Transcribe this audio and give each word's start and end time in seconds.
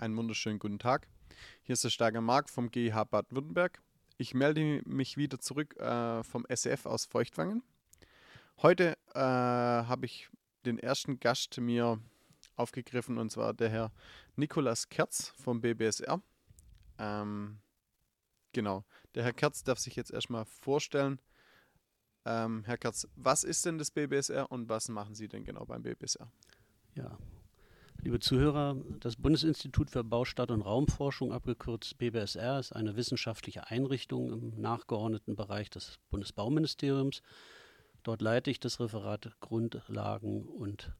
Einen 0.00 0.16
wunderschönen 0.16 0.58
guten 0.58 0.78
Tag. 0.78 1.06
Hier 1.60 1.74
ist 1.74 1.84
der 1.84 1.90
Steiger 1.90 2.22
Mark 2.22 2.48
vom 2.48 2.70
GH 2.70 3.04
Baden-Württemberg. 3.04 3.82
Ich 4.16 4.32
melde 4.32 4.80
mich 4.86 5.18
wieder 5.18 5.38
zurück 5.40 5.76
äh, 5.76 6.24
vom 6.24 6.46
SEF 6.48 6.86
aus 6.86 7.04
Feuchtwangen. 7.04 7.62
Heute 8.62 8.96
äh, 9.12 9.20
habe 9.20 10.06
ich 10.06 10.30
den 10.64 10.78
ersten 10.78 11.20
Gast 11.20 11.60
mir 11.60 12.00
aufgegriffen 12.56 13.18
und 13.18 13.30
zwar 13.30 13.52
der 13.52 13.68
Herr 13.68 13.92
Nikolas 14.36 14.88
Kerz 14.88 15.34
vom 15.36 15.60
BBSR. 15.60 16.22
Ähm, 16.96 17.58
genau, 18.54 18.86
der 19.14 19.24
Herr 19.24 19.34
Kerz 19.34 19.64
darf 19.64 19.80
sich 19.80 19.96
jetzt 19.96 20.12
erstmal 20.12 20.46
vorstellen. 20.46 21.20
Ähm, 22.24 22.64
Herr 22.64 22.78
Kerz, 22.78 23.06
was 23.16 23.44
ist 23.44 23.66
denn 23.66 23.76
das 23.76 23.90
BBSR 23.90 24.50
und 24.50 24.70
was 24.70 24.88
machen 24.88 25.14
Sie 25.14 25.28
denn 25.28 25.44
genau 25.44 25.66
beim 25.66 25.82
BBSR? 25.82 26.32
Ja, 26.94 27.18
Liebe 28.02 28.18
Zuhörer, 28.18 28.78
das 28.98 29.16
Bundesinstitut 29.16 29.90
für 29.90 30.02
Baustadt- 30.02 30.50
und 30.50 30.62
Raumforschung, 30.62 31.32
abgekürzt 31.32 31.98
BBSR, 31.98 32.58
ist 32.58 32.72
eine 32.72 32.96
wissenschaftliche 32.96 33.68
Einrichtung 33.68 34.32
im 34.32 34.58
nachgeordneten 34.58 35.36
Bereich 35.36 35.68
des 35.68 35.98
Bundesbauministeriums. 36.08 37.20
Dort 38.02 38.22
leite 38.22 38.50
ich 38.50 38.58
das 38.58 38.80
Referat 38.80 39.30
Grundlagen 39.40 40.44
und 40.46 40.92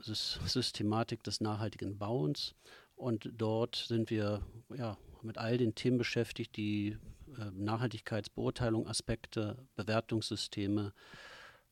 Systematik 0.00 1.22
des 1.24 1.42
nachhaltigen 1.42 1.98
Bauens. 1.98 2.54
Und 2.96 3.28
dort 3.36 3.76
sind 3.76 4.08
wir 4.08 4.40
ja, 4.74 4.96
mit 5.20 5.36
all 5.36 5.58
den 5.58 5.74
Themen 5.74 5.98
beschäftigt, 5.98 6.56
die 6.56 6.96
äh, 7.38 7.50
Nachhaltigkeitsbeurteilung, 7.52 8.86
Aspekte, 8.86 9.58
Bewertungssysteme, 9.76 10.94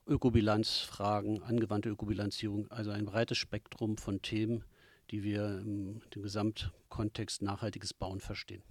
Ökobilanzfragen, 0.06 1.42
angewandte 1.42 1.88
Ökobilanzierung, 1.88 2.70
also 2.70 2.90
ein 2.90 3.04
breites 3.04 3.38
Spektrum 3.38 3.96
von 3.96 4.20
Themen, 4.20 4.64
die 5.10 5.22
wir 5.22 5.58
im, 5.58 6.00
Gesamtkontext 6.10 7.42
nachhaltiges 7.42 7.94
Bauen 7.94 8.20
verstehen. 8.20 8.62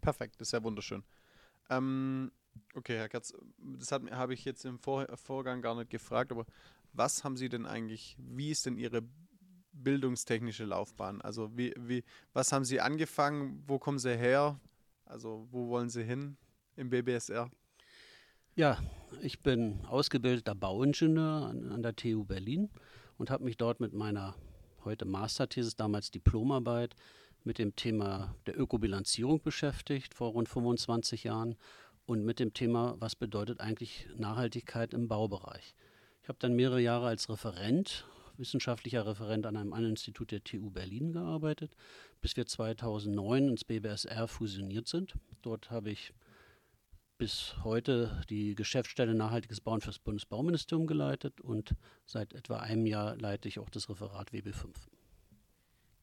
Perfekt, 0.00 0.40
das 0.40 0.48
ist 0.48 0.52
ja 0.52 0.62
wunderschön. 0.62 1.04
Ähm, 1.68 2.32
okay, 2.74 2.96
Herr 2.96 3.08
Katz, 3.08 3.34
das 3.78 3.92
habe 3.92 4.34
ich 4.34 4.44
jetzt 4.44 4.64
im 4.64 4.78
Vor 4.78 5.06
Vorgang 5.16 5.62
gar 5.62 5.76
nicht 5.76 5.90
gefragt, 5.90 6.32
aber 6.32 6.46
was 6.92 7.22
haben 7.22 7.36
Sie 7.36 7.48
denn 7.48 7.66
eigentlich, 7.66 8.16
wie 8.18 8.50
ist 8.50 8.66
denn 8.66 8.76
Ihre 8.76 9.02
bildungstechnische 9.72 10.64
Laufbahn? 10.64 11.20
Also 11.20 11.56
wie, 11.56 11.72
wie, 11.78 12.02
was 12.32 12.52
haben 12.52 12.64
Sie 12.64 12.80
angefangen, 12.80 13.62
wo 13.66 13.78
kommen 13.78 13.98
Sie 13.98 14.16
her? 14.16 14.58
Also 15.04 15.46
wo 15.50 15.68
wollen 15.68 15.90
Sie 15.90 16.02
hin 16.02 16.36
im 16.76 16.90
BBSR? 16.90 17.50
Ja, 18.60 18.76
ich 19.22 19.40
bin 19.40 19.80
ausgebildeter 19.86 20.54
Bauingenieur 20.54 21.46
an, 21.46 21.72
an 21.72 21.82
der 21.82 21.96
TU 21.96 22.24
Berlin 22.24 22.68
und 23.16 23.30
habe 23.30 23.44
mich 23.44 23.56
dort 23.56 23.80
mit 23.80 23.94
meiner 23.94 24.34
heute 24.84 25.06
Masterthesis, 25.06 25.76
damals 25.76 26.10
Diplomarbeit, 26.10 26.94
mit 27.42 27.56
dem 27.56 27.74
Thema 27.74 28.34
der 28.44 28.60
Ökobilanzierung 28.60 29.40
beschäftigt, 29.40 30.12
vor 30.12 30.32
rund 30.32 30.50
25 30.50 31.24
Jahren, 31.24 31.56
und 32.04 32.22
mit 32.26 32.38
dem 32.38 32.52
Thema, 32.52 32.96
was 32.98 33.16
bedeutet 33.16 33.60
eigentlich 33.60 34.06
Nachhaltigkeit 34.18 34.92
im 34.92 35.08
Baubereich. 35.08 35.74
Ich 36.22 36.28
habe 36.28 36.38
dann 36.38 36.54
mehrere 36.54 36.82
Jahre 36.82 37.06
als 37.06 37.30
Referent, 37.30 38.04
wissenschaftlicher 38.36 39.06
Referent 39.06 39.46
an 39.46 39.56
einem 39.56 39.72
anderen 39.72 39.92
Institut 39.92 40.32
der 40.32 40.44
TU 40.44 40.68
Berlin 40.68 41.12
gearbeitet, 41.12 41.72
bis 42.20 42.36
wir 42.36 42.44
2009 42.44 43.48
ins 43.48 43.64
BBSR 43.64 44.28
fusioniert 44.28 44.86
sind. 44.86 45.14
Dort 45.40 45.70
habe 45.70 45.88
ich 45.88 46.12
bis 47.20 47.54
heute 47.64 48.22
die 48.30 48.54
Geschäftsstelle 48.54 49.14
Nachhaltiges 49.14 49.60
Bauen 49.60 49.82
fürs 49.82 49.98
Bundesbauministerium 49.98 50.86
geleitet 50.86 51.42
und 51.42 51.74
seit 52.06 52.32
etwa 52.32 52.60
einem 52.60 52.86
Jahr 52.86 53.14
leite 53.14 53.46
ich 53.46 53.58
auch 53.58 53.68
das 53.68 53.90
Referat 53.90 54.30
WB5. 54.30 54.68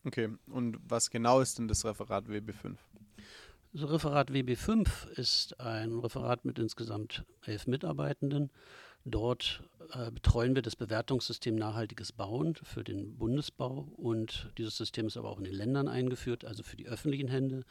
Okay, 0.06 0.30
und 0.46 0.78
was 0.88 1.10
genau 1.10 1.40
ist 1.40 1.58
denn 1.58 1.68
das 1.68 1.84
Referat 1.86 2.28
WB5? 2.28 2.76
Das 3.74 3.90
Referat 3.90 4.30
WB5 4.30 5.08
ist 5.16 5.60
ein 5.60 5.98
Referat 5.98 6.46
mit 6.46 6.60
insgesamt 6.60 7.26
elf 7.44 7.66
Mitarbeitenden. 7.66 8.52
Dort 9.04 9.64
äh, 9.94 10.12
betreuen 10.12 10.54
wir 10.54 10.62
das 10.62 10.76
Bewertungssystem 10.76 11.56
Nachhaltiges 11.56 12.12
Bauen 12.12 12.54
für 12.62 12.84
den 12.84 13.18
Bundesbau 13.18 13.88
und 13.98 14.52
dieses 14.60 14.78
System 14.78 15.08
ist 15.08 15.18
aber 15.18 15.30
auch 15.30 15.40
in 15.40 15.46
den 15.46 15.56
Ländern 15.56 15.88
eingeführt, 15.88 16.46
also 16.46 16.62
für 16.62 16.78
die 16.78 16.88
öffentlichen 16.88 17.28
Hände. 17.28 17.64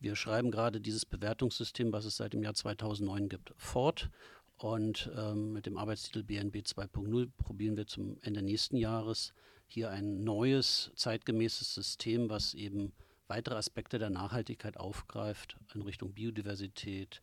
Wir 0.00 0.14
schreiben 0.14 0.50
gerade 0.50 0.80
dieses 0.80 1.04
Bewertungssystem, 1.04 1.92
was 1.92 2.04
es 2.04 2.16
seit 2.16 2.32
dem 2.32 2.42
Jahr 2.42 2.54
2009 2.54 3.28
gibt, 3.28 3.52
fort. 3.56 4.10
Und 4.56 5.10
ähm, 5.16 5.52
mit 5.52 5.66
dem 5.66 5.76
Arbeitstitel 5.76 6.22
BNB 6.22 6.56
2.0 6.56 7.30
probieren 7.38 7.76
wir 7.76 7.86
zum 7.86 8.18
Ende 8.22 8.42
nächsten 8.42 8.76
Jahres 8.76 9.32
hier 9.66 9.90
ein 9.90 10.24
neues, 10.24 10.90
zeitgemäßes 10.96 11.74
System, 11.74 12.28
was 12.28 12.54
eben 12.54 12.92
weitere 13.28 13.56
Aspekte 13.56 13.98
der 13.98 14.10
Nachhaltigkeit 14.10 14.76
aufgreift 14.76 15.56
in 15.74 15.82
Richtung 15.82 16.12
Biodiversität, 16.12 17.22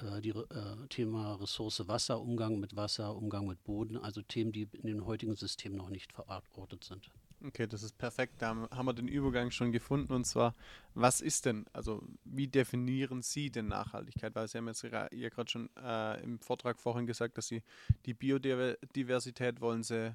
äh, 0.00 0.20
die 0.20 0.30
äh, 0.30 0.86
Thema 0.88 1.34
Ressource 1.34 1.88
Wasser, 1.88 2.20
Umgang 2.20 2.60
mit 2.60 2.76
Wasser, 2.76 3.16
Umgang 3.16 3.46
mit 3.46 3.64
Boden, 3.64 3.96
also 3.96 4.22
Themen, 4.22 4.52
die 4.52 4.68
in 4.72 4.86
den 4.86 5.06
heutigen 5.06 5.34
Systemen 5.34 5.78
noch 5.78 5.88
nicht 5.88 6.12
verortet 6.12 6.84
sind. 6.84 7.10
Okay, 7.44 7.66
das 7.66 7.82
ist 7.82 7.98
perfekt. 7.98 8.34
Da 8.40 8.68
haben 8.70 8.86
wir 8.86 8.92
den 8.92 9.08
Übergang 9.08 9.50
schon 9.50 9.72
gefunden. 9.72 10.12
Und 10.12 10.24
zwar, 10.24 10.54
was 10.94 11.20
ist 11.20 11.46
denn, 11.46 11.66
also 11.72 12.02
wie 12.24 12.46
definieren 12.46 13.22
Sie 13.22 13.50
denn 13.50 13.68
Nachhaltigkeit? 13.68 14.34
Weil 14.34 14.46
Sie 14.48 14.58
haben 14.58 14.68
jetzt 14.68 14.82
ja 14.82 15.08
gerade 15.08 15.50
schon 15.50 15.68
äh, 15.76 16.22
im 16.22 16.38
Vortrag 16.38 16.78
vorhin 16.78 17.06
gesagt, 17.06 17.38
dass 17.38 17.48
Sie 17.48 17.62
die 18.06 18.14
Biodiversität 18.14 19.60
wollen 19.60 19.82
Sie 19.82 20.14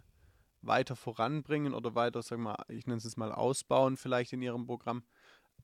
weiter 0.62 0.96
voranbringen 0.96 1.74
oder 1.74 1.96
weiter, 1.96 2.22
wir 2.30 2.38
mal, 2.38 2.66
ich 2.68 2.88
nenne 2.88 2.98
es 2.98 3.04
jetzt 3.04 3.18
mal 3.18 3.32
ausbauen 3.32 3.98
vielleicht 3.98 4.34
in 4.34 4.42
Ihrem 4.42 4.66
Programm. 4.66 5.04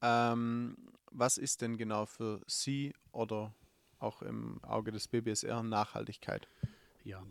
Ähm, 0.01 0.75
was 1.11 1.37
ist 1.37 1.61
denn 1.61 1.77
genau 1.77 2.05
für 2.05 2.41
Sie 2.47 2.93
oder 3.11 3.53
auch 3.99 4.21
im 4.21 4.61
Auge 4.63 4.91
des 4.91 5.07
BBSR 5.07 5.63
Nachhaltigkeit? 5.63 6.47
Ja, 7.05 7.23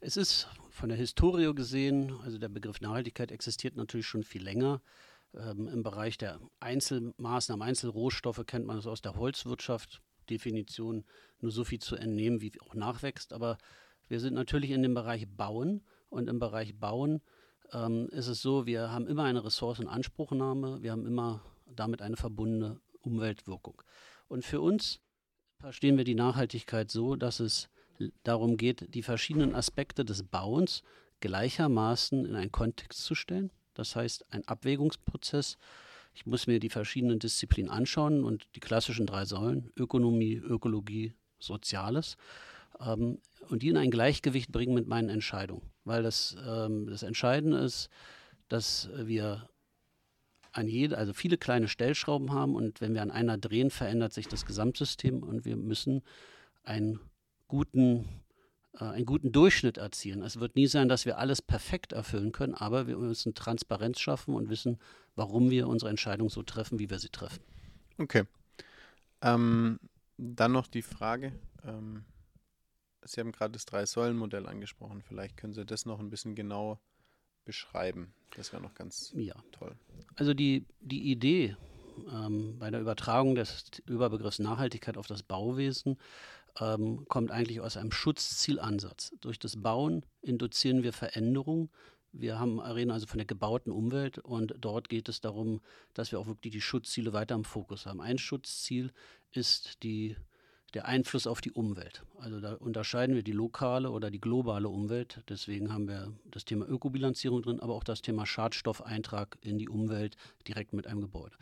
es 0.00 0.16
ist 0.16 0.48
von 0.70 0.88
der 0.88 0.98
Historie 0.98 1.52
gesehen, 1.54 2.12
also 2.22 2.38
der 2.38 2.48
Begriff 2.48 2.80
Nachhaltigkeit 2.80 3.32
existiert 3.32 3.76
natürlich 3.76 4.06
schon 4.06 4.22
viel 4.22 4.42
länger. 4.42 4.80
Ähm, 5.34 5.68
Im 5.68 5.82
Bereich 5.82 6.18
der 6.18 6.40
Einzelmaßnahmen, 6.60 7.66
Einzelrohstoffe 7.66 8.44
kennt 8.46 8.66
man 8.66 8.78
es 8.78 8.86
aus 8.86 9.02
der 9.02 9.16
Holzwirtschaft. 9.16 10.00
Definition 10.28 11.04
nur 11.40 11.50
so 11.50 11.64
viel 11.64 11.78
zu 11.78 11.96
entnehmen, 11.96 12.40
wie 12.40 12.52
auch 12.60 12.74
nachwächst. 12.74 13.32
Aber 13.32 13.58
wir 14.08 14.20
sind 14.20 14.34
natürlich 14.34 14.70
in 14.70 14.82
dem 14.82 14.94
Bereich 14.94 15.26
Bauen 15.28 15.82
und 16.10 16.28
im 16.28 16.38
Bereich 16.38 16.78
Bauen 16.78 17.22
ähm, 17.72 18.08
ist 18.10 18.28
es 18.28 18.42
so, 18.42 18.66
wir 18.66 18.90
haben 18.90 19.06
immer 19.06 19.24
eine 19.24 19.44
Ressourcenanspruchnahme, 19.44 20.82
wir 20.82 20.92
haben 20.92 21.06
immer 21.06 21.42
damit 21.66 22.02
eine 22.02 22.16
verbundene 22.16 22.80
Umweltwirkung. 23.00 23.82
Und 24.28 24.44
für 24.44 24.60
uns 24.60 25.00
verstehen 25.58 25.96
wir 25.96 26.04
die 26.04 26.14
Nachhaltigkeit 26.14 26.90
so, 26.90 27.16
dass 27.16 27.40
es 27.40 27.68
darum 28.22 28.56
geht, 28.56 28.94
die 28.94 29.02
verschiedenen 29.02 29.54
Aspekte 29.54 30.04
des 30.04 30.22
Bauens 30.22 30.82
gleichermaßen 31.20 32.24
in 32.24 32.34
einen 32.34 32.52
Kontext 32.52 33.04
zu 33.04 33.14
stellen. 33.14 33.50
Das 33.74 33.96
heißt, 33.96 34.26
ein 34.30 34.46
Abwägungsprozess. 34.46 35.56
Ich 36.14 36.26
muss 36.26 36.46
mir 36.46 36.58
die 36.58 36.70
verschiedenen 36.70 37.18
Disziplinen 37.18 37.70
anschauen 37.70 38.24
und 38.24 38.48
die 38.54 38.60
klassischen 38.60 39.06
drei 39.06 39.24
Säulen, 39.24 39.70
Ökonomie, 39.76 40.34
Ökologie, 40.34 41.14
Soziales, 41.38 42.16
ähm, 42.80 43.18
und 43.48 43.62
die 43.62 43.68
in 43.68 43.76
ein 43.76 43.90
Gleichgewicht 43.90 44.52
bringen 44.52 44.74
mit 44.74 44.88
meinen 44.88 45.08
Entscheidungen. 45.08 45.62
Weil 45.84 46.02
das, 46.02 46.36
ähm, 46.44 46.86
das 46.86 47.02
Entscheidende 47.02 47.58
ist, 47.58 47.88
dass 48.48 48.90
wir 48.94 49.48
an 50.52 50.66
jede, 50.66 50.98
also 50.98 51.12
viele 51.12 51.38
kleine 51.38 51.68
Stellschrauben 51.68 52.32
haben 52.32 52.54
und 52.54 52.80
wenn 52.80 52.94
wir 52.94 53.02
an 53.02 53.10
einer 53.10 53.38
drehen, 53.38 53.70
verändert 53.70 54.12
sich 54.12 54.28
das 54.28 54.44
Gesamtsystem 54.44 55.22
und 55.22 55.44
wir 55.44 55.56
müssen 55.56 56.02
ein 56.64 56.98
guten, 57.48 58.08
äh, 58.74 58.84
einen 58.84 59.06
guten 59.06 59.32
Durchschnitt 59.32 59.78
erzielen. 59.78 60.22
Es 60.22 60.38
wird 60.38 60.56
nie 60.56 60.66
sein, 60.66 60.88
dass 60.88 61.04
wir 61.04 61.18
alles 61.18 61.42
perfekt 61.42 61.92
erfüllen 61.92 62.32
können, 62.32 62.54
aber 62.54 62.86
wir 62.86 62.96
müssen 62.96 63.34
Transparenz 63.34 63.98
schaffen 63.98 64.34
und 64.34 64.48
wissen, 64.48 64.78
warum 65.16 65.50
wir 65.50 65.66
unsere 65.66 65.90
Entscheidung 65.90 66.30
so 66.30 66.42
treffen, 66.42 66.78
wie 66.78 66.90
wir 66.90 66.98
sie 66.98 67.08
treffen. 67.08 67.42
Okay. 67.98 68.24
Ähm, 69.22 69.80
dann 70.16 70.52
noch 70.52 70.68
die 70.68 70.82
Frage. 70.82 71.32
Ähm, 71.64 72.04
Sie 73.04 73.20
haben 73.20 73.32
gerade 73.32 73.52
das 73.52 73.64
Drei-Säulen-Modell 73.64 74.46
angesprochen. 74.46 75.02
Vielleicht 75.02 75.36
können 75.36 75.54
Sie 75.54 75.64
das 75.64 75.86
noch 75.86 75.98
ein 75.98 76.10
bisschen 76.10 76.34
genauer 76.34 76.78
beschreiben. 77.44 78.12
Das 78.36 78.52
wäre 78.52 78.62
noch 78.62 78.74
ganz 78.74 79.12
ja. 79.16 79.34
toll. 79.52 79.74
Also 80.16 80.34
die, 80.34 80.66
die 80.80 81.10
Idee 81.10 81.56
ähm, 82.12 82.58
bei 82.58 82.70
der 82.70 82.80
Übertragung 82.80 83.34
des 83.34 83.70
Überbegriffs 83.86 84.38
Nachhaltigkeit 84.38 84.98
auf 84.98 85.06
das 85.06 85.22
Bauwesen 85.22 85.96
ähm, 86.60 87.06
kommt 87.08 87.30
eigentlich 87.30 87.60
aus 87.60 87.76
einem 87.76 87.92
Schutzzielansatz. 87.92 89.12
Durch 89.20 89.38
das 89.38 89.60
Bauen 89.60 90.04
induzieren 90.22 90.82
wir 90.82 90.92
Veränderungen. 90.92 91.70
Wir 92.12 92.38
haben 92.38 92.58
reden 92.58 92.90
also 92.90 93.06
von 93.06 93.18
der 93.18 93.26
gebauten 93.26 93.70
Umwelt 93.70 94.18
und 94.18 94.54
dort 94.58 94.88
geht 94.88 95.08
es 95.08 95.20
darum, 95.20 95.60
dass 95.94 96.10
wir 96.10 96.18
auch 96.18 96.26
wirklich 96.26 96.52
die 96.52 96.60
Schutzziele 96.60 97.12
weiter 97.12 97.34
im 97.34 97.44
Fokus 97.44 97.86
haben. 97.86 98.00
Ein 98.00 98.18
Schutzziel 98.18 98.92
ist 99.32 99.82
die 99.82 100.16
der 100.74 100.86
Einfluss 100.86 101.26
auf 101.26 101.40
die 101.40 101.52
Umwelt. 101.52 102.02
Also 102.18 102.40
da 102.40 102.54
unterscheiden 102.54 103.14
wir 103.14 103.22
die 103.22 103.32
lokale 103.32 103.90
oder 103.90 104.10
die 104.10 104.20
globale 104.20 104.68
Umwelt. 104.68 105.22
Deswegen 105.28 105.72
haben 105.72 105.88
wir 105.88 106.12
das 106.30 106.44
Thema 106.44 106.66
Ökobilanzierung 106.66 107.42
drin, 107.42 107.60
aber 107.60 107.74
auch 107.74 107.84
das 107.84 108.02
Thema 108.02 108.26
Schadstoffeintrag 108.26 109.38
in 109.40 109.58
die 109.58 109.68
Umwelt 109.68 110.16
direkt 110.46 110.74
mit 110.74 110.86
einem 110.86 111.00
Gebäude. 111.00 111.36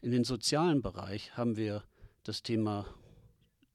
In 0.00 0.10
den 0.10 0.24
sozialen 0.24 0.82
Bereich 0.82 1.36
haben 1.36 1.56
wir 1.56 1.84
das 2.24 2.42
Thema 2.42 2.86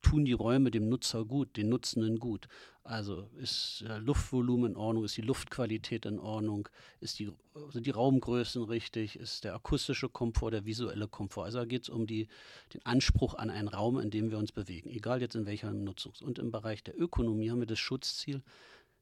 tun 0.01 0.25
die 0.25 0.33
Räume 0.33 0.71
dem 0.71 0.89
Nutzer 0.89 1.25
gut, 1.25 1.56
den 1.57 1.69
Nutzenden 1.69 2.19
gut. 2.19 2.48
Also 2.83 3.30
ist 3.39 3.83
das 3.88 4.01
Luftvolumen 4.01 4.71
in 4.71 4.77
Ordnung, 4.77 5.03
ist 5.03 5.15
die 5.15 5.21
Luftqualität 5.21 6.06
in 6.06 6.19
Ordnung, 6.19 6.68
ist 7.00 7.19
die, 7.19 7.31
sind 7.69 7.86
die 7.86 7.92
Raumgrößen 7.92 8.63
richtig, 8.63 9.18
ist 9.18 9.44
der 9.44 9.53
akustische 9.53 10.09
Komfort, 10.09 10.51
der 10.51 10.65
visuelle 10.65 11.07
Komfort. 11.07 11.45
Also 11.45 11.59
da 11.59 11.65
geht 11.65 11.83
es 11.83 11.89
um 11.89 12.07
die, 12.07 12.27
den 12.74 12.83
Anspruch 12.86 13.36
an 13.36 13.51
einen 13.51 13.68
Raum, 13.68 14.00
in 14.00 14.09
dem 14.09 14.31
wir 14.31 14.39
uns 14.39 14.51
bewegen, 14.51 14.89
egal 14.89 15.21
jetzt 15.21 15.36
in 15.36 15.45
welcher 15.45 15.69
Nutzungs- 15.69 16.24
Und 16.24 16.39
im 16.39 16.51
Bereich 16.51 16.83
der 16.83 17.00
Ökonomie 17.00 17.51
haben 17.51 17.59
wir 17.59 17.68
das 17.68 17.80
Schutzziel, 17.80 18.42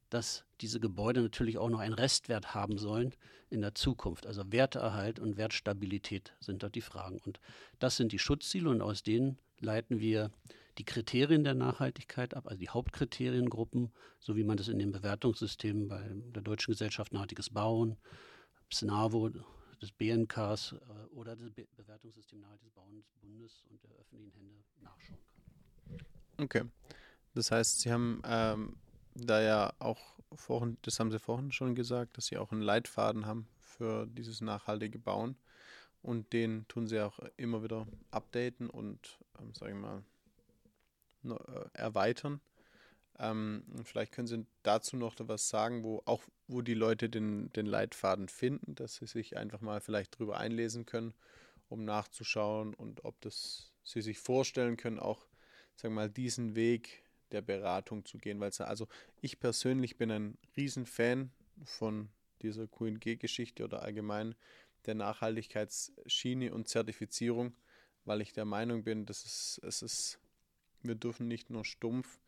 dass 0.09 0.43
diese 0.59 0.79
Gebäude 0.79 1.21
natürlich 1.21 1.57
auch 1.57 1.69
noch 1.69 1.79
einen 1.79 1.93
Restwert 1.93 2.53
haben 2.53 2.77
sollen 2.77 3.13
in 3.49 3.61
der 3.61 3.75
Zukunft. 3.75 4.27
Also 4.27 4.51
Werterhalt 4.51 5.19
und 5.19 5.37
Wertstabilität 5.37 6.33
sind 6.39 6.63
dort 6.63 6.75
die 6.75 6.81
Fragen. 6.81 7.19
Und 7.25 7.39
das 7.79 7.95
sind 7.95 8.11
die 8.11 8.19
Schutzziele 8.19 8.69
und 8.69 8.81
aus 8.81 9.03
denen 9.03 9.37
leiten 9.59 9.99
wir 9.99 10.31
die 10.77 10.85
Kriterien 10.85 11.43
der 11.43 11.55
Nachhaltigkeit 11.55 12.33
ab, 12.33 12.47
also 12.47 12.59
die 12.59 12.69
Hauptkriteriengruppen, 12.69 13.91
so 14.19 14.35
wie 14.35 14.43
man 14.43 14.57
das 14.57 14.67
in 14.67 14.79
den 14.79 14.91
Bewertungssystemen 14.91 15.87
bei 15.87 16.09
der 16.35 16.41
Deutschen 16.41 16.71
Gesellschaft 16.71 17.11
Nachhaltiges 17.13 17.49
Bauen, 17.49 17.97
SNAVO, 18.71 19.31
des 19.81 19.91
BNKs 19.91 20.73
äh, 20.73 21.05
oder 21.15 21.35
das 21.35 21.51
Be 21.51 21.67
Bewertungssystem 21.75 22.39
Nachhaltiges 22.39 22.71
Bauen 22.73 22.97
des 22.97 23.07
Bundes 23.21 23.63
und 23.69 23.83
der 23.83 23.91
öffentlichen 23.91 24.31
Hände 24.33 24.63
nachschauen 24.81 25.19
kann. 25.25 26.45
Okay. 26.45 26.63
Das 27.33 27.51
heißt, 27.51 27.81
Sie 27.81 27.91
haben 27.91 28.21
ähm, 28.25 28.75
da 29.13 29.41
ja 29.41 29.73
auch 29.79 30.19
vorhin, 30.33 30.77
das 30.81 30.99
haben 30.99 31.11
Sie 31.11 31.19
vorhin 31.19 31.51
schon 31.51 31.75
gesagt, 31.75 32.17
dass 32.17 32.27
Sie 32.27 32.37
auch 32.37 32.51
einen 32.51 32.61
Leitfaden 32.61 33.25
haben 33.25 33.47
für 33.59 34.07
dieses 34.07 34.41
nachhaltige 34.41 34.99
Bauen. 34.99 35.37
Und 36.01 36.31
den 36.31 36.67
tun 36.67 36.87
Sie 36.87 36.99
auch 36.99 37.19
immer 37.35 37.61
wieder 37.63 37.85
updaten 38.11 38.69
und, 38.69 39.19
ähm, 39.39 39.53
sage 39.53 39.73
ich 39.73 39.77
mal, 39.77 40.03
erweitern. 41.73 42.41
Ähm, 43.17 43.63
vielleicht 43.83 44.13
können 44.13 44.27
Sie 44.27 44.45
dazu 44.63 44.95
noch 44.95 45.15
was 45.19 45.49
sagen, 45.49 45.83
wo 45.83 46.01
auch 46.05 46.23
wo 46.49 46.61
die 46.61 46.73
Leute 46.73 47.09
den, 47.09 47.53
den 47.53 47.67
Leitfaden 47.67 48.27
finden, 48.27 48.75
dass 48.75 48.95
sie 48.95 49.05
sich 49.05 49.37
einfach 49.37 49.61
mal 49.61 49.79
vielleicht 49.81 50.17
drüber 50.17 50.37
einlesen 50.37 50.85
können, 50.85 51.13
um 51.69 51.85
nachzuschauen 51.85 52.73
und 52.73 53.05
ob 53.05 53.21
das 53.21 53.71
sie 53.83 54.01
sich 54.01 54.17
vorstellen 54.17 54.75
können, 54.75 54.99
auch 54.99 55.27
sagen 55.75 55.93
wir 55.93 56.01
mal 56.01 56.09
diesen 56.09 56.55
Weg 56.55 57.03
der 57.31 57.41
Beratung 57.41 58.03
zu 58.03 58.17
gehen, 58.17 58.39
weil 58.39 58.51
also 58.59 58.87
ich 59.21 59.39
persönlich 59.39 59.97
bin 59.97 60.11
ein 60.11 60.37
Riesenfan 60.57 61.31
von 61.63 62.09
dieser 62.41 62.67
QNG-Geschichte 62.67 63.63
oder 63.63 63.83
allgemein 63.83 64.33
der 64.87 64.95
Nachhaltigkeitsschiene 64.95 66.51
und 66.51 66.67
Zertifizierung, 66.67 67.53
weil 68.05 68.21
ich 68.21 68.33
der 68.33 68.45
Meinung 68.45 68.83
bin, 68.83 69.05
dass 69.05 69.23
es, 69.23 69.61
es 69.63 69.81
ist 69.83 70.19
wir 70.83 70.95
dürfen 70.95 71.27
nicht 71.27 71.49
nur 71.49 71.65
stumpf 71.65 72.19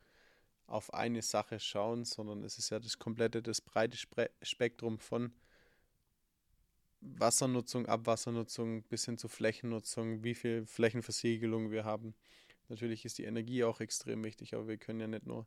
auf 0.68 0.94
eine 0.94 1.22
Sache 1.22 1.60
schauen, 1.60 2.06
sondern 2.06 2.44
es 2.44 2.58
ist 2.58 2.70
ja 2.70 2.80
das 2.80 2.98
komplette, 2.98 3.42
das 3.42 3.62
breite 3.62 3.98
Spektrum 4.42 5.00
von 5.00 5.34
Wassernutzung, 7.02 7.88
Abwassernutzung 7.88 8.84
bis 8.84 9.06
hin 9.06 9.18
zu 9.18 9.28
Flächennutzung, 9.28 10.24
wie 10.24 10.36
viel 10.36 10.66
Flächenversiegelung 10.66 11.72
wir 11.72 11.84
haben. 11.84 12.14
Natürlich 12.70 13.06
ist 13.06 13.18
die 13.18 13.26
Energie 13.26 13.64
auch 13.64 13.82
extrem 13.82 14.24
wichtig, 14.24 14.54
aber 14.54 14.68
wir 14.68 14.78
können 14.78 15.02
ja 15.02 15.08
nicht 15.08 15.26
nur, 15.26 15.46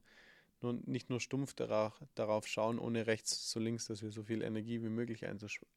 nur 0.61 0.75
nicht 0.85 1.11
nur 1.11 1.21
stumpf 1.21 1.55
darauf, 1.55 1.99
darauf 2.15 2.47
schauen, 2.47 2.79
ohne 2.79 3.07
rechts 3.07 3.49
zu 3.49 3.61
links, 3.61 3.87
dass 3.87 4.03
wir 4.03 4.11
so 4.11 4.25
viel 4.25 4.43
Energie 4.43 4.83
wie 4.83 4.89
möglich 4.89 5.25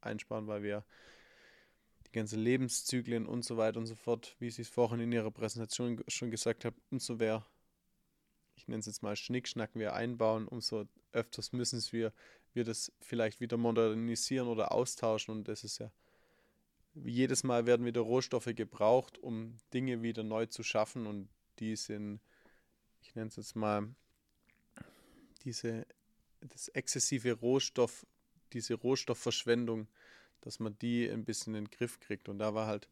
einsparen, 0.02 0.48
weil 0.48 0.64
wir 0.64 0.84
die 2.08 2.12
ganzen 2.14 2.40
Lebenszyklen 2.40 3.26
und 3.26 3.44
so 3.44 3.58
weiter 3.58 3.80
und 3.80 3.86
so 3.86 3.96
fort, 3.96 4.36
wie 4.40 4.50
Sie 4.50 4.62
es 4.62 4.70
vorhin 4.70 5.00
in 5.00 5.12
Ihrer 5.12 5.32
Präsentation 5.32 6.04
schon 6.08 6.32
gesagt 6.32 6.66
haben, 6.66 6.76
umso 6.90 7.16
mehr, 7.16 7.46
ich 8.56 8.68
nenne 8.68 8.80
es 8.80 8.86
jetzt 8.86 9.04
mal 9.04 9.16
Schnickschnack, 9.16 9.72
wir 9.74 9.94
einbauen, 9.94 10.48
umso 10.48 10.86
öfters 11.12 11.52
müssen 11.52 11.82
wir, 11.92 12.14
wir 12.54 12.64
das 12.64 12.92
vielleicht 13.02 13.40
wieder 13.40 13.58
modernisieren 13.58 14.48
oder 14.48 14.72
austauschen 14.72 15.34
und 15.34 15.48
das 15.48 15.64
ist 15.64 15.80
ja, 15.80 15.92
jedes 16.94 17.44
Mal 17.44 17.66
werden 17.66 17.86
wieder 17.86 18.02
Rohstoffe 18.02 18.54
gebraucht, 18.56 19.18
um 19.20 19.58
Dinge 19.74 20.02
wieder 20.02 20.24
neu 20.24 20.48
zu 20.48 20.64
schaffen 20.64 21.06
und 21.06 21.30
die 21.60 21.76
sind, 21.76 22.20
ich 23.02 23.14
nenne 23.16 23.28
es 23.28 23.36
jetzt 23.36 23.56
mal, 23.56 23.88
diese, 25.44 25.86
das 26.42 26.70
exzessive 26.70 27.34
Rohstoff, 27.34 28.06
diese 28.54 28.74
Rohstoffverschwendung, 28.74 29.88
dass 30.42 30.60
man 30.60 30.78
die 30.80 31.10
ein 31.10 31.26
bisschen 31.26 31.56
in 31.56 31.66
den 31.66 31.72
Griff 31.72 32.00
kriegt. 32.00 32.30
Und 32.30 32.40
da 32.40 32.54
war 32.54 32.68
halt 32.68 32.88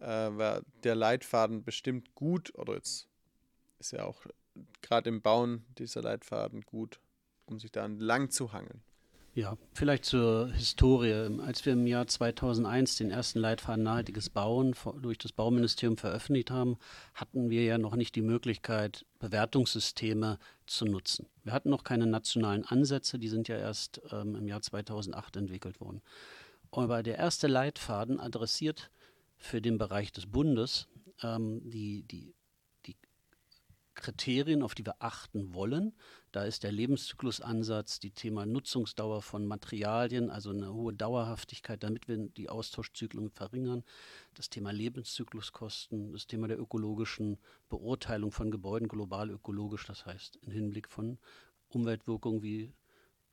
äh, 0.00 0.06
war 0.06 0.62
der 0.84 0.94
Leitfaden 0.94 1.64
bestimmt 1.64 2.14
gut, 2.14 2.54
oder 2.56 2.74
jetzt 2.74 3.08
ist 3.78 3.92
ja 3.92 4.04
auch 4.04 4.26
gerade 4.82 5.08
im 5.08 5.22
Bauen 5.22 5.64
dieser 5.78 6.02
Leitfaden 6.02 6.62
gut, 6.62 6.98
um 7.46 7.58
sich 7.58 7.72
da 7.72 7.84
entlang 7.84 8.30
zu 8.30 8.52
hangeln. 8.52 8.82
Ja, 9.34 9.58
vielleicht 9.74 10.06
zur 10.06 10.50
Historie. 10.52 11.12
Als 11.42 11.66
wir 11.66 11.74
im 11.74 11.86
Jahr 11.86 12.06
2001 12.06 12.96
den 12.96 13.10
ersten 13.10 13.38
Leitfaden 13.38 13.84
Nachhaltiges 13.84 14.30
Bauen 14.30 14.74
durch 15.02 15.18
das 15.18 15.32
Bauministerium 15.32 15.98
veröffentlicht 15.98 16.50
haben, 16.50 16.78
hatten 17.12 17.50
wir 17.50 17.62
ja 17.62 17.76
noch 17.76 17.96
nicht 17.96 18.14
die 18.14 18.22
Möglichkeit, 18.22 19.04
Bewertungssysteme 19.18 20.38
zu 20.66 20.86
nutzen. 20.86 21.26
Wir 21.44 21.52
hatten 21.52 21.68
noch 21.68 21.84
keine 21.84 22.06
nationalen 22.06 22.64
Ansätze, 22.64 23.18
die 23.18 23.28
sind 23.28 23.46
ja 23.48 23.58
erst 23.58 24.00
ähm, 24.10 24.36
im 24.36 24.48
Jahr 24.48 24.62
2008 24.62 25.36
entwickelt 25.36 25.82
worden. 25.82 26.00
Aber 26.76 27.02
der 27.02 27.16
erste 27.16 27.46
Leitfaden 27.46 28.20
adressiert 28.20 28.90
für 29.38 29.62
den 29.62 29.78
Bereich 29.78 30.12
des 30.12 30.26
Bundes 30.26 30.88
ähm, 31.22 31.62
die, 31.64 32.02
die, 32.02 32.34
die 32.84 32.96
Kriterien, 33.94 34.62
auf 34.62 34.74
die 34.74 34.84
wir 34.84 34.96
achten 34.98 35.54
wollen. 35.54 35.94
Da 36.32 36.44
ist 36.44 36.64
der 36.64 36.72
Lebenszyklusansatz, 36.72 37.98
die 37.98 38.10
Thema 38.10 38.44
Nutzungsdauer 38.44 39.22
von 39.22 39.46
Materialien, 39.46 40.28
also 40.28 40.50
eine 40.50 40.70
hohe 40.70 40.92
Dauerhaftigkeit, 40.92 41.82
damit 41.82 42.08
wir 42.08 42.18
die 42.28 42.50
Austauschzyklen 42.50 43.30
verringern. 43.30 43.82
Das 44.34 44.50
Thema 44.50 44.70
Lebenszykluskosten, 44.70 46.12
das 46.12 46.26
Thema 46.26 46.46
der 46.46 46.58
ökologischen 46.58 47.38
Beurteilung 47.70 48.32
von 48.32 48.50
Gebäuden 48.50 48.88
global 48.88 49.30
ökologisch, 49.30 49.86
das 49.86 50.04
heißt 50.04 50.36
im 50.42 50.52
Hinblick 50.52 50.90
von 50.90 51.16
Umweltwirkungen 51.70 52.42
wie 52.42 52.74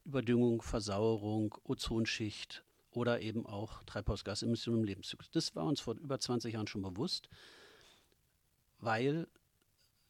Überdüngung, 0.06 0.62
Versauerung, 0.62 1.54
Ozonschicht, 1.66 2.63
oder 2.94 3.22
eben 3.22 3.45
auch 3.45 3.84
Treibhausgasemissionen 3.84 4.81
im 4.81 4.88
Lebenszyklus. 4.88 5.31
Das 5.31 5.56
war 5.56 5.66
uns 5.66 5.81
vor 5.81 5.95
über 5.95 6.19
20 6.19 6.54
Jahren 6.54 6.68
schon 6.68 6.82
bewusst, 6.82 7.29
weil 8.79 9.27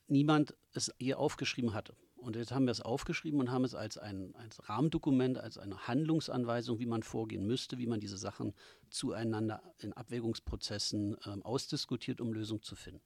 niemand 0.07 0.55
es 0.73 0.93
hier 0.97 1.19
aufgeschrieben 1.19 1.73
hatte. 1.73 1.95
Und 2.15 2.37
jetzt 2.37 2.53
haben 2.53 2.65
wir 2.65 2.71
es 2.71 2.79
aufgeschrieben 2.79 3.41
und 3.41 3.51
haben 3.51 3.65
es 3.65 3.75
als 3.75 3.97
ein 3.97 4.33
als 4.35 4.69
Rahmendokument, 4.69 5.37
als 5.37 5.57
eine 5.57 5.87
Handlungsanweisung, 5.87 6.79
wie 6.79 6.85
man 6.85 7.03
vorgehen 7.03 7.45
müsste, 7.45 7.77
wie 7.77 7.87
man 7.87 7.99
diese 7.99 8.17
Sachen 8.17 8.53
zueinander 8.89 9.61
in 9.79 9.91
Abwägungsprozessen 9.91 11.17
äh, 11.25 11.41
ausdiskutiert, 11.43 12.21
um 12.21 12.31
Lösungen 12.31 12.61
zu 12.61 12.75
finden. 12.75 13.01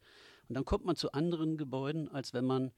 Und 0.47 0.55
dann 0.55 0.65
kommt 0.65 0.85
man 0.85 0.95
zu 0.95 1.13
anderen 1.13 1.57
Gebäuden, 1.57 2.09
als 2.09 2.33
wenn 2.33 2.45
man 2.45 2.71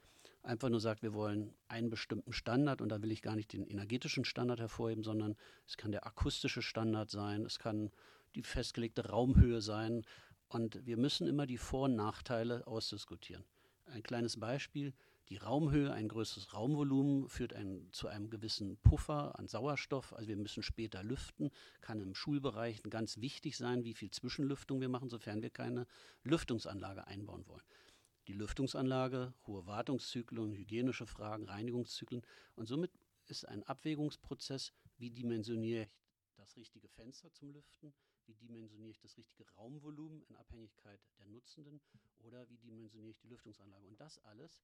einfach 0.43 0.69
nur 0.69 0.79
sagt, 0.79 1.01
wir 1.01 1.13
wollen 1.13 1.53
einen 1.67 1.89
bestimmten 1.89 2.34
Standard 2.34 2.81
und 2.81 2.89
da 2.89 3.01
will 3.01 3.12
ich 3.12 3.22
gar 3.22 3.36
nicht 3.36 3.53
den 3.53 3.65
energetischen 3.65 4.25
Standard 4.25 4.60
hervorheben, 4.60 5.03
sondern 5.03 5.36
es 5.67 5.77
kann 5.77 5.91
der 5.91 6.05
akustische 6.05 6.62
Standard 6.62 7.10
sein, 7.10 7.46
es 7.46 7.60
kann 7.60 7.91
die 8.36 8.43
festgelegte 8.43 9.10
Raumhöhe 9.10 9.62
sein 9.62 10.03
und 10.48 10.86
wir 10.86 10.98
müssen 10.98 11.27
immer 11.27 11.46
die 11.46 11.58
Vor- 11.58 11.86
und 11.86 11.96
Nachteile 11.96 12.65
ausdiskutieren. 12.67 13.43
Ein 13.86 14.03
kleines 14.03 14.39
Beispiel, 14.39 14.93
die 15.29 15.38
Raumhöhe, 15.38 15.93
ein 15.93 16.08
größeres 16.08 16.53
Raumvolumen 16.53 17.27
führt 17.27 17.53
ein, 17.53 17.88
zu 17.91 18.08
einem 18.08 18.31
gewissen 18.31 18.77
Puffer 18.77 19.38
an 19.38 19.48
Sauerstoff. 19.48 20.13
Also 20.13 20.27
wir 20.27 20.38
müssen 20.38 20.63
später 20.63 21.03
lüften. 21.03 21.51
Kann 21.81 22.01
im 22.01 22.15
Schulbereich 22.15 22.81
ganz 22.89 23.17
wichtig 23.17 23.55
sein, 23.55 23.84
wie 23.84 23.93
viel 23.93 24.10
Zwischenlüftung 24.10 24.81
wir 24.81 24.89
machen, 24.89 25.10
sofern 25.10 25.43
wir 25.43 25.51
keine 25.51 25.86
Lüftungsanlage 26.24 27.05
einbauen 27.05 27.46
wollen 27.48 27.62
die 28.29 28.36
Lüftungsanlage, 28.36 29.33
hohe 29.48 29.65
Wartungszyklen, 29.65 30.53
hygienische 30.53 31.07
Fragen, 31.07 31.45
Reinigungszyklen. 31.45 32.21
Und 32.55 32.67
somit 32.67 32.91
ist 33.25 33.45
ein 33.45 33.63
Abwägungsprozess, 33.63 34.71
wie 34.98 35.09
dimensioniere 35.09 35.89
ich 36.21 36.36
das 36.36 36.55
richtige 36.55 36.88
Fenster 36.89 37.33
zum 37.33 37.50
Lüften, 37.51 37.91
wie 38.27 38.36
dimensioniere 38.36 38.91
ich 38.91 39.00
das 39.00 39.17
richtige 39.17 39.50
Raumvolumen 39.53 40.21
in 40.29 40.36
Abhängigkeit 40.36 41.01
der 41.17 41.25
Nutzenden 41.25 41.81
oder 42.19 42.48
wie 42.50 42.59
dimensioniere 42.59 43.13
ich 43.13 43.17
die 43.17 43.29
Lüftungsanlage. 43.29 43.88
Und 43.88 44.00
das 44.00 44.19
alles 44.19 44.62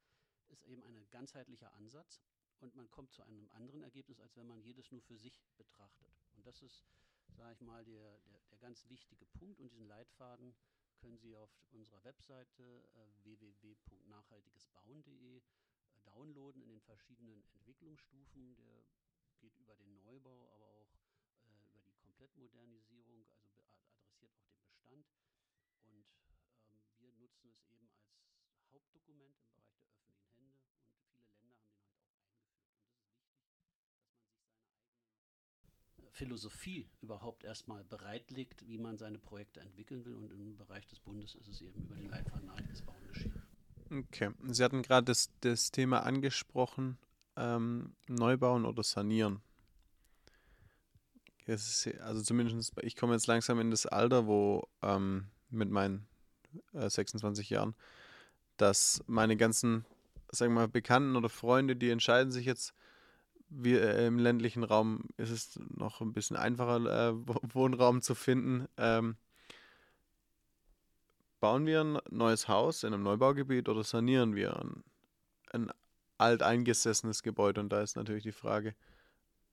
ist 0.50 0.64
eben 0.66 0.84
ein 0.84 1.10
ganzheitlicher 1.10 1.74
Ansatz 1.74 2.22
und 2.60 2.76
man 2.76 2.92
kommt 2.92 3.14
zu 3.14 3.24
einem 3.24 3.50
anderen 3.54 3.82
Ergebnis, 3.82 4.20
als 4.20 4.36
wenn 4.36 4.46
man 4.46 4.62
jedes 4.62 4.92
nur 4.92 5.02
für 5.02 5.18
sich 5.18 5.42
betrachtet. 5.58 6.14
Und 6.36 6.46
das 6.46 6.62
ist, 6.62 6.86
sage 7.34 7.54
ich 7.54 7.62
mal, 7.62 7.84
der, 7.84 8.20
der, 8.20 8.40
der 8.52 8.60
ganz 8.60 8.88
wichtige 8.90 9.26
Punkt 9.26 9.60
und 9.60 9.72
diesen 9.72 9.88
Leitfaden 9.88 10.56
können 11.06 11.20
Sie 11.20 11.38
auf 11.38 11.52
unserer 11.70 12.04
Webseite 12.04 12.64
äh, 12.64 12.88
www.nachhaltigesbauen.de 13.26 15.38
äh, 15.38 15.42
downloaden 16.04 16.64
in 16.64 16.70
den 16.70 16.82
verschiedenen 16.82 17.46
Entwicklungsstufen. 17.54 18.56
Der 18.56 18.84
geht 19.40 19.56
über 19.58 19.76
den 19.76 20.02
Neubau, 20.02 20.50
aber 20.50 20.66
auch 20.66 20.90
äh, 21.46 21.70
über 21.70 21.84
die 21.86 21.94
Komplettmodernisierung, 21.94 23.28
also 23.38 23.62
adressiert 23.94 24.34
auch 24.34 24.50
den 24.50 24.66
Bestand. 24.66 25.06
Und 25.86 26.10
ähm, 26.74 26.90
wir 26.98 27.14
nutzen 27.14 27.52
es 27.52 27.62
eben 27.70 27.88
als 27.92 28.10
Hauptdokument 28.74 29.38
im 29.54 29.62
Bereich 29.62 30.02
der 30.08 30.10
öffentlichen 30.10 30.34
Hände 30.34 30.58
und 30.58 30.74
viele 31.38 31.38
Länder 31.38 31.70
haben 31.70 31.86
den 34.58 34.74
halt 35.70 36.00
auch 36.00 36.05
Philosophie 36.16 36.88
überhaupt 37.02 37.44
erstmal 37.44 37.84
bereitlegt, 37.84 38.66
wie 38.68 38.78
man 38.78 38.98
seine 38.98 39.20
Projekte 39.20 39.60
entwickeln 39.60 40.06
will. 40.06 40.16
Und 40.16 40.32
im 40.32 40.56
Bereich 40.56 40.88
des 40.88 41.00
Bundes 41.00 41.36
ist 41.36 41.48
es 41.48 41.62
eben 41.62 41.84
über 41.84 41.96
den 41.96 42.10
Leitfaden 42.10 42.48
Nachhaltiges 42.48 42.82
Bauen 42.82 43.08
geschehen. 43.08 43.34
Okay, 43.92 44.32
Sie 44.48 44.64
hatten 44.64 44.82
gerade 44.82 45.06
das, 45.06 45.30
das 45.42 45.72
Thema 45.72 46.04
angesprochen, 46.04 46.98
ähm, 47.36 47.96
Neubauen 48.08 48.66
oder 48.66 48.82
Sanieren. 48.82 49.42
Ist, 51.46 51.88
also 52.00 52.24
zumindest, 52.24 52.74
ich 52.82 52.96
komme 52.96 53.14
jetzt 53.14 53.28
langsam 53.28 53.60
in 53.60 53.70
das 53.70 53.86
Alter, 53.86 54.26
wo 54.26 54.68
ähm, 54.82 55.28
mit 55.50 55.70
meinen 55.70 56.08
äh, 56.74 56.90
26 56.90 57.50
Jahren, 57.50 57.76
dass 58.58 59.04
meine 59.06 59.38
ganzen, 59.38 59.86
sagen 60.32 60.54
wir 60.54 60.62
mal, 60.62 60.68
Bekannten 60.68 61.16
oder 61.16 61.30
Freunde, 61.30 61.76
die 61.76 61.92
entscheiden 61.92 62.32
sich 62.32 62.46
jetzt, 62.46 62.74
wir, 63.50 63.82
äh, 63.82 64.08
im 64.08 64.20
ländlichen 64.20 64.64
Raum 64.64 65.06
ist 65.18 65.30
es 65.30 65.60
noch 65.76 66.02
ein 66.02 66.14
bisschen 66.14 66.38
einfacher, 66.38 67.10
äh, 67.10 67.14
Wohnraum 67.54 68.02
zu 68.02 68.16
finden. 68.16 68.68
Ähm, 68.78 69.18
bauen 71.40 71.66
wir 71.66 71.82
ein 71.82 72.00
neues 72.10 72.48
Haus 72.48 72.84
in 72.84 72.94
einem 72.94 73.04
Neubaugebiet 73.04 73.70
oder 73.70 73.84
sanieren 73.84 74.36
wir 74.36 74.60
ein, 74.60 74.84
ein 75.52 75.72
alteingesessenes 76.18 77.24
Gebäude? 77.24 77.62
Und 77.62 77.70
da 77.70 77.82
ist 77.82 77.96
natürlich 77.96 78.24
die 78.24 78.32
Frage, 78.32 78.76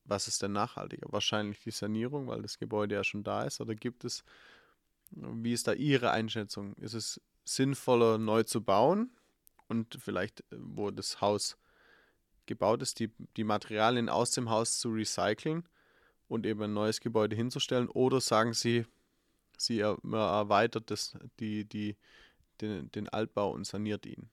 was 0.04 0.28
ist 0.28 0.42
denn 0.42 0.52
nachhaltiger? 0.52 1.06
Wahrscheinlich 1.10 1.60
die 1.60 1.70
Sanierung, 1.70 2.26
weil 2.28 2.42
das 2.42 2.58
Gebäude 2.58 2.94
ja 2.94 3.04
schon 3.04 3.22
da 3.22 3.44
ist. 3.44 3.60
Oder 3.60 3.74
gibt 3.74 4.04
es, 4.04 4.24
wie 5.10 5.52
ist 5.52 5.68
da 5.68 5.72
Ihre 5.72 6.10
Einschätzung? 6.10 6.74
Ist 6.74 6.94
es 6.94 7.20
sinnvoller, 7.44 8.18
neu 8.18 8.42
zu 8.44 8.62
bauen 8.62 9.12
und 9.68 9.96
vielleicht, 10.00 10.40
äh, 10.40 10.56
wo 10.58 10.90
das 10.90 11.20
Haus 11.20 11.56
gebaut 12.46 12.82
ist, 12.82 12.98
die, 12.98 13.10
die 13.36 13.44
Materialien 13.44 14.08
aus 14.08 14.30
dem 14.32 14.50
Haus 14.50 14.78
zu 14.78 14.90
recyceln 14.90 15.64
und 16.28 16.46
eben 16.46 16.62
ein 16.62 16.72
neues 16.72 17.00
Gebäude 17.00 17.36
hinzustellen? 17.36 17.88
Oder 17.88 18.20
sagen 18.20 18.54
Sie, 18.54 18.86
Sie 19.58 19.80
erweitert 19.80 20.90
das, 20.90 21.16
die, 21.38 21.64
die, 21.64 21.96
den, 22.60 22.90
den 22.92 23.08
Altbau 23.08 23.52
und 23.52 23.66
saniert 23.66 24.06
ihn? 24.06 24.28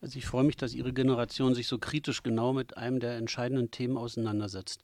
Also 0.00 0.18
ich 0.18 0.26
freue 0.26 0.44
mich, 0.44 0.56
dass 0.56 0.74
Ihre 0.74 0.92
Generation 0.92 1.54
sich 1.54 1.68
so 1.68 1.78
kritisch 1.78 2.22
genau 2.22 2.52
mit 2.52 2.76
einem 2.76 3.00
der 3.00 3.16
entscheidenden 3.16 3.70
Themen 3.70 3.96
auseinandersetzt. 3.96 4.82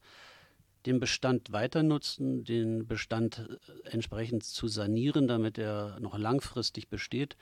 Den 0.87 0.99
Bestand 0.99 1.52
weiter 1.52 1.82
nutzen, 1.82 2.44
den 2.44 2.87
Bestand 2.87 3.38
äh, 3.38 3.88
entsprechend 3.88 4.44
zu 4.44 4.68
sanieren, 4.68 5.28
damit 5.28 5.59
er 5.59 6.00
noch 6.00 6.18
langfristig 6.18 6.88
besteht 6.88 7.37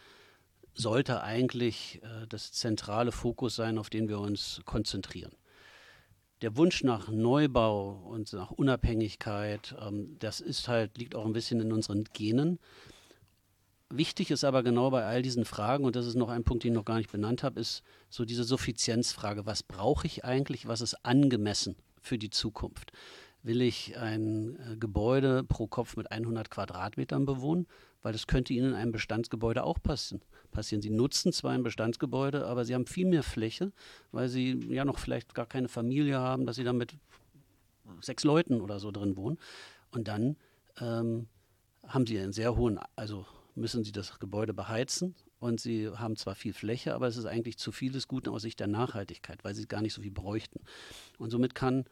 sollte 0.74 1.22
eigentlich 1.22 2.00
äh, 2.02 2.26
das 2.28 2.52
zentrale 2.52 3.12
Fokus 3.12 3.56
sein, 3.56 3.78
auf 3.78 3.90
den 3.90 4.08
wir 4.08 4.18
uns 4.18 4.60
konzentrieren. 4.64 5.32
Der 6.42 6.56
Wunsch 6.56 6.84
nach 6.84 7.08
Neubau 7.08 8.02
und 8.08 8.32
nach 8.32 8.50
Unabhängigkeit, 8.50 9.74
ähm, 9.80 10.16
das 10.18 10.40
ist 10.40 10.68
halt, 10.68 10.96
liegt 10.96 11.14
auch 11.14 11.26
ein 11.26 11.34
bisschen 11.34 11.60
in 11.60 11.72
unseren 11.72 12.04
Genen. 12.12 12.58
Wichtig 13.92 14.30
ist 14.30 14.44
aber 14.44 14.62
genau 14.62 14.90
bei 14.90 15.04
all 15.04 15.20
diesen 15.20 15.44
Fragen, 15.44 15.84
und 15.84 15.96
das 15.96 16.06
ist 16.06 16.14
noch 16.14 16.28
ein 16.28 16.44
Punkt, 16.44 16.64
den 16.64 16.72
ich 16.72 16.76
noch 16.76 16.84
gar 16.84 16.98
nicht 16.98 17.12
benannt 17.12 17.42
habe, 17.42 17.60
ist 17.60 17.82
so 18.08 18.24
diese 18.24 18.44
Suffizienzfrage. 18.44 19.46
Was 19.46 19.62
brauche 19.62 20.06
ich 20.06 20.24
eigentlich? 20.24 20.68
Was 20.68 20.80
ist 20.80 21.04
angemessen 21.04 21.76
für 22.00 22.16
die 22.16 22.30
Zukunft? 22.30 22.92
Will 23.42 23.60
ich 23.60 23.98
ein 23.98 24.56
äh, 24.56 24.76
Gebäude 24.76 25.44
pro 25.44 25.66
Kopf 25.66 25.96
mit 25.96 26.10
100 26.10 26.50
Quadratmetern 26.50 27.26
bewohnen? 27.26 27.66
Weil 28.02 28.12
das 28.12 28.26
könnte 28.26 28.52
Ihnen 28.52 28.70
in 28.70 28.74
einem 28.74 28.92
Bestandsgebäude 28.92 29.64
auch 29.64 29.82
passen, 29.82 30.20
passieren. 30.50 30.82
Sie 30.82 30.90
nutzen 30.90 31.32
zwar 31.32 31.52
ein 31.52 31.62
Bestandsgebäude, 31.62 32.46
aber 32.46 32.64
Sie 32.64 32.74
haben 32.74 32.86
viel 32.86 33.06
mehr 33.06 33.22
Fläche, 33.22 33.72
weil 34.12 34.28
Sie 34.28 34.58
ja 34.68 34.84
noch 34.84 34.98
vielleicht 34.98 35.34
gar 35.34 35.46
keine 35.46 35.68
Familie 35.68 36.18
haben, 36.18 36.46
dass 36.46 36.56
Sie 36.56 36.64
da 36.64 36.72
mit 36.72 36.94
sechs 38.00 38.24
Leuten 38.24 38.60
oder 38.60 38.78
so 38.80 38.90
drin 38.90 39.16
wohnen. 39.16 39.38
Und 39.90 40.08
dann 40.08 40.36
ähm, 40.80 41.28
haben 41.86 42.06
Sie 42.06 42.18
einen 42.18 42.32
sehr 42.32 42.56
hohen, 42.56 42.78
also 42.96 43.26
müssen 43.54 43.84
Sie 43.84 43.92
das 43.92 44.18
Gebäude 44.18 44.54
beheizen 44.54 45.14
und 45.38 45.60
Sie 45.60 45.88
haben 45.88 46.16
zwar 46.16 46.34
viel 46.34 46.52
Fläche, 46.52 46.94
aber 46.94 47.08
es 47.08 47.16
ist 47.16 47.26
eigentlich 47.26 47.58
zu 47.58 47.72
vieles 47.72 48.08
Gute 48.08 48.30
aus 48.30 48.42
Sicht 48.42 48.60
der 48.60 48.68
Nachhaltigkeit, 48.68 49.44
weil 49.44 49.54
Sie 49.54 49.66
gar 49.66 49.82
nicht 49.82 49.94
so 49.94 50.02
viel 50.02 50.10
bräuchten. 50.10 50.60
Und 51.18 51.30
somit 51.30 51.54
kann 51.54 51.84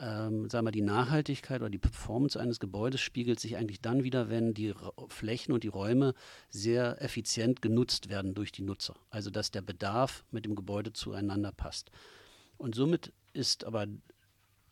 ähm, 0.00 0.48
sagen 0.48 0.66
wir, 0.66 0.70
die 0.70 0.82
Nachhaltigkeit 0.82 1.60
oder 1.60 1.70
die 1.70 1.78
Performance 1.78 2.38
eines 2.38 2.60
Gebäudes 2.60 3.00
spiegelt 3.00 3.40
sich 3.40 3.56
eigentlich 3.56 3.80
dann 3.80 4.04
wieder, 4.04 4.28
wenn 4.28 4.54
die 4.54 4.74
Flächen 5.08 5.52
und 5.52 5.64
die 5.64 5.68
Räume 5.68 6.14
sehr 6.48 7.02
effizient 7.02 7.62
genutzt 7.62 8.08
werden 8.08 8.34
durch 8.34 8.52
die 8.52 8.62
Nutzer. 8.62 8.94
Also 9.10 9.30
dass 9.30 9.50
der 9.50 9.62
Bedarf 9.62 10.24
mit 10.30 10.44
dem 10.44 10.54
Gebäude 10.54 10.92
zueinander 10.92 11.52
passt. 11.52 11.90
Und 12.56 12.74
somit 12.74 13.12
ist 13.32 13.64
aber, 13.64 13.86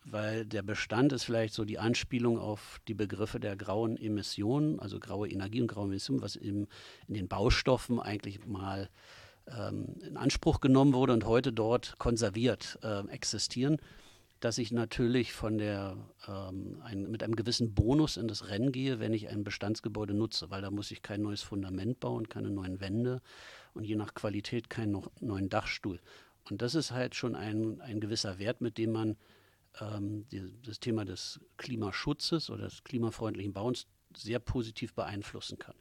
weil 0.05 0.45
der 0.45 0.61
Bestand 0.61 1.11
ist 1.11 1.23
vielleicht 1.23 1.53
so 1.53 1.65
die 1.65 1.79
Anspielung 1.79 2.39
auf 2.39 2.79
die 2.87 2.93
Begriffe 2.93 3.39
der 3.39 3.55
grauen 3.55 3.97
Emissionen, 3.97 4.79
also 4.79 4.99
graue 4.99 5.29
Energie 5.29 5.61
und 5.61 5.67
graue 5.67 5.87
Emissionen, 5.87 6.21
was 6.21 6.35
im, 6.35 6.67
in 7.07 7.13
den 7.13 7.27
Baustoffen 7.27 7.99
eigentlich 7.99 8.45
mal 8.45 8.89
ähm, 9.47 9.95
in 10.01 10.17
Anspruch 10.17 10.61
genommen 10.61 10.93
wurde 10.93 11.13
und 11.13 11.25
heute 11.25 11.51
dort 11.51 11.97
konserviert 11.97 12.79
äh, 12.83 13.07
existieren 13.09 13.77
dass 14.39 14.57
ich 14.57 14.71
natürlich 14.71 15.33
von 15.33 15.57
der, 15.57 15.97
ähm, 16.27 16.81
ein, 16.83 17.09
mit 17.09 17.23
einem 17.23 17.35
gewissen 17.35 17.73
Bonus 17.73 18.17
in 18.17 18.27
das 18.27 18.47
Rennen 18.47 18.71
gehe, 18.71 18.99
wenn 18.99 19.13
ich 19.13 19.29
ein 19.29 19.43
Bestandsgebäude 19.43 20.13
nutze, 20.13 20.49
weil 20.49 20.61
da 20.61 20.71
muss 20.71 20.91
ich 20.91 21.01
kein 21.01 21.21
neues 21.21 21.41
Fundament 21.41 21.99
bauen, 21.99 22.29
keine 22.29 22.49
neuen 22.49 22.79
Wände 22.79 23.21
und 23.73 23.83
je 23.83 23.95
nach 23.95 24.13
Qualität 24.13 24.69
keinen 24.69 24.91
noch, 24.91 25.09
neuen 25.19 25.49
Dachstuhl. 25.49 25.99
Und 26.49 26.61
das 26.61 26.75
ist 26.75 26.91
halt 26.91 27.15
schon 27.15 27.35
ein, 27.35 27.81
ein 27.81 27.99
gewisser 27.99 28.39
Wert, 28.39 28.61
mit 28.61 28.77
dem 28.77 28.91
man 28.91 29.17
ähm, 29.81 30.27
die, 30.29 30.53
das 30.63 30.79
Thema 30.79 31.03
des 31.03 31.39
Klimaschutzes 31.57 32.49
oder 32.49 32.65
des 32.65 32.83
klimafreundlichen 32.83 33.53
Bauens 33.53 33.87
sehr 34.15 34.39
positiv 34.39 34.93
beeinflussen 34.93 35.57
kann. 35.57 35.75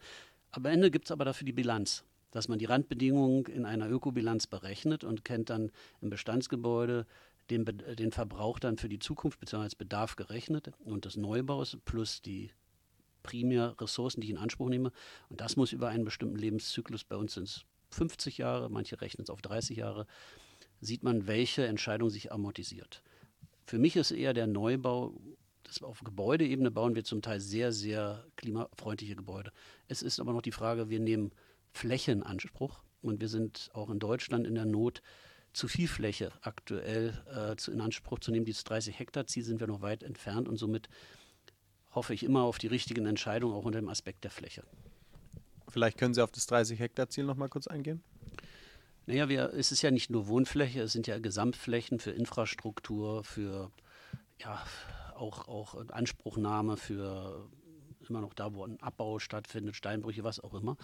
Am 0.51 0.65
Ende 0.65 0.91
gibt 0.91 1.07
es 1.07 1.11
aber 1.11 1.25
dafür 1.25 1.45
die 1.45 1.53
Bilanz 1.53 2.05
dass 2.37 2.49
man 2.49 2.59
die 2.59 2.67
Randbedingungen 2.67 3.47
in 3.47 3.65
einer 3.65 3.89
Ökobilanz 3.89 4.47
berechnet 4.47 5.05
und 5.05 5.25
kennt 5.25 5.49
dann 5.49 5.71
im 6.03 6.11
Bestandsgebäude 6.11 7.07
den, 7.50 7.65
den 7.65 8.12
Verbrauch 8.12 8.59
dann 8.59 8.76
für 8.76 8.88
die 8.88 8.99
Zukunft 8.99 9.41
bzw. 9.41 9.62
als 9.62 9.75
Bedarf 9.75 10.17
gerechnet 10.17 10.73
und 10.85 11.05
des 11.05 11.17
Neubaus 11.17 11.79
plus 11.85 12.23
die 12.23 12.50
Primärressourcen, 13.23 14.21
die 14.21 14.29
ich 14.29 14.33
in 14.33 14.38
Anspruch 14.38 14.69
nehme. 14.69 14.93
Und 15.29 15.41
das 15.41 15.57
muss 15.57 15.73
über 15.73 15.88
einen 15.88 16.05
bestimmten 16.05 16.37
Lebenszyklus, 16.37 17.05
bei 17.05 17.17
uns 17.17 17.35
sind 17.35 17.49
es 17.49 17.65
50 17.91 18.38
Jahre, 18.38 18.71
manche 18.71 19.00
rechnen 19.00 19.25
es 19.25 19.31
auf 19.31 19.43
30 19.43 19.76
Jahre, 19.76 20.07
sieht 20.81 21.03
man, 21.03 21.26
welche 21.26 21.67
Entscheidung 21.67 22.11
sich 22.11 22.33
amortisiert. 22.33 23.03
Für 23.65 23.79
mich 23.79 23.97
ist 23.97 24.11
eher 24.12 24.35
der 24.35 24.47
Neubau, 24.47 25.15
das 25.65 25.83
auf 25.83 26.05
Gebäudeebene 26.05 26.71
bauen 26.71 26.95
wir 26.95 27.05
zum 27.05 27.23
Teil 27.23 27.41
sehr, 27.41 27.73
sehr 27.73 28.25
klimafreundliche 28.37 29.17
Gebäude. 29.17 29.50
Es 29.88 30.03
ist 30.03 30.21
aber 30.21 30.33
noch 30.33 30.43
die 30.43 30.53
Frage, 30.53 30.88
wir 30.88 31.00
nehmen 31.00 31.33
Fläche 31.73 32.12
in 32.12 32.23
Anspruch 32.23 32.83
und 33.03 33.21
wir 33.21 33.29
sind 33.29 33.71
auch 33.73 33.91
in 33.91 33.99
Deutschland 33.99 34.47
in 34.47 34.55
der 34.55 34.67
Not, 34.67 35.03
zu 35.57 35.69
viel 35.69 35.89
Fläche 35.89 36.33
aktuell 36.43 37.15
äh, 37.35 37.57
zu, 37.57 37.73
in 37.73 37.81
Anspruch 37.81 38.19
zu 38.19 38.31
nehmen. 38.31 38.45
Dieses 38.45 38.65
30 38.65 38.99
Hektar 38.99 39.27
Ziel 39.27 39.43
sind 39.43 39.59
wir 39.59 39.67
noch 39.67 39.81
weit 39.81 40.03
entfernt 40.03 40.49
und 40.49 40.59
somit 40.59 40.89
hoffe 41.95 42.13
ich 42.13 42.25
immer 42.25 42.43
auf 42.43 42.59
die 42.59 42.67
richtigen 42.67 43.07
Entscheidungen, 43.07 43.55
auch 43.55 43.65
unter 43.65 43.81
dem 43.81 43.89
Aspekt 43.89 44.23
der 44.25 44.31
Fläche. 44.31 44.65
Vielleicht 45.69 45.97
können 45.97 46.13
Sie 46.13 46.23
auf 46.23 46.31
das 46.31 46.47
30 46.47 46.79
Hektar 46.79 47.09
Ziel 47.09 47.25
noch 47.25 47.37
mal 47.37 47.49
kurz 47.49 47.67
eingehen. 47.67 48.03
Naja, 49.07 49.31
wir, 49.31 49.55
es 49.55 49.73
ist 49.73 49.81
ja 49.81 49.91
nicht 49.91 50.11
nur 50.11 50.27
Wohnfläche, 50.27 50.83
es 50.83 50.93
sind 50.93 51.07
ja 51.07 51.19
Gesamtflächen 51.19 52.01
für 52.01 52.11
Infrastruktur, 52.11 53.25
für 53.25 53.71
ja, 54.39 54.63
auch, 55.15 55.49
auch 55.49 55.89
Anspruchnahme 55.89 56.77
für 56.77 57.49
immer 58.11 58.21
noch 58.21 58.35
da, 58.35 58.53
wo 58.53 58.63
ein 58.63 58.79
Abbau 58.83 59.19
stattfindet, 59.21 59.75
Steinbrüche, 59.75 60.23
was 60.23 60.39
auch 60.39 60.53
immer. 60.53 60.77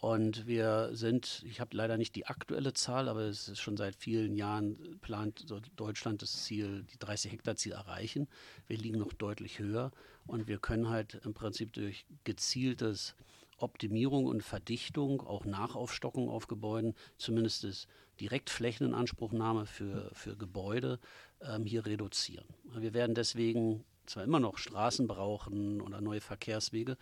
Und 0.00 0.46
wir 0.46 0.90
sind, 0.92 1.44
ich 1.46 1.60
habe 1.60 1.76
leider 1.76 1.98
nicht 1.98 2.16
die 2.16 2.26
aktuelle 2.26 2.72
Zahl, 2.72 3.08
aber 3.08 3.20
es 3.20 3.48
ist 3.48 3.60
schon 3.60 3.76
seit 3.76 3.94
vielen 3.94 4.34
Jahren 4.34 4.98
plant 5.02 5.46
Deutschland 5.76 6.22
das 6.22 6.44
Ziel, 6.44 6.84
die 6.84 6.98
30 6.98 7.32
Hektar 7.32 7.56
Ziel 7.56 7.72
erreichen. 7.72 8.26
Wir 8.66 8.78
liegen 8.78 8.98
noch 8.98 9.12
deutlich 9.12 9.58
höher 9.58 9.90
und 10.26 10.48
wir 10.48 10.58
können 10.58 10.88
halt 10.88 11.20
im 11.24 11.34
Prinzip 11.34 11.74
durch 11.74 12.06
gezieltes 12.24 13.14
Optimierung 13.58 14.24
und 14.24 14.42
Verdichtung, 14.42 15.20
auch 15.20 15.44
Nachaufstockung 15.44 16.30
auf 16.30 16.46
Gebäuden, 16.46 16.94
zumindest 17.18 17.64
das 17.64 17.86
Direktflächeninanspruchnahme 18.20 19.66
für, 19.66 20.10
für 20.14 20.34
Gebäude 20.34 20.98
ähm, 21.42 21.66
hier 21.66 21.84
reduzieren. 21.84 22.46
Wir 22.74 22.94
werden 22.94 23.14
deswegen 23.14 23.84
zwar 24.06 24.24
immer 24.24 24.40
noch 24.40 24.56
Straßen 24.56 25.06
brauchen 25.06 25.82
oder 25.82 26.00
neue 26.00 26.22
Verkehrswege, 26.22 26.96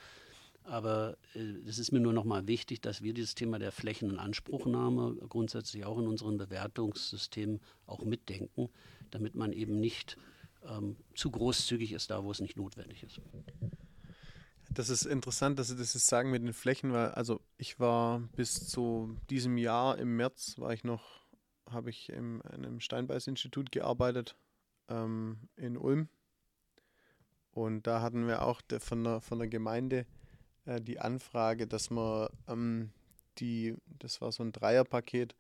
Aber 0.68 1.16
es 1.34 1.78
ist 1.78 1.92
mir 1.92 2.00
nur 2.00 2.12
noch 2.12 2.24
mal 2.24 2.46
wichtig, 2.46 2.82
dass 2.82 3.02
wir 3.02 3.14
dieses 3.14 3.34
Thema 3.34 3.58
der 3.58 3.72
Flächen- 3.72 4.10
und 4.10 4.18
Anspruchnahme 4.18 5.16
grundsätzlich 5.28 5.86
auch 5.86 5.98
in 5.98 6.06
unseren 6.06 6.36
Bewertungssystemen 6.36 7.60
auch 7.86 8.04
mitdenken, 8.04 8.68
damit 9.10 9.34
man 9.34 9.52
eben 9.52 9.80
nicht 9.80 10.18
ähm, 10.68 10.96
zu 11.14 11.30
großzügig 11.30 11.92
ist 11.92 12.10
da, 12.10 12.22
wo 12.22 12.30
es 12.30 12.40
nicht 12.40 12.58
notwendig 12.58 13.02
ist. 13.02 13.20
Das 14.70 14.90
ist 14.90 15.06
interessant, 15.06 15.58
dass 15.58 15.68
Sie 15.68 15.76
das 15.76 15.94
jetzt 15.94 16.06
sagen 16.06 16.30
mit 16.30 16.42
den 16.42 16.52
Flächen, 16.52 16.92
weil 16.92 17.08
also 17.12 17.40
ich 17.56 17.80
war 17.80 18.20
bis 18.36 18.68
zu 18.68 19.16
diesem 19.30 19.56
Jahr 19.56 19.96
im 19.96 20.16
März 20.16 20.58
war 20.58 20.74
ich 20.74 20.84
noch, 20.84 21.26
habe 21.70 21.88
ich 21.88 22.10
in 22.10 22.42
einem 22.42 22.80
Steinbeiß-Institut 22.80 23.72
gearbeitet 23.72 24.36
ähm, 24.88 25.48
in 25.56 25.78
Ulm 25.78 26.10
und 27.52 27.86
da 27.86 28.02
hatten 28.02 28.26
wir 28.26 28.42
auch 28.42 28.60
der, 28.60 28.80
von, 28.80 29.02
der, 29.02 29.22
von 29.22 29.38
der 29.38 29.48
Gemeinde 29.48 30.06
äh, 30.68 30.80
die 30.80 31.00
Anfrage, 31.00 31.66
dass 31.66 31.90
man 31.90 32.28
ähm, 32.46 32.90
die, 33.38 33.76
das 33.98 34.20
war 34.20 34.32
so 34.32 34.42
ein 34.42 34.52
Dreierpaket, 34.52 35.34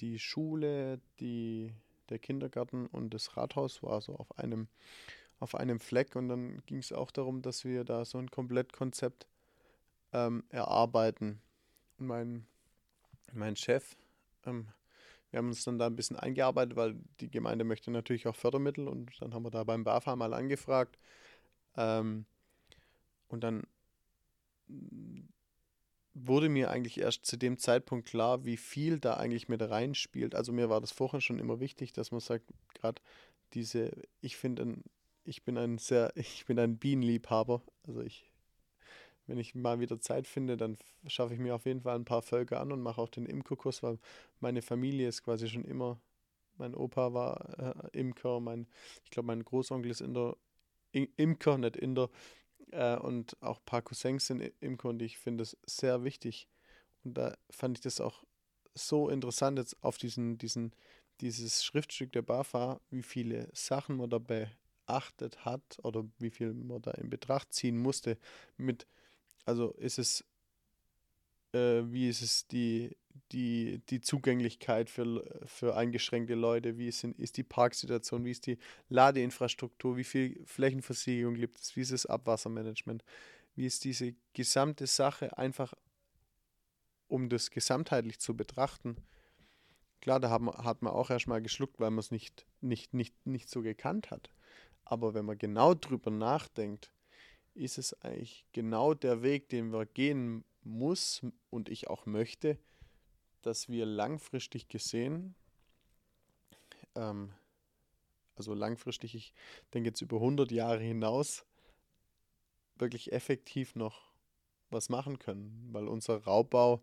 die 0.00 0.18
Schule, 0.18 1.00
die 1.18 1.72
der 2.08 2.18
Kindergarten 2.18 2.86
und 2.86 3.12
das 3.14 3.36
Rathaus 3.36 3.82
war 3.82 4.00
so 4.00 4.16
auf 4.16 4.38
einem, 4.38 4.68
auf 5.38 5.54
einem 5.54 5.80
Fleck. 5.80 6.16
Und 6.16 6.28
dann 6.28 6.62
ging 6.66 6.78
es 6.78 6.92
auch 6.92 7.10
darum, 7.10 7.42
dass 7.42 7.64
wir 7.64 7.84
da 7.84 8.04
so 8.04 8.18
ein 8.18 8.30
Komplettkonzept 8.30 9.26
ähm, 10.12 10.44
erarbeiten. 10.48 11.40
Und 11.98 12.06
mein, 12.06 12.46
mein 13.32 13.56
Chef, 13.56 13.96
ähm, 14.44 14.68
wir 15.30 15.38
haben 15.38 15.48
uns 15.48 15.64
dann 15.64 15.78
da 15.78 15.86
ein 15.86 15.96
bisschen 15.96 16.16
eingearbeitet, 16.16 16.76
weil 16.76 16.96
die 17.20 17.30
Gemeinde 17.30 17.64
möchte 17.64 17.90
natürlich 17.90 18.26
auch 18.26 18.34
Fördermittel 18.34 18.88
und 18.88 19.12
dann 19.20 19.34
haben 19.34 19.44
wir 19.44 19.50
da 19.50 19.62
beim 19.62 19.84
BAFA 19.84 20.16
mal 20.16 20.34
angefragt. 20.34 20.98
Ähm, 21.76 22.24
und 23.28 23.44
dann 23.44 23.62
wurde 26.14 26.48
mir 26.48 26.70
eigentlich 26.70 26.98
erst 26.98 27.26
zu 27.26 27.36
dem 27.36 27.58
Zeitpunkt 27.58 28.08
klar, 28.08 28.44
wie 28.44 28.56
viel 28.56 28.98
da 28.98 29.14
eigentlich 29.14 29.48
mit 29.48 29.62
reinspielt. 29.62 30.34
Also 30.34 30.52
mir 30.52 30.68
war 30.68 30.80
das 30.80 30.92
vorher 30.92 31.20
schon 31.20 31.38
immer 31.38 31.60
wichtig, 31.60 31.92
dass 31.92 32.10
man 32.10 32.20
sagt, 32.20 32.44
gerade 32.74 33.00
diese, 33.54 33.90
ich 34.20 34.36
finde, 34.36 34.76
ich 35.24 35.44
bin 35.44 35.56
ein 35.56 35.78
sehr, 35.78 36.12
ich 36.16 36.44
bin 36.46 36.58
ein 36.58 36.78
Bienenliebhaber. 36.78 37.62
Also 37.86 38.00
ich, 38.02 38.30
wenn 39.26 39.38
ich 39.38 39.54
mal 39.54 39.80
wieder 39.80 40.00
Zeit 40.00 40.26
finde, 40.26 40.56
dann 40.56 40.78
schaffe 41.06 41.34
ich 41.34 41.40
mir 41.40 41.54
auf 41.54 41.66
jeden 41.66 41.82
Fall 41.82 41.94
ein 41.94 42.04
paar 42.04 42.22
Völker 42.22 42.60
an 42.60 42.72
und 42.72 42.82
mache 42.82 43.00
auch 43.00 43.08
den 43.08 43.26
Imkerkurs, 43.26 43.82
weil 43.82 43.98
meine 44.40 44.62
Familie 44.62 45.08
ist 45.08 45.22
quasi 45.22 45.48
schon 45.48 45.64
immer, 45.64 46.00
mein 46.58 46.74
Opa 46.74 47.14
war 47.14 47.86
äh, 47.92 47.98
Imker, 47.98 48.40
mein, 48.40 48.66
ich 49.04 49.10
glaube, 49.10 49.28
mein 49.28 49.44
Großonkel 49.44 49.90
ist 49.90 50.00
in 50.00 50.14
der 50.14 50.36
Imker, 50.92 51.56
nicht 51.56 51.76
in 51.76 51.94
der 51.94 52.10
äh, 52.72 52.96
und 52.96 53.36
auch 53.42 53.58
ein 53.58 53.64
paar 53.64 53.82
Cousins 53.82 54.26
sind 54.26 54.40
Imker 54.60 54.90
und 54.90 55.02
ich 55.02 55.18
finde 55.18 55.42
es 55.42 55.56
sehr 55.66 56.04
wichtig. 56.04 56.48
Und 57.04 57.14
da 57.14 57.36
fand 57.50 57.78
ich 57.78 57.82
das 57.82 58.00
auch 58.00 58.24
so 58.74 59.08
interessant 59.08 59.58
jetzt 59.58 59.76
auf 59.82 59.98
diesen, 59.98 60.38
diesen, 60.38 60.72
dieses 61.20 61.64
Schriftstück 61.64 62.12
der 62.12 62.22
BAFA, 62.22 62.80
wie 62.90 63.02
viele 63.02 63.48
Sachen 63.52 63.96
man 63.96 64.10
dabei 64.10 64.50
beachtet 64.90 65.44
hat 65.44 65.78
oder 65.82 66.04
wie 66.18 66.30
viel 66.30 66.52
man 66.52 66.82
da 66.82 66.90
in 66.92 67.10
Betracht 67.10 67.52
ziehen 67.52 67.78
musste. 67.78 68.18
Mit, 68.56 68.86
also 69.44 69.70
ist 69.72 69.98
es, 69.98 70.24
äh, 71.52 71.82
wie 71.84 72.08
ist 72.08 72.22
es 72.22 72.46
die, 72.48 72.96
die, 73.32 73.80
die 73.88 74.00
Zugänglichkeit 74.00 74.90
für, 74.90 75.24
für 75.46 75.76
eingeschränkte 75.76 76.34
Leute, 76.34 76.78
wie 76.78 76.88
ist, 76.88 77.04
ist 77.04 77.36
die 77.36 77.42
Parksituation, 77.42 78.24
wie 78.24 78.32
ist 78.32 78.46
die 78.46 78.58
Ladeinfrastruktur, 78.88 79.96
wie 79.96 80.04
viel 80.04 80.40
Flächenversiegelung 80.44 81.34
gibt 81.34 81.60
es, 81.60 81.76
wie 81.76 81.80
ist 81.80 81.92
das 81.92 82.06
Abwassermanagement, 82.06 83.04
wie 83.54 83.66
ist 83.66 83.84
diese 83.84 84.14
gesamte 84.32 84.86
Sache 84.86 85.36
einfach, 85.38 85.74
um 87.08 87.28
das 87.28 87.50
gesamtheitlich 87.50 88.18
zu 88.18 88.36
betrachten. 88.36 88.96
Klar, 90.00 90.20
da 90.20 90.30
haben, 90.30 90.50
hat 90.50 90.82
man 90.82 90.92
auch 90.92 91.10
erstmal 91.10 91.42
geschluckt, 91.42 91.78
weil 91.78 91.90
man 91.90 91.98
es 91.98 92.10
nicht, 92.10 92.46
nicht, 92.60 92.94
nicht, 92.94 93.14
nicht 93.26 93.50
so 93.50 93.62
gekannt 93.62 94.10
hat. 94.10 94.30
Aber 94.84 95.14
wenn 95.14 95.24
man 95.24 95.38
genau 95.38 95.74
drüber 95.74 96.10
nachdenkt, 96.10 96.90
ist 97.54 97.78
es 97.78 97.92
eigentlich 98.02 98.46
genau 98.52 98.94
der 98.94 99.22
Weg, 99.22 99.48
den 99.50 99.72
wir 99.72 99.86
gehen 99.86 100.44
muss 100.62 101.24
und 101.50 101.68
ich 101.68 101.88
auch 101.88 102.06
möchte, 102.06 102.58
dass 103.42 103.68
wir 103.68 103.86
langfristig 103.86 104.68
gesehen, 104.68 105.34
ähm, 106.94 107.32
also 108.36 108.54
langfristig, 108.54 109.14
ich 109.14 109.34
denke 109.74 109.90
jetzt 109.90 110.00
über 110.00 110.16
100 110.16 110.50
Jahre 110.50 110.80
hinaus, 110.80 111.44
wirklich 112.76 113.12
effektiv 113.12 113.74
noch 113.74 114.10
was 114.70 114.88
machen 114.88 115.18
können, 115.18 115.68
weil 115.72 115.88
unser 115.88 116.24
Raubbau 116.24 116.82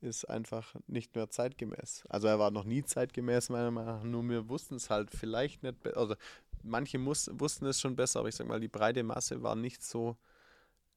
ist 0.00 0.24
einfach 0.24 0.74
nicht 0.86 1.14
mehr 1.14 1.30
zeitgemäß. 1.30 2.04
Also 2.08 2.26
er 2.26 2.38
war 2.38 2.50
noch 2.50 2.64
nie 2.64 2.82
zeitgemäß, 2.82 3.48
meiner 3.48 3.70
Meinung 3.70 3.94
nach, 3.94 4.02
nur 4.02 4.28
wir 4.28 4.48
wussten 4.48 4.74
es 4.74 4.90
halt 4.90 5.10
vielleicht 5.10 5.62
nicht, 5.62 5.86
also 5.96 6.16
manche 6.62 6.98
muss, 6.98 7.30
wussten 7.34 7.66
es 7.66 7.80
schon 7.80 7.96
besser, 7.96 8.20
aber 8.20 8.28
ich 8.28 8.34
sag 8.34 8.48
mal, 8.48 8.60
die 8.60 8.68
breite 8.68 9.02
Masse 9.02 9.42
war 9.42 9.54
nicht 9.54 9.82
so 9.82 10.16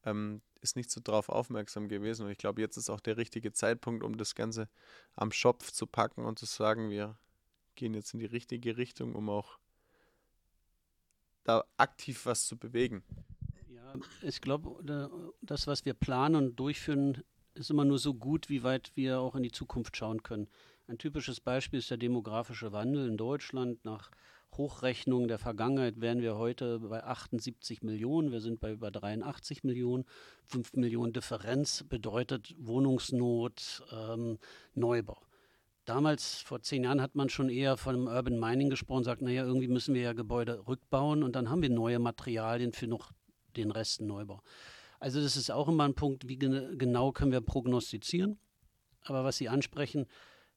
ähm, 0.05 0.41
ist 0.65 0.75
nicht 0.75 0.91
so 0.91 0.99
drauf 1.03 1.29
aufmerksam 1.29 1.87
gewesen. 1.87 2.25
Und 2.25 2.31
ich 2.31 2.37
glaube, 2.37 2.61
jetzt 2.61 2.77
ist 2.77 2.89
auch 2.89 2.99
der 2.99 3.17
richtige 3.17 3.53
Zeitpunkt, 3.53 4.03
um 4.03 4.17
das 4.17 4.35
Ganze 4.35 4.67
am 5.15 5.31
Schopf 5.31 5.71
zu 5.71 5.87
packen 5.87 6.25
und 6.25 6.39
zu 6.39 6.45
sagen, 6.45 6.89
wir 6.89 7.17
gehen 7.75 7.93
jetzt 7.93 8.13
in 8.13 8.19
die 8.19 8.25
richtige 8.25 8.77
Richtung, 8.77 9.15
um 9.15 9.29
auch 9.29 9.59
da 11.43 11.63
aktiv 11.77 12.25
was 12.25 12.47
zu 12.47 12.57
bewegen. 12.57 13.03
Ja, 13.69 13.93
ich 14.21 14.41
glaube, 14.41 15.29
das, 15.41 15.67
was 15.67 15.85
wir 15.85 15.93
planen 15.93 16.35
und 16.35 16.55
durchführen, 16.55 17.23
ist 17.53 17.69
immer 17.69 17.85
nur 17.85 17.99
so 17.99 18.13
gut, 18.13 18.49
wie 18.49 18.63
weit 18.63 18.91
wir 18.95 19.19
auch 19.19 19.35
in 19.35 19.43
die 19.43 19.51
Zukunft 19.51 19.95
schauen 19.95 20.23
können. 20.23 20.47
Ein 20.87 20.97
typisches 20.97 21.39
Beispiel 21.39 21.79
ist 21.79 21.89
der 21.89 21.97
demografische 21.97 22.71
Wandel 22.71 23.07
in 23.07 23.17
Deutschland 23.17 23.83
nach 23.85 24.11
Hochrechnung 24.57 25.27
der 25.27 25.37
Vergangenheit 25.37 25.99
wären 26.01 26.21
wir 26.21 26.37
heute 26.37 26.79
bei 26.79 27.03
78 27.03 27.83
Millionen. 27.83 28.31
Wir 28.31 28.41
sind 28.41 28.59
bei 28.59 28.71
über 28.71 28.91
83 28.91 29.63
Millionen. 29.63 30.05
5 30.45 30.73
Millionen 30.73 31.13
Differenz 31.13 31.83
bedeutet 31.83 32.55
Wohnungsnot, 32.57 33.83
ähm, 33.91 34.37
Neubau. 34.73 35.21
Damals, 35.85 36.41
vor 36.41 36.61
zehn 36.61 36.83
Jahren, 36.83 37.01
hat 37.01 37.15
man 37.15 37.29
schon 37.29 37.49
eher 37.49 37.77
von 37.77 38.07
Urban 38.07 38.39
Mining 38.39 38.69
gesprochen, 38.69 39.03
sagt, 39.03 39.21
naja, 39.21 39.43
irgendwie 39.43 39.67
müssen 39.67 39.93
wir 39.93 40.01
ja 40.01 40.13
Gebäude 40.13 40.65
rückbauen 40.67 41.21
und 41.21 41.35
dann 41.35 41.49
haben 41.49 41.61
wir 41.61 41.69
neue 41.69 41.99
Materialien 41.99 42.73
für 42.73 42.87
noch 42.87 43.11
den 43.55 43.71
Rest 43.71 44.01
Neubau. 44.01 44.41
Also 44.99 45.21
das 45.21 45.37
ist 45.37 45.51
auch 45.51 45.67
immer 45.67 45.83
ein 45.83 45.93
Punkt, 45.93 46.27
wie 46.27 46.37
genau 46.37 47.11
können 47.11 47.31
wir 47.31 47.41
prognostizieren. 47.41 48.39
Aber 49.03 49.23
was 49.23 49.37
Sie 49.37 49.49
ansprechen, 49.49 50.07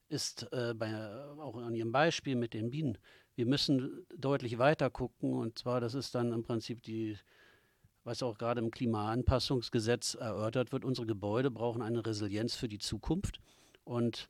ist 0.08 0.50
äh, 0.52 0.72
bei, 0.74 0.94
auch 1.38 1.56
an 1.56 1.74
Ihrem 1.74 1.92
Beispiel 1.92 2.34
mit 2.34 2.54
den 2.54 2.70
Bienen 2.70 2.96
wir 3.38 3.46
müssen 3.46 4.04
deutlich 4.16 4.58
weiter 4.58 4.90
gucken 4.90 5.32
und 5.32 5.60
zwar, 5.60 5.80
das 5.80 5.94
ist 5.94 6.12
dann 6.16 6.32
im 6.32 6.42
Prinzip 6.42 6.82
die, 6.82 7.16
was 8.02 8.20
auch 8.24 8.36
gerade 8.36 8.60
im 8.60 8.72
Klimaanpassungsgesetz 8.72 10.14
erörtert 10.14 10.72
wird, 10.72 10.84
unsere 10.84 11.06
Gebäude 11.06 11.48
brauchen 11.48 11.80
eine 11.80 12.04
Resilienz 12.04 12.56
für 12.56 12.66
die 12.66 12.80
Zukunft 12.80 13.38
und 13.84 14.28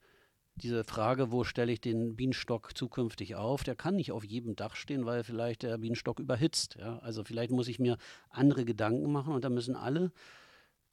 diese 0.57 0.85
Frage, 0.85 1.33
wo 1.33 1.43
stelle 1.43 1.73
ich 1.73 1.81
den 1.81 2.17
Bienenstock 2.17 2.77
zukünftig 2.77 3.35
auf, 3.35 3.65
der 3.65 3.77
kann 3.77 3.97
nicht 3.97 4.13
auf 4.13 4.25
jedem 4.25 4.57
Dach 4.57 4.77
stehen, 4.77 5.07
weil 5.07 5.25
vielleicht 5.25 5.63
der 5.63 5.79
Bienenstock 5.79 6.21
überhitzt. 6.21 6.77
Ja? 6.79 6.99
Also 6.99 7.25
vielleicht 7.25 7.51
muss 7.51 7.69
ich 7.69 7.79
mir 7.79 7.97
andere 8.29 8.67
Gedanken 8.67 9.11
machen 9.11 9.33
und 9.33 9.43
da 9.43 9.49
müssen 9.49 9.75
alle 9.75 10.13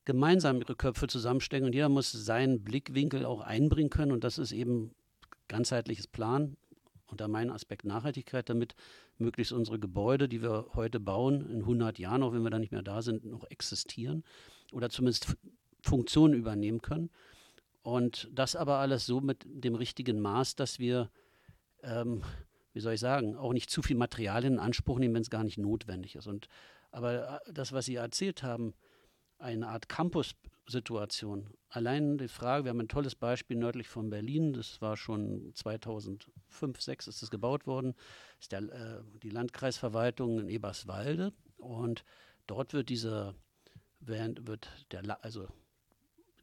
gemeinsam 0.06 0.62
ihre 0.62 0.76
Köpfe 0.78 1.08
zusammenstecken 1.08 1.66
und 1.66 1.74
jeder 1.74 1.90
muss 1.90 2.14
seinen 2.14 2.64
Blickwinkel 2.64 3.26
auch 3.26 3.42
einbringen 3.42 3.90
können 3.90 4.14
und 4.14 4.24
das 4.24 4.38
ist 4.38 4.54
eben 4.54 4.92
ganzheitliches 5.50 6.08
Plan, 6.08 6.56
unter 7.08 7.28
meinem 7.28 7.52
Aspekt 7.52 7.86
Nachhaltigkeit, 7.86 8.50
damit 8.50 8.76
möglichst 9.18 9.54
unsere 9.54 9.80
Gebäude, 9.80 10.28
die 10.28 10.42
wir 10.42 10.68
heute 10.74 11.00
bauen, 11.00 11.50
in 11.50 11.60
100 11.60 12.00
Jahren, 12.00 12.24
auch 12.24 12.34
wenn 12.34 12.44
wir 12.44 12.50
dann 12.50 12.62
nicht 12.62 12.72
mehr 12.72 12.82
da 12.82 13.02
sind, 13.02 13.26
noch 13.26 13.50
existieren 13.50 14.24
oder 14.72 14.90
zumindest 14.90 15.36
Funktionen 15.82 16.34
übernehmen 16.34 16.82
können. 16.82 17.10
Und 17.84 18.30
das 18.34 18.56
aber 18.56 18.78
alles 18.78 19.06
so 19.06 19.22
mit 19.22 19.46
dem 19.46 19.76
richtigen 19.76 20.20
Maß, 20.20 20.56
dass 20.56 20.80
wir, 20.80 21.12
ähm, 21.84 22.24
wie 22.74 22.80
soll 22.80 22.94
ich 22.94 23.00
sagen, 23.00 23.36
auch 23.36 23.54
nicht 23.54 23.70
zu 23.70 23.84
viel 23.84 23.96
Materialien 23.96 24.54
in 24.54 24.60
Anspruch 24.60 24.98
nehmen, 24.98 25.14
wenn 25.14 25.22
es 25.22 25.30
gar 25.30 25.44
nicht 25.44 25.60
notwendig 25.60 26.16
ist. 26.16 26.26
Und, 26.26 26.48
aber 26.92 27.42
äh, 27.46 27.54
das, 27.54 27.74
was 27.74 27.86
Sie 27.86 27.96
erzählt 27.96 28.42
haben, 28.42 28.74
eine 29.38 29.68
Art 29.68 29.88
Campus-Situation. 30.66 31.54
Allein 31.70 32.18
die 32.18 32.28
Frage, 32.28 32.66
wir 32.66 32.70
haben 32.70 32.80
ein 32.80 32.88
tolles 32.88 33.16
Beispiel 33.16 33.58
nördlich 33.58 33.88
von 33.88 34.10
Berlin, 34.10 34.54
das 34.54 34.82
war 34.82 34.98
schon 34.98 35.52
2005, 35.54 36.26
2006 36.50 37.08
ist 37.08 37.24
es 37.24 37.32
gebaut 37.32 37.68
worden, 37.68 37.96
ist 38.40 38.52
der, 38.52 38.64
äh, 38.64 39.04
die 39.22 39.30
Landkreisverwaltung 39.30 40.40
in 40.40 40.50
Eberswalde 40.50 41.34
und 41.58 42.04
dort 42.48 42.74
wird 42.74 42.90
dieser, 42.90 43.36
wird 44.00 44.70
der, 44.92 45.24
also 45.24 45.48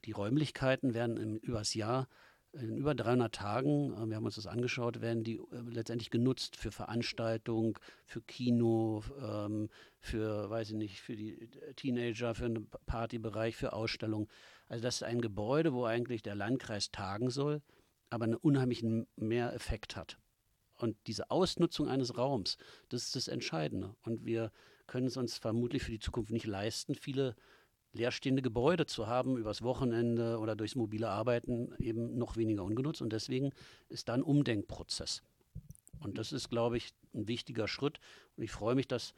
die 0.05 0.11
Räumlichkeiten 0.11 0.93
werden 0.93 1.17
im, 1.17 1.37
übers 1.37 1.73
Jahr 1.73 2.07
in 2.53 2.77
über 2.77 2.95
300 2.95 3.33
Tagen, 3.33 3.93
äh, 3.93 4.09
wir 4.09 4.15
haben 4.15 4.25
uns 4.25 4.35
das 4.35 4.47
angeschaut, 4.47 5.01
werden 5.01 5.23
die 5.23 5.37
äh, 5.37 5.59
letztendlich 5.69 6.09
genutzt 6.09 6.55
für 6.55 6.71
Veranstaltungen, 6.71 7.73
für 8.05 8.21
Kino, 8.21 9.03
ähm, 9.21 9.69
für, 9.99 10.49
weiß 10.49 10.71
ich 10.71 10.75
nicht, 10.75 11.01
für 11.01 11.15
die 11.15 11.49
Teenager, 11.75 12.35
für 12.35 12.45
einen 12.45 12.69
Partybereich, 12.85 13.55
für 13.55 13.73
Ausstellungen. 13.73 14.27
Also 14.67 14.83
das 14.83 14.95
ist 14.95 15.03
ein 15.03 15.21
Gebäude, 15.21 15.73
wo 15.73 15.85
eigentlich 15.85 16.21
der 16.21 16.35
Landkreis 16.35 16.91
tagen 16.91 17.29
soll, 17.29 17.61
aber 18.09 18.25
einen 18.25 18.35
unheimlichen 18.35 19.07
Mehreffekt 19.15 19.95
hat. 19.95 20.17
Und 20.77 20.97
diese 21.07 21.31
Ausnutzung 21.31 21.87
eines 21.87 22.17
Raums, 22.17 22.57
das 22.89 23.03
ist 23.03 23.15
das 23.15 23.27
Entscheidende. 23.27 23.95
Und 24.03 24.25
wir 24.25 24.51
können 24.87 25.07
es 25.07 25.17
uns 25.17 25.37
vermutlich 25.37 25.83
für 25.83 25.91
die 25.91 25.99
Zukunft 25.99 26.31
nicht 26.31 26.45
leisten, 26.45 26.95
viele 26.95 27.35
leerstehende 27.93 28.41
Gebäude 28.41 28.85
zu 28.85 29.07
haben, 29.07 29.37
übers 29.37 29.61
Wochenende 29.61 30.39
oder 30.39 30.55
durchs 30.55 30.75
mobile 30.75 31.09
Arbeiten 31.09 31.73
eben 31.79 32.17
noch 32.17 32.35
weniger 32.35 32.63
ungenutzt. 32.63 33.01
Und 33.01 33.13
deswegen 33.13 33.51
ist 33.89 34.09
da 34.09 34.15
ein 34.15 34.23
Umdenkprozess. 34.23 35.21
Und 35.99 36.17
das 36.17 36.31
ist, 36.31 36.49
glaube 36.49 36.77
ich, 36.77 36.93
ein 37.13 37.27
wichtiger 37.27 37.67
Schritt. 37.67 37.99
Und 38.35 38.43
ich 38.43 38.51
freue 38.51 38.75
mich, 38.75 38.87
dass, 38.87 39.13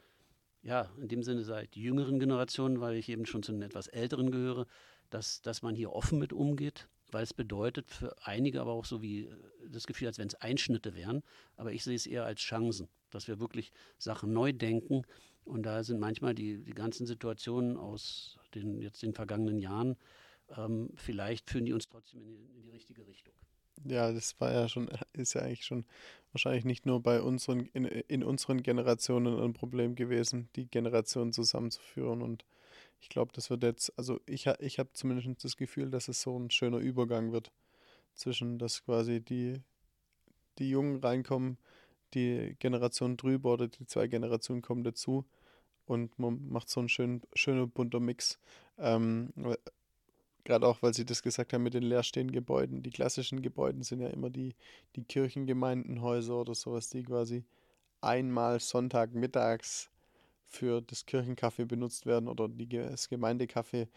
ja, 0.62 0.90
in 1.00 1.08
dem 1.08 1.22
Sinne 1.22 1.42
seit 1.42 1.74
jüngeren 1.74 2.20
Generationen, 2.20 2.80
weil 2.80 2.96
ich 2.96 3.08
eben 3.08 3.26
schon 3.26 3.42
zu 3.42 3.52
den 3.52 3.62
etwas 3.62 3.88
älteren 3.88 4.30
gehöre, 4.30 4.66
dass, 5.10 5.40
dass 5.42 5.62
man 5.62 5.74
hier 5.74 5.92
offen 5.92 6.18
mit 6.18 6.32
umgeht, 6.32 6.88
weil 7.10 7.22
es 7.22 7.32
bedeutet 7.32 7.90
für 7.90 8.14
einige 8.24 8.60
aber 8.60 8.72
auch 8.72 8.84
so 8.84 9.00
wie 9.02 9.30
das 9.68 9.86
Gefühl, 9.86 10.08
als 10.08 10.18
wenn 10.18 10.28
es 10.28 10.34
Einschnitte 10.34 10.94
wären. 10.94 11.22
Aber 11.56 11.72
ich 11.72 11.82
sehe 11.82 11.96
es 11.96 12.06
eher 12.06 12.24
als 12.24 12.40
Chancen, 12.40 12.88
dass 13.10 13.26
wir 13.26 13.40
wirklich 13.40 13.72
Sachen 13.98 14.32
neu 14.32 14.52
denken. 14.52 15.02
Und 15.44 15.62
da 15.62 15.82
sind 15.82 16.00
manchmal 16.00 16.34
die, 16.34 16.62
die 16.62 16.74
ganzen 16.74 17.06
Situationen 17.06 17.76
aus 17.76 18.35
den 18.56 18.80
jetzt 18.80 19.02
den 19.02 19.14
vergangenen 19.14 19.58
Jahren, 19.58 19.96
ähm, 20.56 20.90
vielleicht 20.94 21.50
führen 21.50 21.64
die 21.64 21.72
uns 21.72 21.88
trotzdem 21.88 22.20
in 22.20 22.34
die, 22.34 22.44
in 22.56 22.62
die, 22.62 22.70
richtige 22.70 23.06
Richtung. 23.06 23.34
Ja, 23.84 24.12
das 24.12 24.40
war 24.40 24.52
ja 24.52 24.68
schon, 24.68 24.88
ist 25.12 25.34
ja 25.34 25.42
eigentlich 25.42 25.64
schon 25.64 25.84
wahrscheinlich 26.32 26.64
nicht 26.64 26.86
nur 26.86 27.02
bei 27.02 27.20
unseren, 27.20 27.66
in, 27.72 27.84
in 27.84 28.24
unseren 28.24 28.62
Generationen 28.62 29.38
ein 29.38 29.52
Problem 29.52 29.94
gewesen, 29.94 30.48
die 30.56 30.66
Generationen 30.66 31.32
zusammenzuführen. 31.32 32.22
Und 32.22 32.44
ich 33.00 33.08
glaube, 33.08 33.32
das 33.34 33.50
wird 33.50 33.62
jetzt, 33.62 33.92
also 33.98 34.20
ich, 34.26 34.46
ich 34.46 34.78
habe 34.78 34.90
zumindest 34.92 35.44
das 35.44 35.56
Gefühl, 35.56 35.90
dass 35.90 36.08
es 36.08 36.22
so 36.22 36.38
ein 36.38 36.50
schöner 36.50 36.78
Übergang 36.78 37.32
wird 37.32 37.52
zwischen, 38.14 38.58
dass 38.58 38.84
quasi 38.84 39.20
die, 39.20 39.60
die 40.58 40.70
Jungen 40.70 40.96
reinkommen, 41.00 41.58
die 42.14 42.56
Generation 42.58 43.16
drüber 43.16 43.52
oder 43.52 43.68
die 43.68 43.86
zwei 43.86 44.06
Generationen 44.06 44.62
kommen 44.62 44.84
dazu 44.84 45.26
und 45.86 46.18
man 46.18 46.48
macht 46.48 46.68
so 46.68 46.80
einen 46.80 46.88
schönen, 46.88 47.22
schöner 47.34 47.66
bunter 47.66 48.00
Mix. 48.00 48.38
Ähm, 48.78 49.32
Gerade 50.44 50.66
auch, 50.68 50.80
weil 50.80 50.94
Sie 50.94 51.04
das 51.04 51.22
gesagt 51.22 51.52
haben 51.52 51.64
mit 51.64 51.74
den 51.74 51.82
leerstehenden 51.82 52.32
Gebäuden. 52.32 52.82
Die 52.82 52.90
klassischen 52.90 53.42
Gebäude 53.42 53.82
sind 53.82 54.00
ja 54.00 54.08
immer 54.08 54.30
die, 54.30 54.54
die 54.94 55.02
Kirchengemeindenhäuser 55.02 56.36
oder 56.36 56.54
sowas, 56.54 56.88
die 56.88 57.02
quasi 57.02 57.44
einmal 58.00 58.60
Sonntagmittags 58.60 59.90
für 60.44 60.82
das 60.82 61.04
Kirchencafé 61.04 61.64
benutzt 61.64 62.06
werden 62.06 62.28
oder 62.28 62.48
die, 62.48 62.68
das 62.68 63.10
Gemeindecafé. 63.10 63.88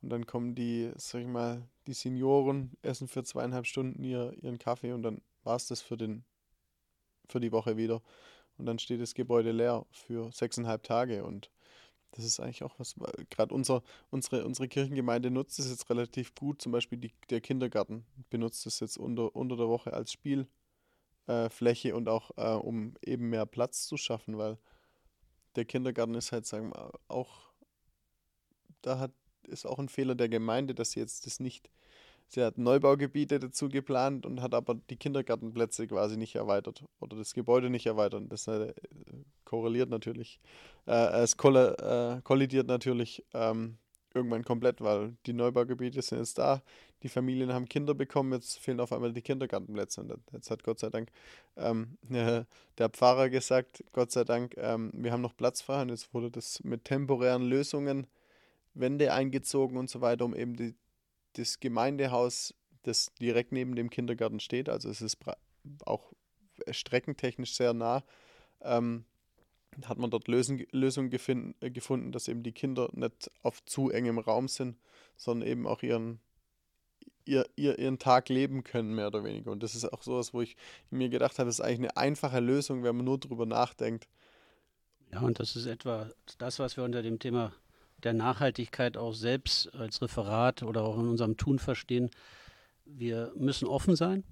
Und 0.00 0.10
dann 0.10 0.26
kommen 0.26 0.54
die, 0.54 0.90
sag 0.96 1.20
ich 1.20 1.26
mal, 1.26 1.62
die 1.86 1.92
Senioren, 1.92 2.72
essen 2.80 3.08
für 3.08 3.24
zweieinhalb 3.24 3.66
Stunden 3.66 4.02
ihr, 4.02 4.32
ihren 4.40 4.58
Kaffee 4.58 4.92
und 4.92 5.02
dann 5.02 5.20
war 5.44 5.56
es 5.56 5.66
das 5.66 5.82
für, 5.82 5.98
den, 5.98 6.24
für 7.28 7.40
die 7.40 7.52
Woche 7.52 7.76
wieder 7.76 8.00
und 8.58 8.66
dann 8.66 8.78
steht 8.78 9.00
das 9.00 9.14
Gebäude 9.14 9.52
leer 9.52 9.86
für 9.90 10.30
sechseinhalb 10.32 10.82
Tage. 10.82 11.24
Und 11.24 11.50
das 12.12 12.24
ist 12.24 12.40
eigentlich 12.40 12.62
auch 12.62 12.78
was, 12.78 12.96
gerade 13.30 13.54
unser, 13.54 13.82
unsere, 14.10 14.44
unsere 14.44 14.68
Kirchengemeinde 14.68 15.30
nutzt 15.30 15.58
es 15.58 15.70
jetzt 15.70 15.88
relativ 15.90 16.34
gut, 16.34 16.60
zum 16.60 16.72
Beispiel 16.72 16.98
die, 16.98 17.12
der 17.30 17.40
Kindergarten 17.40 18.04
benutzt 18.30 18.66
es 18.66 18.80
jetzt 18.80 18.98
unter, 18.98 19.34
unter 19.34 19.56
der 19.56 19.68
Woche 19.68 19.92
als 19.92 20.12
Spielfläche 20.12 21.88
äh, 21.88 21.92
und 21.92 22.08
auch 22.08 22.30
äh, 22.36 22.54
um 22.54 22.94
eben 23.02 23.30
mehr 23.30 23.46
Platz 23.46 23.86
zu 23.86 23.96
schaffen, 23.96 24.36
weil 24.38 24.58
der 25.54 25.64
Kindergarten 25.64 26.14
ist 26.14 26.32
halt, 26.32 26.46
sagen 26.46 26.70
wir, 26.72 26.92
auch, 27.08 27.52
da 28.82 28.98
hat, 28.98 29.12
ist 29.46 29.66
auch 29.66 29.78
ein 29.78 29.88
Fehler 29.88 30.14
der 30.14 30.28
Gemeinde, 30.28 30.74
dass 30.74 30.92
sie 30.92 31.00
jetzt 31.00 31.26
das 31.26 31.40
nicht 31.40 31.70
Sie 32.28 32.42
hat 32.42 32.58
Neubaugebiete 32.58 33.38
dazu 33.38 33.68
geplant 33.68 34.26
und 34.26 34.42
hat 34.42 34.54
aber 34.54 34.74
die 34.74 34.96
Kindergartenplätze 34.96 35.86
quasi 35.86 36.16
nicht 36.18 36.34
erweitert 36.34 36.84
oder 37.00 37.16
das 37.16 37.32
Gebäude 37.32 37.70
nicht 37.70 37.86
erweitert. 37.86 38.24
Das 38.28 38.46
äh, 38.48 38.74
korreliert 39.44 39.88
natürlich, 39.88 40.38
äh, 40.86 41.22
es 41.22 41.34
äh, 41.34 42.20
kollidiert 42.22 42.66
natürlich 42.66 43.24
ähm, 43.32 43.78
irgendwann 44.12 44.44
komplett, 44.44 44.80
weil 44.82 45.16
die 45.26 45.32
Neubaugebiete 45.32 46.02
sind 46.02 46.18
jetzt 46.18 46.38
da, 46.38 46.62
die 47.02 47.08
Familien 47.08 47.52
haben 47.52 47.68
Kinder 47.68 47.94
bekommen, 47.94 48.32
jetzt 48.32 48.58
fehlen 48.58 48.80
auf 48.80 48.92
einmal 48.92 49.12
die 49.12 49.22
Kindergartenplätze. 49.22 50.00
Und 50.00 50.12
jetzt 50.32 50.50
hat 50.50 50.64
Gott 50.64 50.80
sei 50.80 50.90
Dank 50.90 51.10
ähm, 51.56 51.96
der 52.08 52.88
Pfarrer 52.90 53.30
gesagt, 53.30 53.84
Gott 53.92 54.10
sei 54.10 54.24
Dank, 54.24 54.54
ähm, 54.58 54.90
wir 54.94 55.12
haben 55.12 55.22
noch 55.22 55.36
Platz 55.36 55.62
frei 55.62 55.82
und 55.82 55.90
jetzt 55.90 56.12
wurde 56.12 56.30
das 56.30 56.62
mit 56.64 56.84
temporären 56.84 57.42
Lösungen, 57.42 58.06
Wände 58.74 59.12
eingezogen 59.12 59.76
und 59.76 59.88
so 59.88 60.00
weiter, 60.00 60.24
um 60.24 60.34
eben 60.34 60.54
die, 60.56 60.74
das 61.38 61.60
Gemeindehaus, 61.60 62.54
das 62.82 63.12
direkt 63.20 63.52
neben 63.52 63.76
dem 63.76 63.90
Kindergarten 63.90 64.40
steht, 64.40 64.68
also 64.68 64.88
es 64.88 65.00
ist 65.00 65.18
auch 65.84 66.12
streckentechnisch 66.70 67.54
sehr 67.54 67.74
nah, 67.74 68.02
ähm, 68.62 69.04
hat 69.84 69.98
man 69.98 70.10
dort 70.10 70.28
Lösungen 70.28 70.66
Lösung 70.72 71.12
äh, 71.12 71.70
gefunden, 71.70 72.12
dass 72.12 72.28
eben 72.28 72.42
die 72.42 72.52
Kinder 72.52 72.88
nicht 72.92 73.30
auf 73.42 73.64
zu 73.64 73.90
engem 73.90 74.18
Raum 74.18 74.48
sind, 74.48 74.76
sondern 75.16 75.48
eben 75.48 75.66
auch 75.66 75.82
ihren, 75.82 76.20
ihr, 77.24 77.46
ihr, 77.54 77.78
ihren 77.78 77.98
Tag 77.98 78.28
leben 78.28 78.64
können, 78.64 78.94
mehr 78.94 79.08
oder 79.08 79.22
weniger. 79.22 79.52
Und 79.52 79.62
das 79.62 79.74
ist 79.74 79.84
auch 79.84 80.02
sowas, 80.02 80.34
wo 80.34 80.40
ich 80.40 80.56
mir 80.90 81.08
gedacht 81.08 81.38
habe, 81.38 81.46
das 81.46 81.56
ist 81.56 81.64
eigentlich 81.64 81.90
eine 81.90 81.96
einfache 81.96 82.40
Lösung, 82.40 82.82
wenn 82.82 82.96
man 82.96 83.04
nur 83.04 83.18
drüber 83.18 83.46
nachdenkt. 83.46 84.08
Ja, 85.12 85.20
und 85.20 85.38
das 85.38 85.54
ist 85.54 85.66
etwa 85.66 86.10
das, 86.38 86.58
was 86.58 86.76
wir 86.76 86.84
unter 86.84 87.02
dem 87.02 87.18
Thema 87.18 87.54
der 88.04 88.12
Nachhaltigkeit 88.12 88.96
auch 88.96 89.12
selbst 89.12 89.74
als 89.74 90.00
Referat 90.02 90.62
oder 90.62 90.82
auch 90.82 90.98
in 90.98 91.08
unserem 91.08 91.36
Tun 91.36 91.58
verstehen. 91.58 92.10
Wir 92.84 93.32
müssen 93.36 93.66
offen 93.66 93.96
sein 93.96 94.24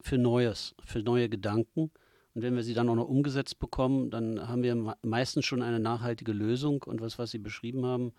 für 0.00 0.18
Neues, 0.18 0.74
für 0.84 1.00
neue 1.00 1.28
Gedanken. 1.28 1.90
Und 2.34 2.42
wenn 2.42 2.54
wir 2.54 2.62
sie 2.62 2.74
dann 2.74 2.88
auch 2.88 2.94
noch 2.94 3.08
umgesetzt 3.08 3.58
bekommen, 3.58 4.10
dann 4.10 4.48
haben 4.48 4.62
wir 4.62 4.96
meistens 5.02 5.44
schon 5.44 5.62
eine 5.62 5.80
nachhaltige 5.80 6.32
Lösung. 6.32 6.82
Und 6.84 7.00
was, 7.00 7.18
was 7.18 7.30
Sie 7.30 7.38
beschrieben 7.38 7.84
haben, 7.84 8.12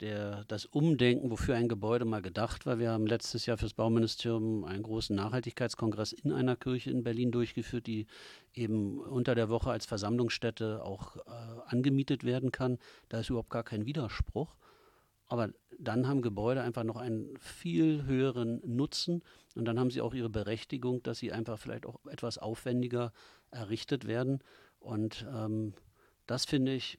der, 0.00 0.44
das 0.44 0.64
Umdenken, 0.64 1.30
wofür 1.30 1.56
ein 1.56 1.68
Gebäude 1.68 2.04
mal 2.04 2.22
gedacht 2.22 2.66
war. 2.66 2.78
Wir 2.78 2.90
haben 2.90 3.06
letztes 3.06 3.46
Jahr 3.46 3.58
fürs 3.58 3.74
Bauministerium 3.74 4.64
einen 4.64 4.82
großen 4.82 5.14
Nachhaltigkeitskongress 5.16 6.12
in 6.12 6.32
einer 6.32 6.56
Kirche 6.56 6.90
in 6.90 7.02
Berlin 7.02 7.32
durchgeführt, 7.32 7.86
die 7.86 8.06
eben 8.54 9.00
unter 9.00 9.34
der 9.34 9.48
Woche 9.48 9.70
als 9.70 9.86
Versammlungsstätte 9.86 10.84
auch 10.84 11.16
äh, 11.16 11.20
angemietet 11.66 12.24
werden 12.24 12.52
kann. 12.52 12.78
Da 13.08 13.20
ist 13.20 13.30
überhaupt 13.30 13.50
gar 13.50 13.64
kein 13.64 13.86
Widerspruch. 13.86 14.54
Aber 15.26 15.50
dann 15.78 16.08
haben 16.08 16.22
Gebäude 16.22 16.62
einfach 16.62 16.84
noch 16.84 16.96
einen 16.96 17.36
viel 17.36 18.04
höheren 18.04 18.60
Nutzen 18.64 19.22
und 19.54 19.66
dann 19.66 19.78
haben 19.78 19.90
sie 19.90 20.00
auch 20.00 20.14
ihre 20.14 20.30
Berechtigung, 20.30 21.02
dass 21.02 21.18
sie 21.18 21.32
einfach 21.32 21.58
vielleicht 21.58 21.84
auch 21.84 22.06
etwas 22.06 22.38
aufwendiger 22.38 23.12
errichtet 23.50 24.06
werden. 24.06 24.40
Und 24.80 25.26
ähm, 25.30 25.74
das 26.26 26.46
finde 26.46 26.74
ich 26.74 26.98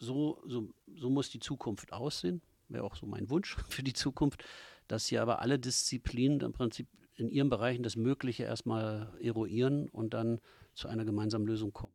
so, 0.00 0.42
so, 0.46 0.68
so 0.96 1.10
muss 1.10 1.30
die 1.30 1.38
Zukunft 1.38 1.92
aussehen. 1.92 2.40
Wäre 2.68 2.84
auch 2.84 2.96
so 2.96 3.06
mein 3.06 3.30
Wunsch 3.30 3.56
für 3.68 3.82
die 3.82 3.92
Zukunft, 3.92 4.44
dass 4.88 5.06
hier 5.06 5.22
aber 5.22 5.40
alle 5.40 5.58
Disziplinen 5.58 6.40
im 6.40 6.52
Prinzip 6.52 6.88
in 7.14 7.28
ihren 7.28 7.50
Bereichen 7.50 7.82
das 7.82 7.96
Mögliche 7.96 8.44
erstmal 8.44 9.12
eruieren 9.20 9.88
und 9.90 10.14
dann 10.14 10.40
zu 10.74 10.88
einer 10.88 11.04
gemeinsamen 11.04 11.46
Lösung 11.46 11.72
kommen. 11.72 11.92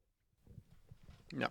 Ja, 1.34 1.50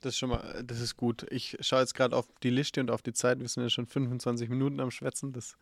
das 0.00 0.14
ist 0.14 0.18
schon 0.18 0.30
mal, 0.30 0.64
das 0.66 0.80
ist 0.80 0.96
gut. 0.96 1.24
Ich 1.30 1.56
schaue 1.60 1.80
jetzt 1.80 1.94
gerade 1.94 2.16
auf 2.16 2.28
die 2.42 2.50
Liste 2.50 2.80
und 2.80 2.90
auf 2.90 3.02
die 3.02 3.12
Zeit. 3.12 3.38
Wir 3.38 3.48
sind 3.48 3.62
ja 3.62 3.70
schon 3.70 3.86
25 3.86 4.48
Minuten 4.48 4.80
am 4.80 4.90
Schwätzen. 4.90 5.32
Das 5.32 5.56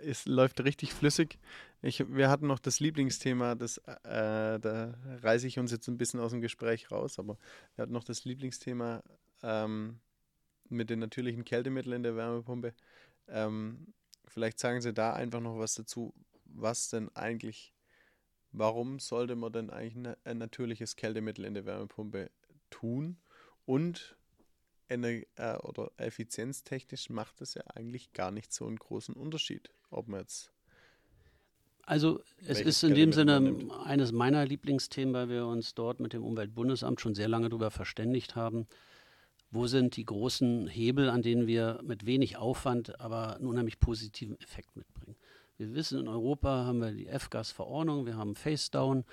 ist, 0.00 0.26
läuft 0.26 0.64
richtig 0.64 0.92
flüssig. 0.92 1.38
Ich, 1.82 2.08
wir 2.08 2.30
hatten 2.30 2.46
noch 2.46 2.58
das 2.58 2.80
Lieblingsthema, 2.80 3.54
das, 3.54 3.78
äh, 3.78 4.58
da 4.58 4.94
reiße 5.22 5.46
ich 5.46 5.58
uns 5.58 5.70
jetzt 5.70 5.86
ein 5.88 5.98
bisschen 5.98 6.20
aus 6.20 6.30
dem 6.30 6.40
Gespräch 6.40 6.90
raus, 6.90 7.18
aber 7.18 7.36
wir 7.76 7.82
hatten 7.82 7.92
noch 7.92 8.04
das 8.04 8.24
Lieblingsthema 8.24 9.02
ähm, 9.44 10.00
mit 10.68 10.90
den 10.90 10.98
natürlichen 10.98 11.44
Kältemitteln 11.44 11.96
in 11.96 12.02
der 12.02 12.16
Wärmepumpe. 12.16 12.74
Ähm, 13.28 13.92
vielleicht 14.26 14.58
sagen 14.58 14.80
Sie 14.80 14.92
da 14.92 15.12
einfach 15.12 15.40
noch 15.40 15.58
was 15.58 15.74
dazu, 15.74 16.14
was 16.46 16.88
denn 16.88 17.14
eigentlich, 17.14 17.72
warum 18.52 18.98
sollte 18.98 19.36
man 19.36 19.52
denn 19.52 19.70
eigentlich 19.70 20.16
ein 20.24 20.38
natürliches 20.38 20.96
Kältemittel 20.96 21.44
in 21.44 21.54
der 21.54 21.66
Wärmepumpe 21.66 22.30
tun? 22.70 23.18
Und 23.66 24.16
Ener 24.88 25.22
äh, 25.36 25.56
oder 25.62 25.90
effizienztechnisch 25.96 27.10
macht 27.10 27.40
es 27.40 27.54
ja 27.54 27.62
eigentlich 27.74 28.12
gar 28.12 28.30
nicht 28.30 28.52
so 28.52 28.66
einen 28.66 28.76
großen 28.76 29.14
Unterschied, 29.14 29.70
ob 29.90 30.08
man 30.08 30.20
jetzt 30.20 30.54
also 31.86 32.22
es 32.46 32.60
ist 32.60 32.82
in 32.82 32.94
dem 32.94 33.12
Sinne 33.12 33.56
eines 33.84 34.10
meiner 34.10 34.46
Lieblingsthemen, 34.46 35.12
weil 35.12 35.28
wir 35.28 35.46
uns 35.46 35.74
dort 35.74 36.00
mit 36.00 36.14
dem 36.14 36.24
Umweltbundesamt 36.24 37.00
schon 37.00 37.14
sehr 37.14 37.28
lange 37.28 37.50
darüber 37.50 37.70
verständigt 37.70 38.36
haben, 38.36 38.66
wo 39.54 39.68
sind 39.68 39.96
die 39.96 40.04
großen 40.04 40.66
Hebel, 40.66 41.08
an 41.08 41.22
denen 41.22 41.46
wir 41.46 41.80
mit 41.84 42.06
wenig 42.06 42.36
Aufwand 42.36 43.00
aber 43.00 43.36
einen 43.36 43.46
unheimlich 43.46 43.78
positiven 43.78 44.38
Effekt 44.40 44.74
mitbringen. 44.74 45.16
Wir 45.56 45.74
wissen, 45.74 46.00
in 46.00 46.08
Europa 46.08 46.64
haben 46.64 46.80
wir 46.80 46.90
die 46.90 47.06
F-Gas-Verordnung, 47.06 48.04
wir 48.04 48.16
haben 48.16 48.34
Face-Down, 48.34 49.04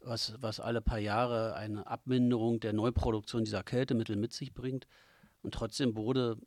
was, 0.00 0.34
was 0.40 0.60
alle 0.60 0.80
paar 0.80 1.00
Jahre 1.00 1.56
eine 1.56 1.88
Abminderung 1.88 2.60
der 2.60 2.72
Neuproduktion 2.72 3.44
dieser 3.44 3.64
Kältemittel 3.64 4.14
mit 4.14 4.32
sich 4.32 4.54
bringt. 4.54 4.86
Und 5.42 5.54
trotzdem 5.54 5.96
wurde, 5.96 6.38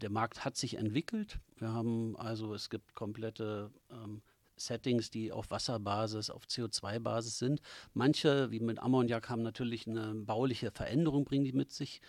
der 0.00 0.10
Markt 0.10 0.46
hat 0.46 0.56
sich 0.56 0.78
entwickelt. 0.78 1.40
Wir 1.58 1.72
haben 1.72 2.16
also, 2.16 2.54
es 2.54 2.70
gibt 2.70 2.94
komplette 2.94 3.70
ähm, 3.90 4.22
Settings, 4.56 5.10
die 5.10 5.32
auf 5.32 5.50
Wasserbasis, 5.50 6.30
auf 6.30 6.44
CO2-Basis 6.44 7.38
sind. 7.38 7.60
Manche, 7.92 8.50
wie 8.50 8.60
mit 8.60 8.78
Ammoniak, 8.78 9.28
haben 9.28 9.42
natürlich 9.42 9.86
eine 9.86 10.14
bauliche 10.14 10.70
Veränderung, 10.70 11.24
bringen 11.24 11.44
die 11.44 11.52
mit 11.52 11.72
sich. 11.72 12.00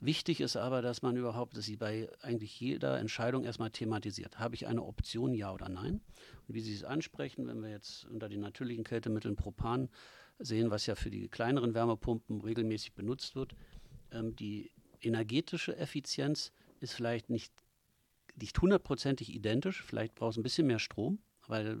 Wichtig 0.00 0.40
ist 0.42 0.56
aber, 0.56 0.82
dass 0.82 1.00
man 1.00 1.16
überhaupt, 1.16 1.56
dass 1.56 1.64
sie 1.64 1.76
bei 1.76 2.08
eigentlich 2.20 2.60
jeder 2.60 2.98
Entscheidung 2.98 3.44
erstmal 3.44 3.70
thematisiert. 3.70 4.38
Habe 4.38 4.54
ich 4.54 4.66
eine 4.66 4.82
Option, 4.82 5.32
ja 5.32 5.52
oder 5.52 5.70
nein? 5.70 6.02
Und 6.46 6.54
wie 6.54 6.60
Sie 6.60 6.74
es 6.74 6.84
ansprechen, 6.84 7.46
wenn 7.46 7.62
wir 7.62 7.70
jetzt 7.70 8.04
unter 8.04 8.28
den 8.28 8.40
natürlichen 8.40 8.84
Kältemitteln 8.84 9.36
Propan 9.36 9.88
sehen, 10.38 10.70
was 10.70 10.84
ja 10.84 10.96
für 10.96 11.10
die 11.10 11.28
kleineren 11.28 11.72
Wärmepumpen 11.72 12.42
regelmäßig 12.42 12.92
benutzt 12.92 13.36
wird, 13.36 13.54
ähm, 14.12 14.36
die 14.36 14.70
energetische 15.00 15.74
Effizienz 15.76 16.52
ist 16.80 16.92
vielleicht 16.92 17.30
nicht, 17.30 17.52
nicht 18.38 18.60
hundertprozentig 18.60 19.34
identisch. 19.34 19.82
Vielleicht 19.82 20.14
braucht 20.14 20.32
es 20.32 20.36
ein 20.36 20.42
bisschen 20.42 20.66
mehr 20.66 20.78
Strom, 20.78 21.20
weil 21.48 21.78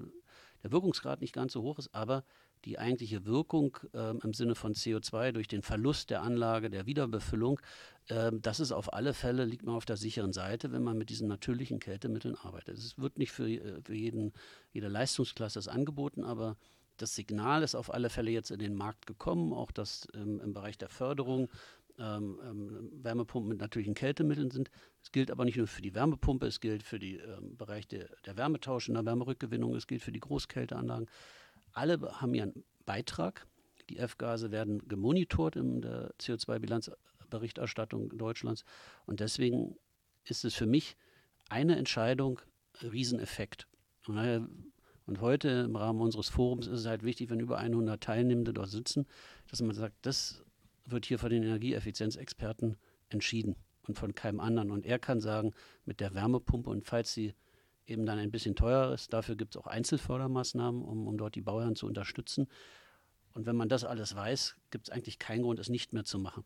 der 0.62 0.72
Wirkungsgrad 0.72 1.20
nicht 1.20 1.32
ganz 1.32 1.52
so 1.52 1.62
hoch 1.62 1.78
ist, 1.78 1.94
aber 1.94 2.24
die 2.64 2.78
eigentliche 2.78 3.24
Wirkung 3.24 3.78
ähm, 3.94 4.18
im 4.24 4.32
Sinne 4.32 4.54
von 4.54 4.74
CO2 4.74 5.32
durch 5.32 5.46
den 5.46 5.62
Verlust 5.62 6.10
der 6.10 6.22
Anlage, 6.22 6.68
der 6.68 6.86
Wiederbefüllung, 6.86 7.60
ähm, 8.08 8.42
das 8.42 8.58
ist 8.58 8.72
auf 8.72 8.92
alle 8.92 9.14
Fälle, 9.14 9.44
liegt 9.44 9.64
man 9.64 9.76
auf 9.76 9.84
der 9.84 9.96
sicheren 9.96 10.32
Seite, 10.32 10.72
wenn 10.72 10.82
man 10.82 10.98
mit 10.98 11.10
diesen 11.10 11.28
natürlichen 11.28 11.78
Kältemitteln 11.78 12.34
arbeitet. 12.34 12.78
Es 12.78 12.98
wird 12.98 13.18
nicht 13.18 13.30
für, 13.30 13.48
äh, 13.48 13.80
für 13.82 13.94
jeden, 13.94 14.32
jede 14.72 14.88
Leistungsklasse 14.88 15.70
angeboten, 15.70 16.24
aber 16.24 16.56
das 16.96 17.14
Signal 17.14 17.62
ist 17.62 17.74
auf 17.74 17.92
alle 17.92 18.10
Fälle 18.10 18.30
jetzt 18.30 18.50
in 18.50 18.58
den 18.58 18.74
Markt 18.74 19.06
gekommen, 19.06 19.52
auch 19.52 19.70
dass 19.70 20.08
ähm, 20.14 20.40
im 20.40 20.52
Bereich 20.52 20.78
der 20.78 20.88
Förderung 20.88 21.48
ähm, 21.98 22.40
ähm, 22.44 22.90
Wärmepumpen 23.02 23.48
mit 23.48 23.60
natürlichen 23.60 23.94
Kältemitteln 23.94 24.50
sind. 24.50 24.70
Es 25.02 25.12
gilt 25.12 25.30
aber 25.30 25.44
nicht 25.44 25.56
nur 25.56 25.66
für 25.66 25.82
die 25.82 25.94
Wärmepumpe, 25.94 26.46
es 26.46 26.60
gilt 26.60 26.82
für 26.82 26.98
den 26.98 27.20
ähm, 27.20 27.56
Bereich 27.56 27.86
der, 27.88 28.08
der 28.24 28.36
Wärmetausch 28.36 28.88
und 28.88 28.94
der 28.94 29.04
Wärmerückgewinnung, 29.04 29.74
es 29.74 29.86
gilt 29.86 30.02
für 30.02 30.12
die 30.12 30.20
Großkälteanlagen. 30.20 31.08
Alle 31.72 32.00
haben 32.20 32.34
ihren 32.34 32.64
Beitrag. 32.84 33.46
Die 33.88 33.98
F-Gase 33.98 34.50
werden 34.50 34.86
gemonitort 34.88 35.56
in 35.56 35.80
der 35.80 36.12
CO2-Bilanzberichterstattung 36.18 38.16
Deutschlands. 38.16 38.64
Und 39.04 39.20
deswegen 39.20 39.76
ist 40.24 40.44
es 40.44 40.54
für 40.54 40.66
mich 40.66 40.96
eine 41.48 41.76
Entscheidung, 41.76 42.40
Rieseneffekt. 42.82 43.68
Und 44.08 45.20
heute 45.20 45.48
im 45.48 45.76
Rahmen 45.76 46.00
unseres 46.00 46.28
Forums 46.28 46.66
ist 46.66 46.80
es 46.80 46.86
halt 46.86 47.02
wichtig, 47.04 47.30
wenn 47.30 47.40
über 47.40 47.58
100 47.58 48.02
Teilnehmende 48.02 48.52
dort 48.52 48.70
sitzen, 48.70 49.06
dass 49.48 49.62
man 49.62 49.74
sagt, 49.74 49.94
das 50.02 50.44
wird 50.86 51.06
hier 51.06 51.18
von 51.18 51.30
den 51.30 51.42
Energieeffizienzexperten 51.42 52.76
entschieden 53.08 53.56
und 53.86 53.98
von 53.98 54.14
keinem 54.14 54.40
anderen. 54.40 54.70
Und 54.70 54.86
er 54.86 54.98
kann 54.98 55.20
sagen, 55.20 55.52
mit 55.84 56.00
der 56.00 56.14
Wärmepumpe 56.14 56.70
und 56.70 56.84
falls 56.84 57.12
sie 57.12 57.34
eben 57.86 58.06
dann 58.06 58.18
ein 58.18 58.30
bisschen 58.30 58.56
teurer 58.56 58.92
ist, 58.92 59.12
dafür 59.12 59.36
gibt 59.36 59.54
es 59.54 59.60
auch 59.60 59.66
Einzelfördermaßnahmen, 59.66 60.82
um, 60.82 61.06
um 61.06 61.18
dort 61.18 61.34
die 61.34 61.42
Bauherren 61.42 61.76
zu 61.76 61.86
unterstützen. 61.86 62.48
Und 63.32 63.46
wenn 63.46 63.56
man 63.56 63.68
das 63.68 63.84
alles 63.84 64.14
weiß, 64.14 64.56
gibt 64.70 64.88
es 64.88 64.92
eigentlich 64.92 65.18
keinen 65.18 65.42
Grund, 65.42 65.58
es 65.58 65.68
nicht 65.68 65.92
mehr 65.92 66.04
zu 66.04 66.18
machen. 66.18 66.44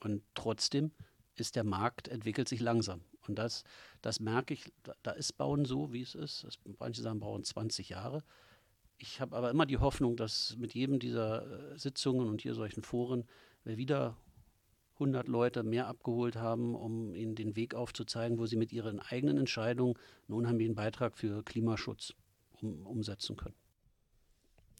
Und 0.00 0.22
trotzdem 0.34 0.90
ist 1.36 1.56
der 1.56 1.64
Markt, 1.64 2.08
entwickelt 2.08 2.48
sich 2.48 2.60
langsam. 2.60 3.00
Und 3.26 3.36
das, 3.36 3.64
das 4.02 4.20
merke 4.20 4.54
ich, 4.54 4.72
da, 4.82 4.94
da 5.02 5.12
ist 5.12 5.36
Bauen 5.38 5.64
so, 5.64 5.92
wie 5.92 6.02
es 6.02 6.14
ist. 6.14 6.44
Das, 6.44 6.58
manche 6.78 7.02
sagen, 7.02 7.20
bauen 7.20 7.44
20 7.44 7.88
Jahre. 7.88 8.22
Ich 8.98 9.20
habe 9.20 9.36
aber 9.36 9.50
immer 9.50 9.66
die 9.66 9.78
Hoffnung, 9.78 10.16
dass 10.16 10.56
mit 10.58 10.74
jedem 10.74 10.98
dieser 10.98 11.72
äh, 11.72 11.78
Sitzungen 11.78 12.28
und 12.28 12.42
hier 12.42 12.54
solchen 12.54 12.82
Foren 12.82 13.24
wir 13.64 13.76
wieder 13.76 14.16
100 14.94 15.26
Leute 15.26 15.62
mehr 15.62 15.88
abgeholt 15.88 16.36
haben, 16.36 16.74
um 16.74 17.14
ihnen 17.14 17.34
den 17.34 17.56
Weg 17.56 17.74
aufzuzeigen, 17.74 18.38
wo 18.38 18.46
sie 18.46 18.56
mit 18.56 18.72
ihren 18.72 19.00
eigenen 19.00 19.38
Entscheidungen 19.38 19.94
einen 20.28 20.38
unheimlichen 20.38 20.74
Beitrag 20.74 21.18
für 21.18 21.42
Klimaschutz 21.42 22.14
um, 22.60 22.86
umsetzen 22.86 23.36
können. 23.36 23.56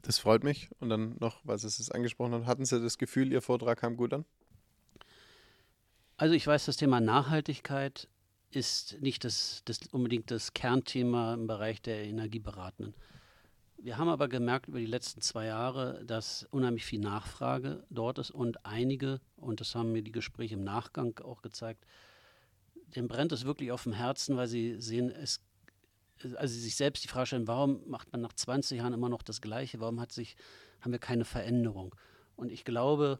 Das 0.02 0.18
freut 0.18 0.44
mich. 0.44 0.70
Und 0.80 0.90
dann 0.90 1.16
noch, 1.18 1.40
weil 1.44 1.58
Sie 1.58 1.66
es 1.66 1.90
angesprochen 1.90 2.32
haben, 2.32 2.46
hatten 2.46 2.64
Sie 2.64 2.80
das 2.80 2.98
Gefühl, 2.98 3.32
Ihr 3.32 3.40
Vortrag 3.40 3.78
kam 3.78 3.96
gut 3.96 4.12
an? 4.12 4.24
Also 6.16 6.34
ich 6.34 6.46
weiß, 6.46 6.66
das 6.66 6.76
Thema 6.76 7.00
Nachhaltigkeit 7.00 8.08
ist 8.50 9.00
nicht 9.00 9.24
das, 9.24 9.62
das 9.64 9.80
unbedingt 9.90 10.30
das 10.30 10.52
Kernthema 10.52 11.34
im 11.34 11.46
Bereich 11.46 11.82
der 11.82 12.04
Energieberatenden. 12.04 12.94
Wir 13.84 13.98
haben 13.98 14.08
aber 14.08 14.28
gemerkt 14.28 14.68
über 14.68 14.78
die 14.78 14.86
letzten 14.86 15.20
zwei 15.20 15.44
Jahre, 15.44 16.02
dass 16.06 16.44
unheimlich 16.50 16.86
viel 16.86 17.00
Nachfrage 17.00 17.84
dort 17.90 18.18
ist 18.18 18.30
und 18.30 18.64
einige, 18.64 19.20
und 19.36 19.60
das 19.60 19.74
haben 19.74 19.92
mir 19.92 20.00
die 20.00 20.10
Gespräche 20.10 20.54
im 20.54 20.64
Nachgang 20.64 21.18
auch 21.18 21.42
gezeigt, 21.42 21.84
dem 22.96 23.08
brennt 23.08 23.32
es 23.32 23.44
wirklich 23.44 23.72
auf 23.72 23.82
dem 23.82 23.92
Herzen, 23.92 24.38
weil 24.38 24.46
sie 24.46 24.80
sehen, 24.80 25.10
es, 25.10 25.42
also 26.36 26.54
sie 26.54 26.60
sich 26.60 26.76
selbst 26.76 27.04
die 27.04 27.08
Frage 27.08 27.26
stellen, 27.26 27.46
warum 27.46 27.86
macht 27.86 28.10
man 28.10 28.22
nach 28.22 28.32
20 28.32 28.78
Jahren 28.78 28.94
immer 28.94 29.10
noch 29.10 29.22
das 29.22 29.42
Gleiche? 29.42 29.80
Warum 29.80 30.00
hat 30.00 30.12
sich, 30.12 30.38
haben 30.80 30.92
wir 30.92 30.98
keine 30.98 31.26
Veränderung? 31.26 31.94
Und 32.36 32.50
ich 32.52 32.64
glaube, 32.64 33.18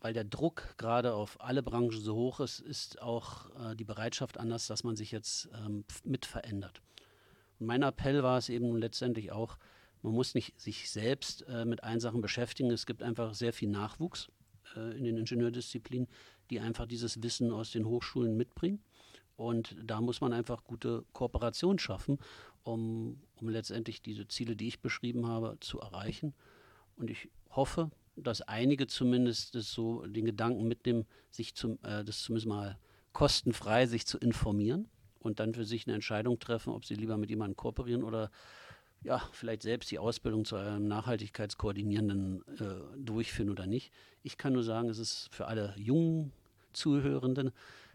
weil 0.00 0.14
der 0.14 0.24
Druck 0.24 0.74
gerade 0.78 1.14
auf 1.14 1.40
alle 1.40 1.62
Branchen 1.62 1.92
so 1.92 2.16
hoch 2.16 2.40
ist, 2.40 2.58
ist 2.58 3.00
auch 3.00 3.50
äh, 3.70 3.76
die 3.76 3.84
Bereitschaft 3.84 4.36
anders, 4.36 4.66
dass 4.66 4.82
man 4.82 4.96
sich 4.96 5.12
jetzt 5.12 5.48
ähm, 5.54 5.84
mit 6.02 6.26
verändert. 6.26 6.82
Mein 7.60 7.84
Appell 7.84 8.24
war 8.24 8.36
es 8.36 8.48
eben 8.48 8.76
letztendlich 8.78 9.30
auch, 9.30 9.58
man 10.06 10.14
muss 10.14 10.36
nicht 10.36 10.58
sich 10.60 10.88
selbst 10.88 11.42
äh, 11.48 11.64
mit 11.64 11.82
allen 11.82 11.98
Sachen 11.98 12.20
beschäftigen. 12.20 12.70
Es 12.70 12.86
gibt 12.86 13.02
einfach 13.02 13.34
sehr 13.34 13.52
viel 13.52 13.68
Nachwuchs 13.68 14.30
äh, 14.76 14.96
in 14.96 15.02
den 15.02 15.16
Ingenieurdisziplinen, 15.16 16.06
die 16.48 16.60
einfach 16.60 16.86
dieses 16.86 17.24
Wissen 17.24 17.50
aus 17.50 17.72
den 17.72 17.86
Hochschulen 17.86 18.36
mitbringen. 18.36 18.80
Und 19.34 19.76
da 19.82 20.00
muss 20.00 20.20
man 20.20 20.32
einfach 20.32 20.62
gute 20.62 21.04
Kooperation 21.12 21.80
schaffen, 21.80 22.18
um, 22.62 23.20
um 23.34 23.48
letztendlich 23.48 24.00
diese 24.00 24.28
Ziele, 24.28 24.54
die 24.54 24.68
ich 24.68 24.80
beschrieben 24.80 25.26
habe, 25.26 25.58
zu 25.58 25.80
erreichen. 25.80 26.34
Und 26.94 27.10
ich 27.10 27.28
hoffe, 27.50 27.90
dass 28.14 28.42
einige 28.42 28.86
zumindest 28.86 29.56
das 29.56 29.72
so 29.72 30.06
den 30.06 30.24
Gedanken 30.24 30.68
mitnehmen, 30.68 31.04
sich 31.30 31.56
zum, 31.56 31.80
äh, 31.82 32.04
das 32.04 32.22
zumindest 32.22 32.46
mal 32.46 32.78
kostenfrei 33.12 33.86
sich 33.86 34.06
zu 34.06 34.18
informieren 34.18 34.88
und 35.18 35.40
dann 35.40 35.52
für 35.52 35.64
sich 35.64 35.88
eine 35.88 35.94
Entscheidung 35.94 36.38
treffen, 36.38 36.72
ob 36.72 36.84
sie 36.84 36.94
lieber 36.94 37.16
mit 37.16 37.28
jemandem 37.28 37.56
kooperieren 37.56 38.04
oder 38.04 38.30
ja, 39.02 39.22
vielleicht 39.32 39.62
selbst 39.62 39.90
die 39.90 39.98
Ausbildung 39.98 40.44
zu 40.44 40.56
einem 40.56 40.88
Nachhaltigkeitskoordinierenden 40.88 42.42
äh, 42.58 42.98
durchführen 42.98 43.50
oder 43.50 43.66
nicht. 43.66 43.92
Ich 44.22 44.36
kann 44.36 44.52
nur 44.52 44.64
sagen, 44.64 44.88
es 44.88 44.98
ist 44.98 45.28
für 45.32 45.46
alle 45.46 45.74
jungen 45.76 46.32
Zuhörenden, 46.72 47.52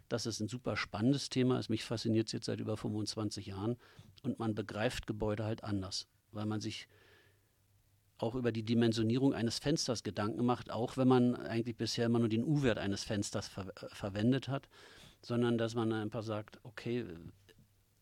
dass 0.09 0.25
es 0.25 0.39
ein 0.39 0.47
super 0.47 0.77
spannendes 0.77 1.29
Thema 1.29 1.59
ist. 1.59 1.69
Mich 1.69 1.83
fasziniert 1.83 2.27
es 2.27 2.33
jetzt 2.33 2.45
seit 2.45 2.59
über 2.59 2.77
25 2.77 3.45
Jahren 3.45 3.77
und 4.23 4.39
man 4.39 4.55
begreift 4.55 5.07
Gebäude 5.07 5.43
halt 5.43 5.63
anders, 5.63 6.07
weil 6.31 6.45
man 6.45 6.61
sich 6.61 6.87
auch 8.17 8.35
über 8.35 8.51
die 8.51 8.63
Dimensionierung 8.63 9.33
eines 9.33 9.59
Fensters 9.59 10.03
Gedanken 10.03 10.45
macht, 10.45 10.69
auch 10.69 10.97
wenn 10.97 11.07
man 11.07 11.35
eigentlich 11.35 11.75
bisher 11.75 12.05
immer 12.05 12.19
nur 12.19 12.29
den 12.29 12.43
U-Wert 12.43 12.77
eines 12.77 13.03
Fensters 13.03 13.47
ver 13.47 13.73
verwendet 13.87 14.47
hat, 14.47 14.67
sondern 15.21 15.57
dass 15.57 15.75
man 15.75 15.91
einfach 15.91 16.23
sagt, 16.23 16.59
okay, 16.63 17.05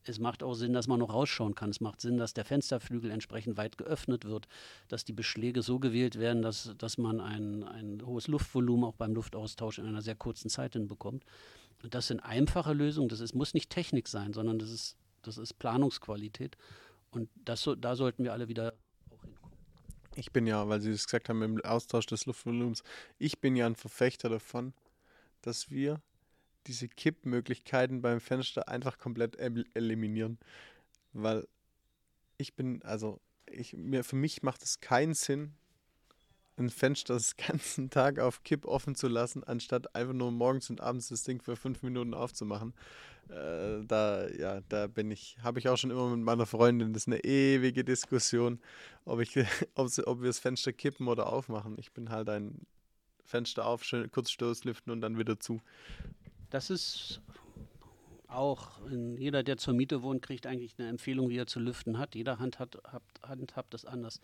es 0.10 0.20
macht 0.20 0.44
auch 0.44 0.54
Sinn, 0.54 0.74
dass 0.74 0.88
man 0.88 1.00
noch 1.00 1.14
rausschauen 1.14 1.56
kann. 1.56 1.70
Es 1.70 1.82
macht 1.82 2.02
Sinn, 2.02 2.18
dass 2.18 2.34
der 2.34 2.46
Fensterflügel 2.46 3.12
entsprechend 3.12 3.58
weit 3.58 3.78
geöffnet 3.78 4.26
wird, 4.26 4.48
dass 4.88 5.06
die 5.06 5.14
Beschläge 5.14 5.62
so 5.62 5.80
gewählt 5.80 6.20
werden, 6.20 6.42
dass, 6.42 6.74
dass 6.78 6.98
man 6.98 7.22
ein, 7.22 7.64
ein 7.64 8.06
hohes 8.06 8.28
Luftvolumen 8.28 8.86
auch 8.86 8.96
beim 8.96 9.14
Luftaustausch 9.14 9.80
in 9.80 9.86
einer 9.86 10.02
sehr 10.02 10.16
kurzen 10.16 10.50
Zeit 10.50 10.74
hinbekommt. 10.74 11.24
Und 11.84 11.94
das 11.94 12.08
sind 12.08 12.20
einfache 12.20 12.74
Lösungen. 12.74 13.10
Das 13.10 13.20
ist, 13.20 13.34
muss 13.34 13.54
nicht 13.54 13.70
Technik 13.70 14.08
sein, 14.08 14.34
sondern 14.34 14.60
das 14.60 14.72
ist, 14.72 14.98
das 15.22 15.38
ist 15.38 15.54
Planungsqualität. 15.60 16.58
Und 17.12 17.30
das, 17.46 17.70
da 17.78 17.96
sollten 17.96 18.24
wir 18.24 18.34
alle 18.34 18.48
wieder 18.48 18.74
auch 19.10 19.22
hinkommen. 19.24 19.56
Ich 20.16 20.32
bin 20.32 20.48
ja, 20.48 20.68
weil 20.68 20.82
Sie 20.82 20.92
es 20.92 21.06
gesagt 21.06 21.30
haben, 21.30 21.42
im 21.42 21.64
Austausch 21.64 22.08
des 22.08 22.26
Luftvolumens, 22.26 22.84
ich 23.18 23.40
bin 23.40 23.56
ja 23.56 23.66
ein 23.66 23.76
Verfechter 23.76 24.30
davon, 24.30 24.74
dass 25.42 25.70
wir 25.72 26.02
diese 26.68 26.88
Kippmöglichkeiten 26.88 28.02
beim 28.02 28.20
Fenster 28.20 28.68
einfach 28.68 28.98
komplett 28.98 29.38
eliminieren. 29.38 30.38
Weil 31.14 31.48
ich 32.38 32.56
bin, 32.56 32.82
also, 32.84 33.20
ich, 33.50 33.74
mir, 33.74 34.04
für 34.04 34.16
mich 34.16 34.44
macht 34.44 34.64
es 34.64 34.80
keinen 34.80 35.14
Sinn, 35.14 35.54
ein 36.60 36.70
Fenster 36.70 37.14
das 37.14 37.38
ganzen 37.38 37.90
Tag 37.90 38.20
auf 38.20 38.44
Kipp 38.44 38.66
offen 38.66 38.96
zu 38.96 39.08
lassen, 39.08 39.44
anstatt 39.44 39.96
einfach 39.96 40.14
nur 40.14 40.32
morgens 40.32 40.70
und 40.70 40.82
abends 40.82 41.10
das 41.10 41.24
Ding 41.24 41.42
für 41.42 41.56
fünf 41.56 41.82
Minuten 41.84 42.14
aufzumachen. 42.14 42.74
Äh, 43.30 43.86
da, 43.86 44.28
ja, 44.30 44.62
da 44.70 44.88
bin 44.88 45.12
ich, 45.12 45.38
habe 45.42 45.60
ich 45.60 45.70
auch 45.70 45.78
schon 45.78 45.92
immer 45.92 46.10
mit 46.10 46.26
meiner 46.26 46.46
Freundin, 46.46 46.94
das 46.94 47.04
ist 47.04 47.08
eine 47.08 47.24
ewige 47.24 47.84
Diskussion, 47.84 48.60
ob, 49.06 49.20
ich, 49.22 49.36
ob, 49.76 49.90
ob 50.06 50.22
wir 50.22 50.28
das 50.28 50.40
Fenster 50.40 50.74
kippen 50.74 51.08
oder 51.08 51.32
aufmachen. 51.32 51.76
Ich 51.78 51.92
bin 51.92 52.10
halt 52.10 52.30
ein 52.30 52.66
Fenster 53.24 53.66
auf, 53.66 53.84
schön 53.84 54.10
kurz 54.12 54.32
Stoßlüften 54.32 54.92
und 54.92 55.02
dann 55.02 55.18
wieder 55.18 55.40
zu. 55.40 55.62
Das 56.50 56.70
ist 56.70 57.22
Auch 58.28 58.80
jeder, 59.18 59.44
der 59.44 59.58
zur 59.58 59.74
Miete 59.74 60.04
wohnt, 60.04 60.22
kriegt 60.22 60.46
eigentlich 60.46 60.76
eine 60.78 60.88
Empfehlung, 60.90 61.30
wie 61.30 61.38
er 61.38 61.48
zu 61.48 61.60
lüften 61.60 61.98
hat. 61.98 62.16
Jeder 62.16 62.40
Hand 62.40 62.60
hat, 62.60 62.78
hat, 62.86 63.04
handhabt 63.24 63.74
das 63.74 63.86
anders. 63.86 64.22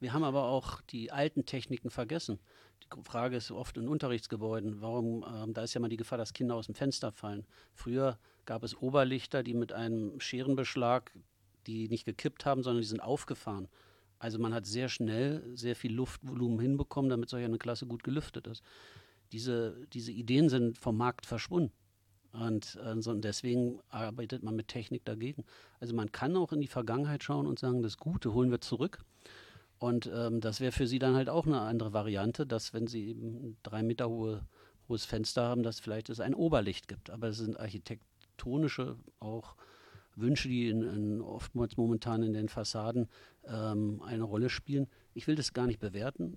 Wir 0.00 0.12
haben 0.12 0.24
aber 0.24 0.44
auch 0.44 0.80
die 0.82 1.12
alten 1.12 1.46
Techniken 1.46 1.90
vergessen. 1.90 2.40
Die 2.82 3.02
Frage 3.02 3.36
ist 3.36 3.50
oft 3.50 3.76
in 3.76 3.88
Unterrichtsgebäuden, 3.88 4.80
warum, 4.80 5.24
ähm, 5.26 5.54
da 5.54 5.62
ist 5.62 5.74
ja 5.74 5.80
mal 5.80 5.88
die 5.88 5.96
Gefahr, 5.96 6.18
dass 6.18 6.32
Kinder 6.32 6.56
aus 6.56 6.66
dem 6.66 6.74
Fenster 6.74 7.12
fallen. 7.12 7.46
Früher 7.74 8.18
gab 8.44 8.64
es 8.64 8.76
Oberlichter, 8.76 9.42
die 9.42 9.54
mit 9.54 9.72
einem 9.72 10.20
Scherenbeschlag, 10.20 11.12
die 11.66 11.88
nicht 11.88 12.04
gekippt 12.04 12.44
haben, 12.44 12.62
sondern 12.62 12.82
die 12.82 12.88
sind 12.88 13.00
aufgefahren. 13.00 13.68
Also 14.18 14.38
man 14.38 14.52
hat 14.52 14.66
sehr 14.66 14.88
schnell 14.88 15.42
sehr 15.54 15.76
viel 15.76 15.94
Luftvolumen 15.94 16.58
hinbekommen, 16.58 17.08
damit 17.08 17.28
solch 17.28 17.44
eine 17.44 17.58
Klasse 17.58 17.86
gut 17.86 18.04
gelüftet 18.04 18.46
ist. 18.46 18.62
Diese, 19.34 19.86
diese 19.92 20.12
Ideen 20.12 20.48
sind 20.48 20.78
vom 20.78 20.96
Markt 20.96 21.26
verschwunden. 21.26 21.72
Und, 22.32 22.78
äh, 22.84 22.92
und 22.92 23.24
deswegen 23.24 23.80
arbeitet 23.88 24.44
man 24.44 24.54
mit 24.54 24.68
Technik 24.68 25.04
dagegen. 25.04 25.44
Also 25.80 25.92
man 25.92 26.12
kann 26.12 26.36
auch 26.36 26.52
in 26.52 26.60
die 26.60 26.68
Vergangenheit 26.68 27.24
schauen 27.24 27.48
und 27.48 27.58
sagen, 27.58 27.82
das 27.82 27.96
Gute 27.96 28.32
holen 28.32 28.52
wir 28.52 28.60
zurück. 28.60 29.00
Und 29.80 30.08
ähm, 30.14 30.40
das 30.40 30.60
wäre 30.60 30.70
für 30.70 30.86
sie 30.86 31.00
dann 31.00 31.16
halt 31.16 31.28
auch 31.28 31.46
eine 31.46 31.60
andere 31.60 31.92
Variante, 31.92 32.46
dass 32.46 32.72
wenn 32.72 32.86
sie 32.86 33.08
eben 33.08 33.56
drei 33.64 33.82
Meter 33.82 34.08
hohe, 34.08 34.46
hohes 34.88 35.04
Fenster 35.04 35.42
haben, 35.42 35.64
dass 35.64 35.80
vielleicht 35.80 36.10
es 36.10 36.20
ein 36.20 36.34
Oberlicht 36.34 36.86
gibt. 36.86 37.10
Aber 37.10 37.26
es 37.26 37.38
sind 37.38 37.58
architektonische 37.58 38.96
auch 39.18 39.56
Wünsche, 40.14 40.48
die 40.48 40.68
in, 40.68 40.82
in 40.82 41.20
oftmals 41.20 41.76
momentan 41.76 42.22
in 42.22 42.34
den 42.34 42.48
Fassaden 42.48 43.08
ähm, 43.48 44.00
eine 44.02 44.22
Rolle 44.22 44.48
spielen. 44.48 44.86
Ich 45.12 45.26
will 45.26 45.34
das 45.34 45.54
gar 45.54 45.66
nicht 45.66 45.80
bewerten. 45.80 46.36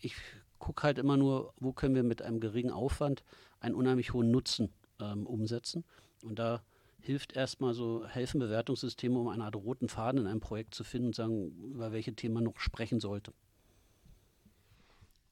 Ich 0.00 0.14
gucke 0.58 0.82
halt 0.82 0.98
immer 0.98 1.16
nur, 1.16 1.52
wo 1.58 1.72
können 1.72 1.94
wir 1.94 2.02
mit 2.02 2.22
einem 2.22 2.40
geringen 2.40 2.70
Aufwand 2.70 3.24
einen 3.60 3.74
unheimlich 3.74 4.12
hohen 4.12 4.30
Nutzen 4.30 4.72
ähm, 5.00 5.26
umsetzen. 5.26 5.84
Und 6.22 6.38
da 6.38 6.62
hilft 7.00 7.34
erstmal 7.34 7.74
so, 7.74 8.06
helfen 8.06 8.40
Bewertungssysteme, 8.40 9.18
um 9.18 9.28
eine 9.28 9.44
Art 9.44 9.56
roten 9.56 9.88
Faden 9.88 10.20
in 10.22 10.26
einem 10.26 10.40
Projekt 10.40 10.74
zu 10.74 10.84
finden 10.84 11.08
und 11.08 11.14
sagen, 11.14 11.50
über 11.72 11.92
welche 11.92 12.14
Themen 12.14 12.34
man 12.34 12.44
noch 12.44 12.58
sprechen 12.58 13.00
sollte. 13.00 13.32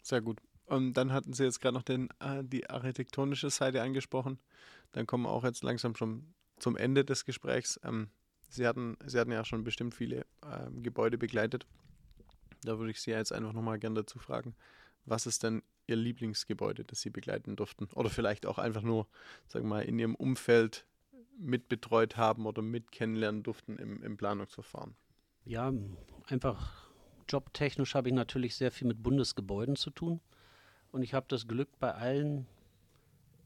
Sehr 0.03 0.21
gut. 0.21 0.41
Und 0.67 0.95
dann 0.95 1.13
hatten 1.13 1.33
Sie 1.33 1.45
jetzt 1.45 1.61
gerade 1.61 1.75
noch 1.75 1.83
den, 1.83 2.09
äh, 2.21 2.43
die 2.43 2.69
architektonische 2.69 3.51
Seite 3.51 3.83
angesprochen. 3.83 4.39
Dann 4.93 5.07
kommen 5.07 5.25
wir 5.25 5.31
auch 5.31 5.45
jetzt 5.45 5.63
langsam 5.63 5.95
schon 5.95 6.35
zum 6.59 6.77
Ende 6.77 7.05
des 7.05 7.25
Gesprächs. 7.25 7.79
Ähm, 7.85 8.09
Sie, 8.49 8.67
hatten, 8.67 8.97
Sie 9.05 9.19
hatten 9.19 9.33
ja 9.33 9.45
schon 9.45 9.65
bestimmt 9.65 9.95
viele 9.95 10.25
ähm, 10.45 10.83
Gebäude 10.83 11.19
begleitet. 11.19 11.67
Da 12.63 12.79
würde 12.79 12.91
ich 12.91 13.01
Sie 13.01 13.11
jetzt 13.11 13.33
einfach 13.33 13.53
nochmal 13.53 13.79
gerne 13.79 13.97
dazu 13.97 14.19
fragen, 14.19 14.55
was 15.07 15.27
ist 15.27 15.43
denn 15.43 15.63
Ihr 15.87 15.97
Lieblingsgebäude, 15.97 16.85
das 16.85 17.01
Sie 17.01 17.11
begleiten 17.11 17.57
durften? 17.57 17.89
Oder 17.95 18.11
vielleicht 18.11 18.45
auch 18.45 18.59
einfach 18.59 18.83
nur, 18.83 19.07
sagen 19.47 19.67
wir 19.67 19.77
mal, 19.77 19.83
in 19.83 19.99
Ihrem 19.99 20.17
Umfeld 20.17 20.85
mitbetreut 21.39 22.17
haben 22.17 22.47
oder 22.47 22.63
mit 22.63 22.93
kennenlernen 22.93 23.43
durften 23.43 23.79
im, 23.79 24.03
im 24.03 24.17
Planungsverfahren? 24.17 24.97
Ja, 25.45 25.73
einfach 26.27 26.91
jobtechnisch 27.29 27.95
habe 27.95 28.09
ich 28.09 28.15
natürlich 28.15 28.57
sehr 28.57 28.73
viel 28.73 28.89
mit 28.89 29.03
Bundesgebäuden 29.03 29.77
zu 29.77 29.91
tun. 29.91 30.21
Und 30.91 31.03
ich 31.03 31.15
habe 31.15 31.27
das 31.29 31.47
Glück, 31.47 31.69
bei 31.79 31.95
allen 31.95 32.47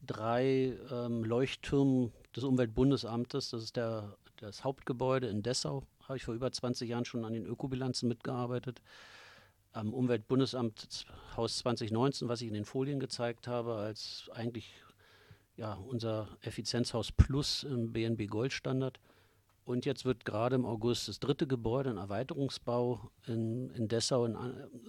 drei 0.05 0.77
ähm, 0.89 1.23
Leuchttürmen 1.23 2.11
des 2.35 2.43
Umweltbundesamtes, 2.43 3.49
das 3.49 3.63
ist 3.63 3.75
der, 3.75 4.17
das 4.37 4.63
Hauptgebäude 4.63 5.27
in 5.27 5.43
Dessau, 5.43 5.83
habe 6.07 6.17
ich 6.17 6.23
vor 6.23 6.33
über 6.33 6.51
20 6.51 6.89
Jahren 6.89 7.05
schon 7.05 7.25
an 7.25 7.33
den 7.33 7.45
Ökobilanzen 7.45 8.07
mitgearbeitet 8.07 8.81
am 9.73 9.93
Umweltbundesamt 9.93 11.05
Haus 11.35 11.57
2019, 11.59 12.27
was 12.27 12.41
ich 12.41 12.47
in 12.47 12.53
den 12.53 12.65
Folien 12.65 12.99
gezeigt 12.99 13.47
habe, 13.47 13.75
als 13.75 14.29
eigentlich 14.33 14.73
ja, 15.55 15.73
unser 15.73 16.27
Effizienzhaus 16.41 17.11
Plus 17.11 17.63
im 17.63 17.93
BNB 17.93 18.27
Goldstandard. 18.27 18.99
Und 19.63 19.85
jetzt 19.85 20.05
wird 20.05 20.25
gerade 20.25 20.55
im 20.55 20.65
August 20.65 21.07
das 21.07 21.19
dritte 21.19 21.45
Gebäude, 21.45 21.91
ein 21.91 21.97
Erweiterungsbau 21.97 23.11
in, 23.27 23.69
in 23.69 23.87
Dessau, 23.87 24.25
in, 24.25 24.35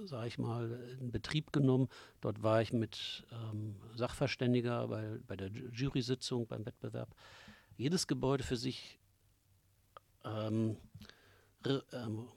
sag 0.06 0.26
ich 0.26 0.38
mal, 0.38 0.96
in 0.98 1.12
Betrieb 1.12 1.52
genommen. 1.52 1.88
Dort 2.20 2.42
war 2.42 2.62
ich 2.62 2.72
mit 2.72 3.24
ähm, 3.30 3.76
Sachverständiger 3.94 4.88
bei, 4.88 5.18
bei 5.26 5.36
der 5.36 5.48
Jury-Sitzung, 5.48 6.46
beim 6.46 6.64
Wettbewerb. 6.64 7.14
Jedes 7.76 8.06
Gebäude 8.06 8.44
für 8.44 8.56
sich, 8.56 8.98
ähm, 10.24 10.78
ähm, 11.66 12.28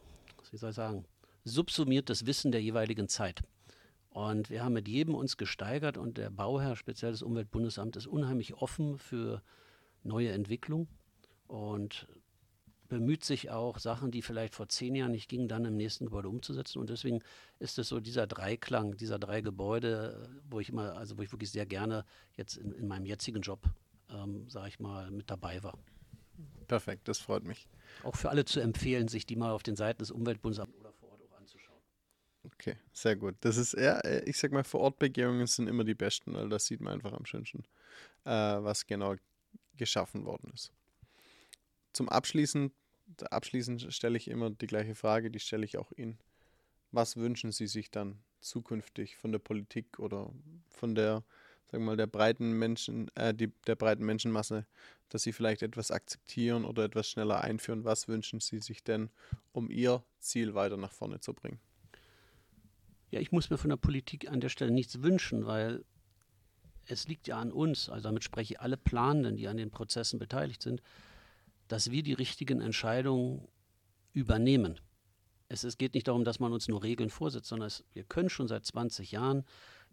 wie 0.51 0.57
soll 0.57 0.71
ich 0.71 0.75
sagen, 0.75 1.05
subsumiert 1.45 2.09
das 2.09 2.25
Wissen 2.25 2.51
der 2.51 2.61
jeweiligen 2.61 3.07
Zeit. 3.07 3.41
Und 4.09 4.49
wir 4.49 4.63
haben 4.63 4.73
mit 4.73 4.87
jedem 4.87 5.15
uns 5.15 5.37
gesteigert 5.37 5.97
und 5.97 6.17
der 6.17 6.29
Bauherr, 6.29 6.75
speziell 6.75 7.11
das 7.11 7.21
Umweltbundesamt, 7.21 7.95
ist 7.95 8.07
unheimlich 8.07 8.55
offen 8.55 8.97
für 8.97 9.41
neue 10.03 10.31
Entwicklung 10.31 10.87
und 11.47 12.07
bemüht 12.87 13.23
sich 13.23 13.49
auch, 13.49 13.79
Sachen, 13.79 14.11
die 14.11 14.21
vielleicht 14.21 14.55
vor 14.55 14.69
zehn 14.69 14.95
Jahren 14.95 15.11
nicht 15.11 15.27
gingen, 15.27 15.47
dann 15.47 15.65
im 15.65 15.75
nächsten 15.75 16.05
Gebäude 16.05 16.29
umzusetzen. 16.29 16.79
Und 16.79 16.89
deswegen 16.89 17.21
ist 17.59 17.77
es 17.77 17.89
so 17.89 17.99
dieser 17.99 18.27
Dreiklang, 18.27 18.95
dieser 18.95 19.19
drei 19.19 19.41
Gebäude, 19.41 20.29
wo 20.49 20.59
ich 20.59 20.69
immer, 20.69 20.95
also 20.95 21.17
wo 21.17 21.21
ich 21.21 21.31
wirklich 21.31 21.51
sehr 21.51 21.65
gerne 21.65 22.05
jetzt 22.37 22.57
in, 22.57 22.71
in 22.73 22.87
meinem 22.87 23.05
jetzigen 23.05 23.41
Job, 23.41 23.67
ähm, 24.09 24.47
sage 24.49 24.69
ich 24.69 24.79
mal, 24.79 25.11
mit 25.11 25.29
dabei 25.29 25.63
war. 25.63 25.77
Perfekt, 26.67 27.07
das 27.07 27.19
freut 27.19 27.43
mich. 27.43 27.67
Auch 28.03 28.15
für 28.15 28.29
alle 28.29 28.45
zu 28.45 28.59
empfehlen, 28.59 29.07
sich 29.07 29.25
die 29.25 29.35
mal 29.35 29.51
auf 29.51 29.63
den 29.63 29.75
Seiten 29.75 29.99
des 29.99 30.11
Umweltbundesamts 30.11 30.74
Okay, 32.57 32.77
sehr 32.93 33.15
gut. 33.15 33.35
Das 33.41 33.57
ist 33.57 33.73
eher, 33.73 34.03
äh, 34.05 34.23
ich 34.29 34.37
sag 34.37 34.51
mal, 34.51 34.63
Vor-Ort-Begehungen 34.63 35.45
sind 35.47 35.67
immer 35.67 35.83
die 35.83 35.93
besten, 35.95 36.33
weil 36.33 36.49
das 36.49 36.65
sieht 36.65 36.81
man 36.81 36.93
einfach 36.93 37.13
am 37.13 37.25
schönsten, 37.25 37.63
äh, 38.23 38.29
was 38.29 38.85
genau 38.87 39.15
geschaffen 39.77 40.25
worden 40.25 40.51
ist. 40.53 40.71
Zum 41.93 42.09
Abschließen, 42.09 42.71
abschließend 43.29 43.93
stelle 43.93 44.17
ich 44.17 44.29
immer 44.29 44.49
die 44.49 44.67
gleiche 44.67 44.95
Frage, 44.95 45.31
die 45.31 45.39
stelle 45.39 45.65
ich 45.65 45.77
auch 45.77 45.91
Ihnen. 45.93 46.17
Was 46.91 47.17
wünschen 47.17 47.51
Sie 47.51 47.67
sich 47.67 47.91
dann 47.91 48.19
zukünftig 48.41 49.17
von 49.17 49.31
der 49.31 49.39
Politik 49.39 49.99
oder 49.99 50.31
von 50.69 50.95
der, 50.95 51.23
sagen 51.71 51.85
mal, 51.85 51.97
der 51.97 52.07
breiten 52.07 52.53
Menschen, 52.53 53.09
äh, 53.15 53.33
die, 53.33 53.51
der 53.67 53.75
breiten 53.75 54.05
Menschenmasse, 54.05 54.65
dass 55.09 55.23
sie 55.23 55.33
vielleicht 55.33 55.61
etwas 55.63 55.91
akzeptieren 55.91 56.65
oder 56.65 56.85
etwas 56.85 57.09
schneller 57.09 57.41
einführen? 57.41 57.85
Was 57.85 58.07
wünschen 58.07 58.39
Sie 58.39 58.59
sich 58.61 58.83
denn, 58.83 59.09
um 59.51 59.69
Ihr 59.69 60.03
Ziel 60.19 60.53
weiter 60.55 60.77
nach 60.77 60.91
vorne 60.93 61.19
zu 61.19 61.33
bringen? 61.33 61.59
Ja, 63.15 63.21
ich 63.21 63.31
muss 63.31 63.49
mir 63.49 63.57
von 63.57 63.69
der 63.69 63.77
Politik 63.77 64.29
an 64.29 64.41
der 64.41 64.49
Stelle 64.49 64.71
nichts 64.71 65.01
wünschen, 65.01 65.45
weil 65.45 65.85
es 66.85 67.07
liegt 67.07 67.29
ja 67.29 67.39
an 67.39 67.53
uns, 67.53 67.87
also 67.87 68.03
damit 68.03 68.25
spreche 68.25 68.55
ich 68.55 68.59
alle 68.59 68.75
Planenden, 68.75 69.37
die 69.37 69.47
an 69.47 69.55
den 69.55 69.71
Prozessen 69.71 70.19
beteiligt 70.19 70.61
sind, 70.61 70.81
dass 71.69 71.91
wir 71.91 72.03
die 72.03 72.11
richtigen 72.11 72.59
Entscheidungen 72.59 73.47
übernehmen. 74.11 74.81
Es, 75.47 75.63
es 75.63 75.77
geht 75.77 75.93
nicht 75.93 76.09
darum, 76.09 76.25
dass 76.25 76.41
man 76.41 76.51
uns 76.51 76.67
nur 76.67 76.83
Regeln 76.83 77.09
vorsetzt, 77.09 77.47
sondern 77.47 77.67
es, 77.67 77.85
wir 77.93 78.03
können 78.03 78.29
schon 78.29 78.49
seit 78.49 78.65
20 78.65 79.13
Jahren 79.13 79.45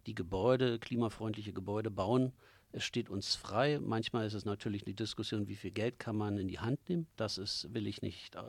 die 0.06 0.16
Gebäude, 0.16 0.80
klimafreundliche 0.80 1.52
Gebäude 1.52 1.92
bauen. 1.92 2.32
Es 2.72 2.82
steht 2.82 3.08
uns 3.08 3.36
frei. 3.36 3.78
Manchmal 3.78 4.26
ist 4.26 4.34
es 4.34 4.44
natürlich 4.44 4.82
die 4.82 4.96
Diskussion, 4.96 5.46
wie 5.46 5.54
viel 5.54 5.70
Geld 5.70 6.00
kann 6.00 6.16
man 6.16 6.38
in 6.38 6.48
die 6.48 6.58
Hand 6.58 6.88
nehmen. 6.88 7.06
Das 7.14 7.38
ist, 7.38 7.72
will 7.72 7.86
ich 7.86 8.02
nicht 8.02 8.34
äh, 8.34 8.42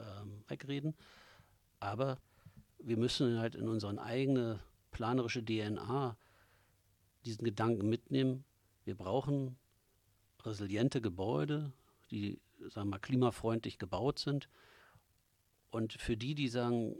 wegreden. 0.47 0.95
Aber 1.79 2.17
wir 2.83 2.97
müssen 2.97 3.39
halt 3.39 3.55
in 3.55 3.67
unsere 3.67 3.99
eigene 4.01 4.59
planerische 4.91 5.43
DNA 5.43 6.17
diesen 7.25 7.45
Gedanken 7.45 7.89
mitnehmen. 7.89 8.43
Wir 8.85 8.95
brauchen 8.95 9.57
resiliente 10.43 11.01
Gebäude, 11.01 11.71
die 12.11 12.39
sagen 12.69 12.89
wir 12.89 12.99
klimafreundlich 12.99 13.79
gebaut 13.79 14.19
sind. 14.19 14.49
Und 15.71 15.93
für 15.93 16.17
die, 16.17 16.35
die 16.35 16.49
sagen, 16.49 16.95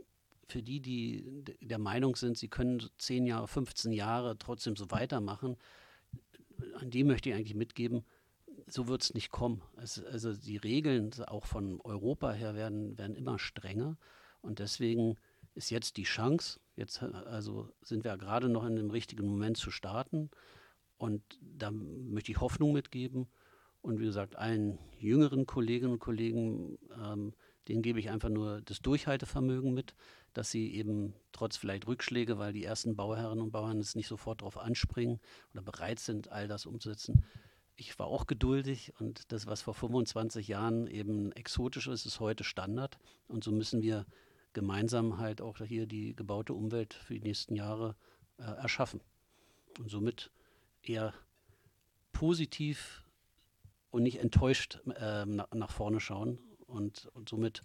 für 0.48 0.64
die, 0.64 0.80
die 0.80 1.44
der 1.62 1.80
Meinung 1.80 2.16
sind, 2.16 2.38
sie 2.38 2.48
können 2.48 2.82
10 2.98 3.26
Jahre, 3.26 3.48
15 3.48 3.92
Jahre 3.92 4.38
trotzdem 4.38 4.76
so 4.76 4.90
weitermachen, 4.92 5.58
an 6.76 6.90
die 6.90 7.04
möchte 7.04 7.30
ich 7.30 7.36
eigentlich 7.36 7.56
mitgeben, 7.56 8.06
so 8.68 8.88
wird 8.88 9.04
es 9.04 9.14
nicht 9.14 9.30
kommen. 9.30 9.62
Es, 9.78 10.04
also 10.04 10.34
die 10.34 10.58
Regeln 10.58 11.12
auch 11.28 11.46
von 11.46 11.82
Europa 11.82 12.32
her 12.32 12.56
werden, 12.56 12.98
werden 12.98 13.16
immer 13.16 13.40
strenger. 13.40 13.98
Und 14.42 14.60
deswegen 14.60 15.18
ist 15.56 15.70
jetzt 15.70 15.98
die 15.98 16.04
Chance, 16.04 16.60
jetzt 16.76 17.04
also 17.04 17.70
sind 17.82 18.04
wir 18.04 18.18
gerade 18.18 18.50
noch 18.50 18.66
in 18.66 18.76
dem 18.76 18.90
richtigen 18.90 19.28
Moment 19.28 19.58
zu 19.58 19.72
starten 19.72 20.30
und 20.98 21.22
da 21.42 21.72
möchte 21.72 22.32
ich 22.32 22.42
Hoffnung 22.42 22.74
mitgeben 22.74 23.28
und 23.82 24.00
wie 24.00 24.06
gesagt 24.06 24.38
allen 24.38 24.80
jüngeren 24.98 25.46
Kolleginnen 25.46 25.94
und 25.94 26.00
Kollegen, 26.00 26.78
ähm, 26.98 27.34
denen 27.68 27.82
gebe 27.82 28.00
ich 28.00 28.10
einfach 28.10 28.30
nur 28.30 28.62
das 28.62 28.82
Durchhaltevermögen 28.82 29.74
mit, 29.74 29.94
dass 30.34 30.52
sie 30.52 30.74
eben 30.74 31.14
trotz 31.32 31.58
vielleicht 31.58 31.88
Rückschläge, 31.88 32.38
weil 32.38 32.54
die 32.54 32.64
ersten 32.64 32.96
Bauherren 32.96 33.42
und 33.42 33.52
Bauern 33.52 33.80
es 33.80 33.96
nicht 33.96 34.08
sofort 34.08 34.42
darauf 34.42 34.58
anspringen 34.58 35.20
oder 35.54 35.62
bereit 35.62 36.00
sind, 36.00 36.32
all 36.32 36.48
das 36.48 36.66
umzusetzen. 36.66 37.24
Ich 37.76 37.98
war 38.00 38.08
auch 38.08 38.28
geduldig 38.28 38.94
und 39.00 39.32
das, 39.32 39.48
was 39.48 39.62
vor 39.62 39.74
25 39.74 40.48
Jahren 40.48 40.88
eben 40.88 41.32
exotisch 41.34 41.88
ist, 41.88 42.06
ist 42.06 42.20
heute 42.20 42.44
Standard. 42.44 42.98
Und 43.28 43.44
so 43.44 43.52
müssen 43.52 43.82
wir 43.82 44.06
gemeinsam 44.54 45.18
halt 45.18 45.42
auch 45.42 45.58
hier 45.60 45.86
die 45.86 46.16
gebaute 46.16 46.54
Umwelt 46.54 46.94
für 46.94 47.14
die 47.14 47.22
nächsten 47.22 47.56
Jahre 47.56 47.96
äh, 48.38 48.44
erschaffen. 48.44 49.02
Und 49.80 49.90
somit 49.90 50.32
eher 50.82 51.14
positiv 52.12 53.04
und 53.90 54.04
nicht 54.04 54.20
enttäuscht 54.20 54.80
äh, 54.96 55.26
nach, 55.26 55.52
nach, 55.52 55.72
vorne 55.72 56.00
schauen. 56.00 56.40
Und, 56.68 57.08
und 57.14 57.30
somit, 57.30 57.64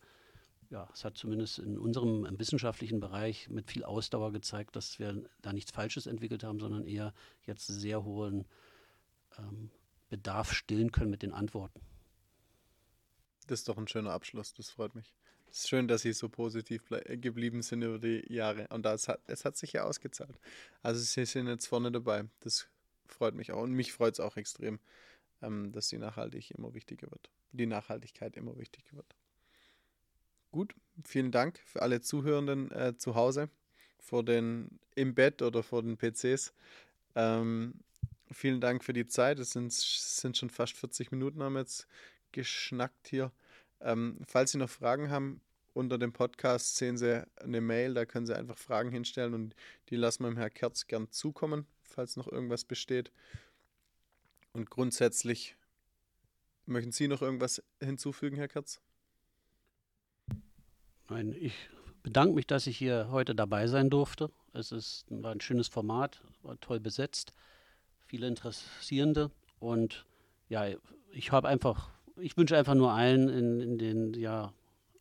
ja, 0.71 0.89
es 0.93 1.05
hat 1.05 1.17
zumindest 1.17 1.59
in 1.59 1.79
unserem 1.79 2.27
wissenschaftlichen 2.39 3.01
Bereich 3.01 3.49
mit 3.49 3.71
viel 3.71 3.85
Ausdauer 3.85 4.33
gezeigt, 4.33 4.77
dass 4.77 4.99
wir 4.99 5.23
da 5.43 5.53
nichts 5.53 5.71
Falsches 5.71 6.07
entwickelt 6.07 6.45
haben, 6.45 6.61
sondern 6.61 6.87
eher 6.87 7.15
jetzt 7.47 7.67
sehr 7.67 8.05
hohen 8.05 8.47
ähm, 9.39 9.71
Bedarf 10.09 10.53
stillen 10.53 10.93
können 10.93 11.11
mit 11.11 11.23
den 11.23 11.33
Antworten. 11.33 11.81
Das 13.47 13.61
ist 13.61 13.69
doch 13.69 13.79
ein 13.79 13.89
schöner 13.89 14.13
Abschluss, 14.13 14.53
das 14.53 14.71
freut 14.71 14.95
mich. 14.95 15.15
Es 15.51 15.61
ist 15.61 15.69
schön, 15.69 15.89
dass 15.89 16.03
Sie 16.03 16.13
so 16.13 16.29
positiv 16.29 16.83
geblieben 17.07 17.63
sind 17.63 17.83
über 17.83 17.99
die 17.99 18.25
Jahre. 18.33 18.69
Und 18.69 18.83
das 18.85 19.09
hat, 19.09 19.21
es 19.27 19.45
hat 19.45 19.57
sich 19.57 19.73
ja 19.73 19.85
ausgezahlt. 19.85 20.39
Also 20.83 21.01
Sie 21.01 21.25
sind 21.25 21.49
jetzt 21.49 21.67
vorne 21.67 21.91
dabei. 21.91 22.25
Das 22.41 22.69
freut 23.07 23.35
mich 23.35 23.53
auch. 23.53 23.63
Und 23.63 23.73
mich 23.73 23.93
freut 23.93 24.15
es 24.15 24.21
auch 24.21 24.37
extrem, 24.37 24.79
ähm, 25.43 25.73
dass 25.73 25.89
die 25.89 25.99
Nachhaltig 25.99 26.51
immer 26.53 26.75
wichtiger 26.75 27.11
wird. 27.11 27.31
Die 27.53 27.67
Nachhaltigkeit 27.67 28.37
immer 28.37 28.59
wichtiger 28.59 28.97
wird. 28.97 29.15
Gut, 30.51 30.75
vielen 31.05 31.31
Dank 31.31 31.59
für 31.65 31.83
alle 31.83 32.01
Zuhörenden 32.01 32.71
äh, 32.71 32.97
zu 32.97 33.15
Hause, 33.15 33.51
vor 33.99 34.25
den 34.25 34.79
im 34.95 35.15
Bett 35.15 35.43
oder 35.43 35.63
vor 35.63 35.83
den 35.83 35.97
PCs. 35.99 36.55
Ähm, 37.15 37.75
vielen 38.31 38.61
Dank 38.61 38.83
für 38.83 38.93
die 38.93 39.07
Zeit. 39.07 39.39
Es 39.39 39.51
sind, 39.51 39.73
sind 39.73 40.37
schon 40.37 40.51
fast 40.51 40.75
40 40.77 41.11
Minuten, 41.11 41.43
haben 41.43 41.55
wir 41.55 41.61
jetzt 41.61 41.87
geschnackt 42.33 43.09
hier. 43.09 43.31
Ähm, 43.81 44.19
falls 44.27 44.53
Sie 44.53 44.59
noch 44.59 44.71
Fragen 44.71 45.11
haben, 45.11 45.41
unter 45.75 45.99
dem 45.99 46.13
Podcast 46.13 46.77
sehen 46.77 46.99
Sie 46.99 47.25
eine 47.37 47.61
Mail, 47.61 47.95
da 47.95 48.05
können 48.05 48.27
Sie 48.27 48.37
einfach 48.37 48.59
Fragen 48.59 48.91
hinstellen 48.91 49.35
und 49.35 49.55
die 49.91 49.97
lassen 49.97 50.25
wir 50.25 50.31
dem 50.31 50.37
Herrn 50.37 50.53
Kerz 50.53 50.87
gern 50.87 51.11
zukommen, 51.11 51.67
falls 51.85 52.17
noch 52.17 52.27
irgendwas 52.27 52.65
besteht. 52.65 53.13
Und 54.53 54.71
grundsätzlich 54.71 55.57
möchten 56.67 56.93
Sie 56.93 57.07
noch 57.07 57.23
irgendwas 57.23 57.63
hinzufügen, 57.81 58.37
Herr 58.37 58.49
Kerz? 58.49 58.81
Nein, 61.09 61.35
ich 61.39 61.55
bedanke 62.03 62.35
mich, 62.35 62.47
dass 62.47 62.67
ich 62.67 62.77
hier 62.77 63.09
heute 63.11 63.35
dabei 63.35 63.67
sein 63.67 63.89
durfte. 63.89 64.31
Es 64.53 64.73
ist, 64.73 65.05
war 65.09 65.33
ein 65.33 65.41
schönes 65.41 65.69
Format, 65.69 66.23
war 66.43 66.59
toll 66.61 66.81
besetzt, 66.81 67.33
viele 68.07 68.27
Interessierende 68.27 69.31
und 69.61 70.07
ja, 70.49 70.67
ich 71.13 71.33
habe 71.33 71.49
einfach 71.49 71.91
ich 72.21 72.37
wünsche 72.37 72.57
einfach 72.57 72.75
nur 72.75 72.93
allen 72.93 73.29
in, 73.29 73.61
in, 73.61 73.79
den 73.79 74.15
ja 74.15 74.53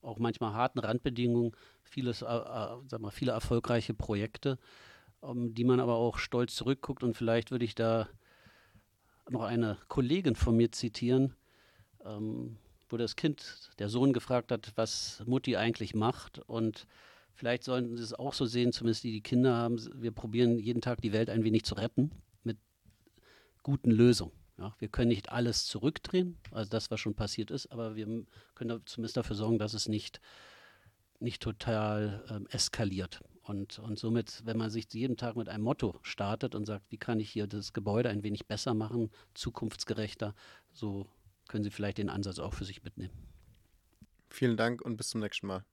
auch 0.02 0.20
manchmal 0.20 0.54
harten 0.54 0.80
Randbedingungen 0.80 1.52
vieles, 1.84 2.22
äh, 2.22 2.26
äh, 2.26 2.78
sag 2.88 3.00
mal, 3.00 3.12
viele 3.12 3.32
erfolgreiche 3.32 3.94
Projekte, 3.94 4.58
um, 5.22 5.38
ähm, 5.38 5.54
die 5.54 5.64
man 5.64 5.80
aber 5.80 5.96
auch 5.96 6.18
stolz 6.18 6.56
zurückguckt. 6.56 7.04
Und 7.04 7.16
vielleicht 7.16 7.52
würde 7.52 7.66
ich 7.66 7.76
da 7.76 8.08
noch 9.30 9.44
eine 9.44 9.78
Kollegin 9.88 10.36
von 10.36 10.56
mir 10.56 10.72
zitieren, 10.72 11.36
ähm, 12.06 12.58
wo 12.90 12.98
das 12.98 13.16
Kind, 13.16 13.72
der 13.80 13.90
Sohn 13.90 14.14
gefragt 14.14 14.52
hat, 14.52 14.72
was 14.76 15.24
Mutti 15.26 15.58
eigentlich 15.58 15.94
macht. 15.94 16.40
Und 16.40 16.88
vielleicht 17.34 17.64
sollten 17.64 17.98
sie 17.98 18.04
es 18.04 18.14
auch 18.14 18.34
so 18.34 18.46
sehen, 18.46 18.72
zumindest 18.72 19.04
die, 19.04 19.12
die 19.12 19.22
Kinder 19.22 19.56
haben. 19.56 19.78
Wir 20.02 20.12
probieren 20.12 20.58
jeden 20.58 20.82
Tag 20.82 21.02
die 21.02 21.14
Welt 21.14 21.30
ein 21.30 21.44
wenig 21.44 21.66
zu 21.66 21.76
retten 21.76 22.12
mit 22.44 22.58
guten 23.64 23.92
Lösungen. 23.92 24.37
Ja, 24.58 24.76
wir 24.80 24.88
können 24.88 25.10
nicht 25.10 25.32
alles 25.32 25.66
zurückdrehen, 25.68 26.38
also 26.52 26.70
das, 26.70 26.90
was 26.90 27.00
schon 27.00 27.14
passiert 27.14 27.52
ist, 27.52 27.72
aber 27.72 27.96
wir 27.96 28.26
können 28.56 28.82
zumindest 28.86 29.16
dafür 29.16 29.36
sorgen, 29.36 29.60
dass 29.60 29.76
es 29.76 29.88
nicht, 29.88 30.20
nicht 31.20 31.44
total 31.44 32.26
ähm, 32.30 32.48
eskaliert. 32.50 33.24
Und, 33.44 33.80
und 33.80 33.98
somit, 33.98 34.42
wenn 34.46 34.58
man 34.58 34.70
sich 34.70 34.88
jeden 34.92 35.16
Tag 35.16 35.36
mit 35.38 35.48
einem 35.48 35.64
Motto 35.64 36.00
startet 36.02 36.56
und 36.56 36.66
sagt, 36.66 36.92
wie 36.92 36.98
kann 36.98 37.20
ich 37.20 37.30
hier 37.30 37.48
das 37.48 37.72
Gebäude 37.72 38.10
ein 38.10 38.24
wenig 38.24 38.48
besser 38.48 38.74
machen, 38.74 39.12
zukunftsgerechter, 39.36 40.34
so 40.74 41.08
können 41.48 41.64
Sie 41.64 41.72
vielleicht 41.72 42.00
den 42.00 42.10
Ansatz 42.10 42.40
auch 42.40 42.54
für 42.54 42.66
sich 42.66 42.84
mitnehmen. 42.84 43.14
Vielen 44.30 44.58
Dank 44.58 44.82
und 44.82 44.98
bis 44.98 45.10
zum 45.10 45.22
nächsten 45.22 45.48
Mal. 45.48 45.64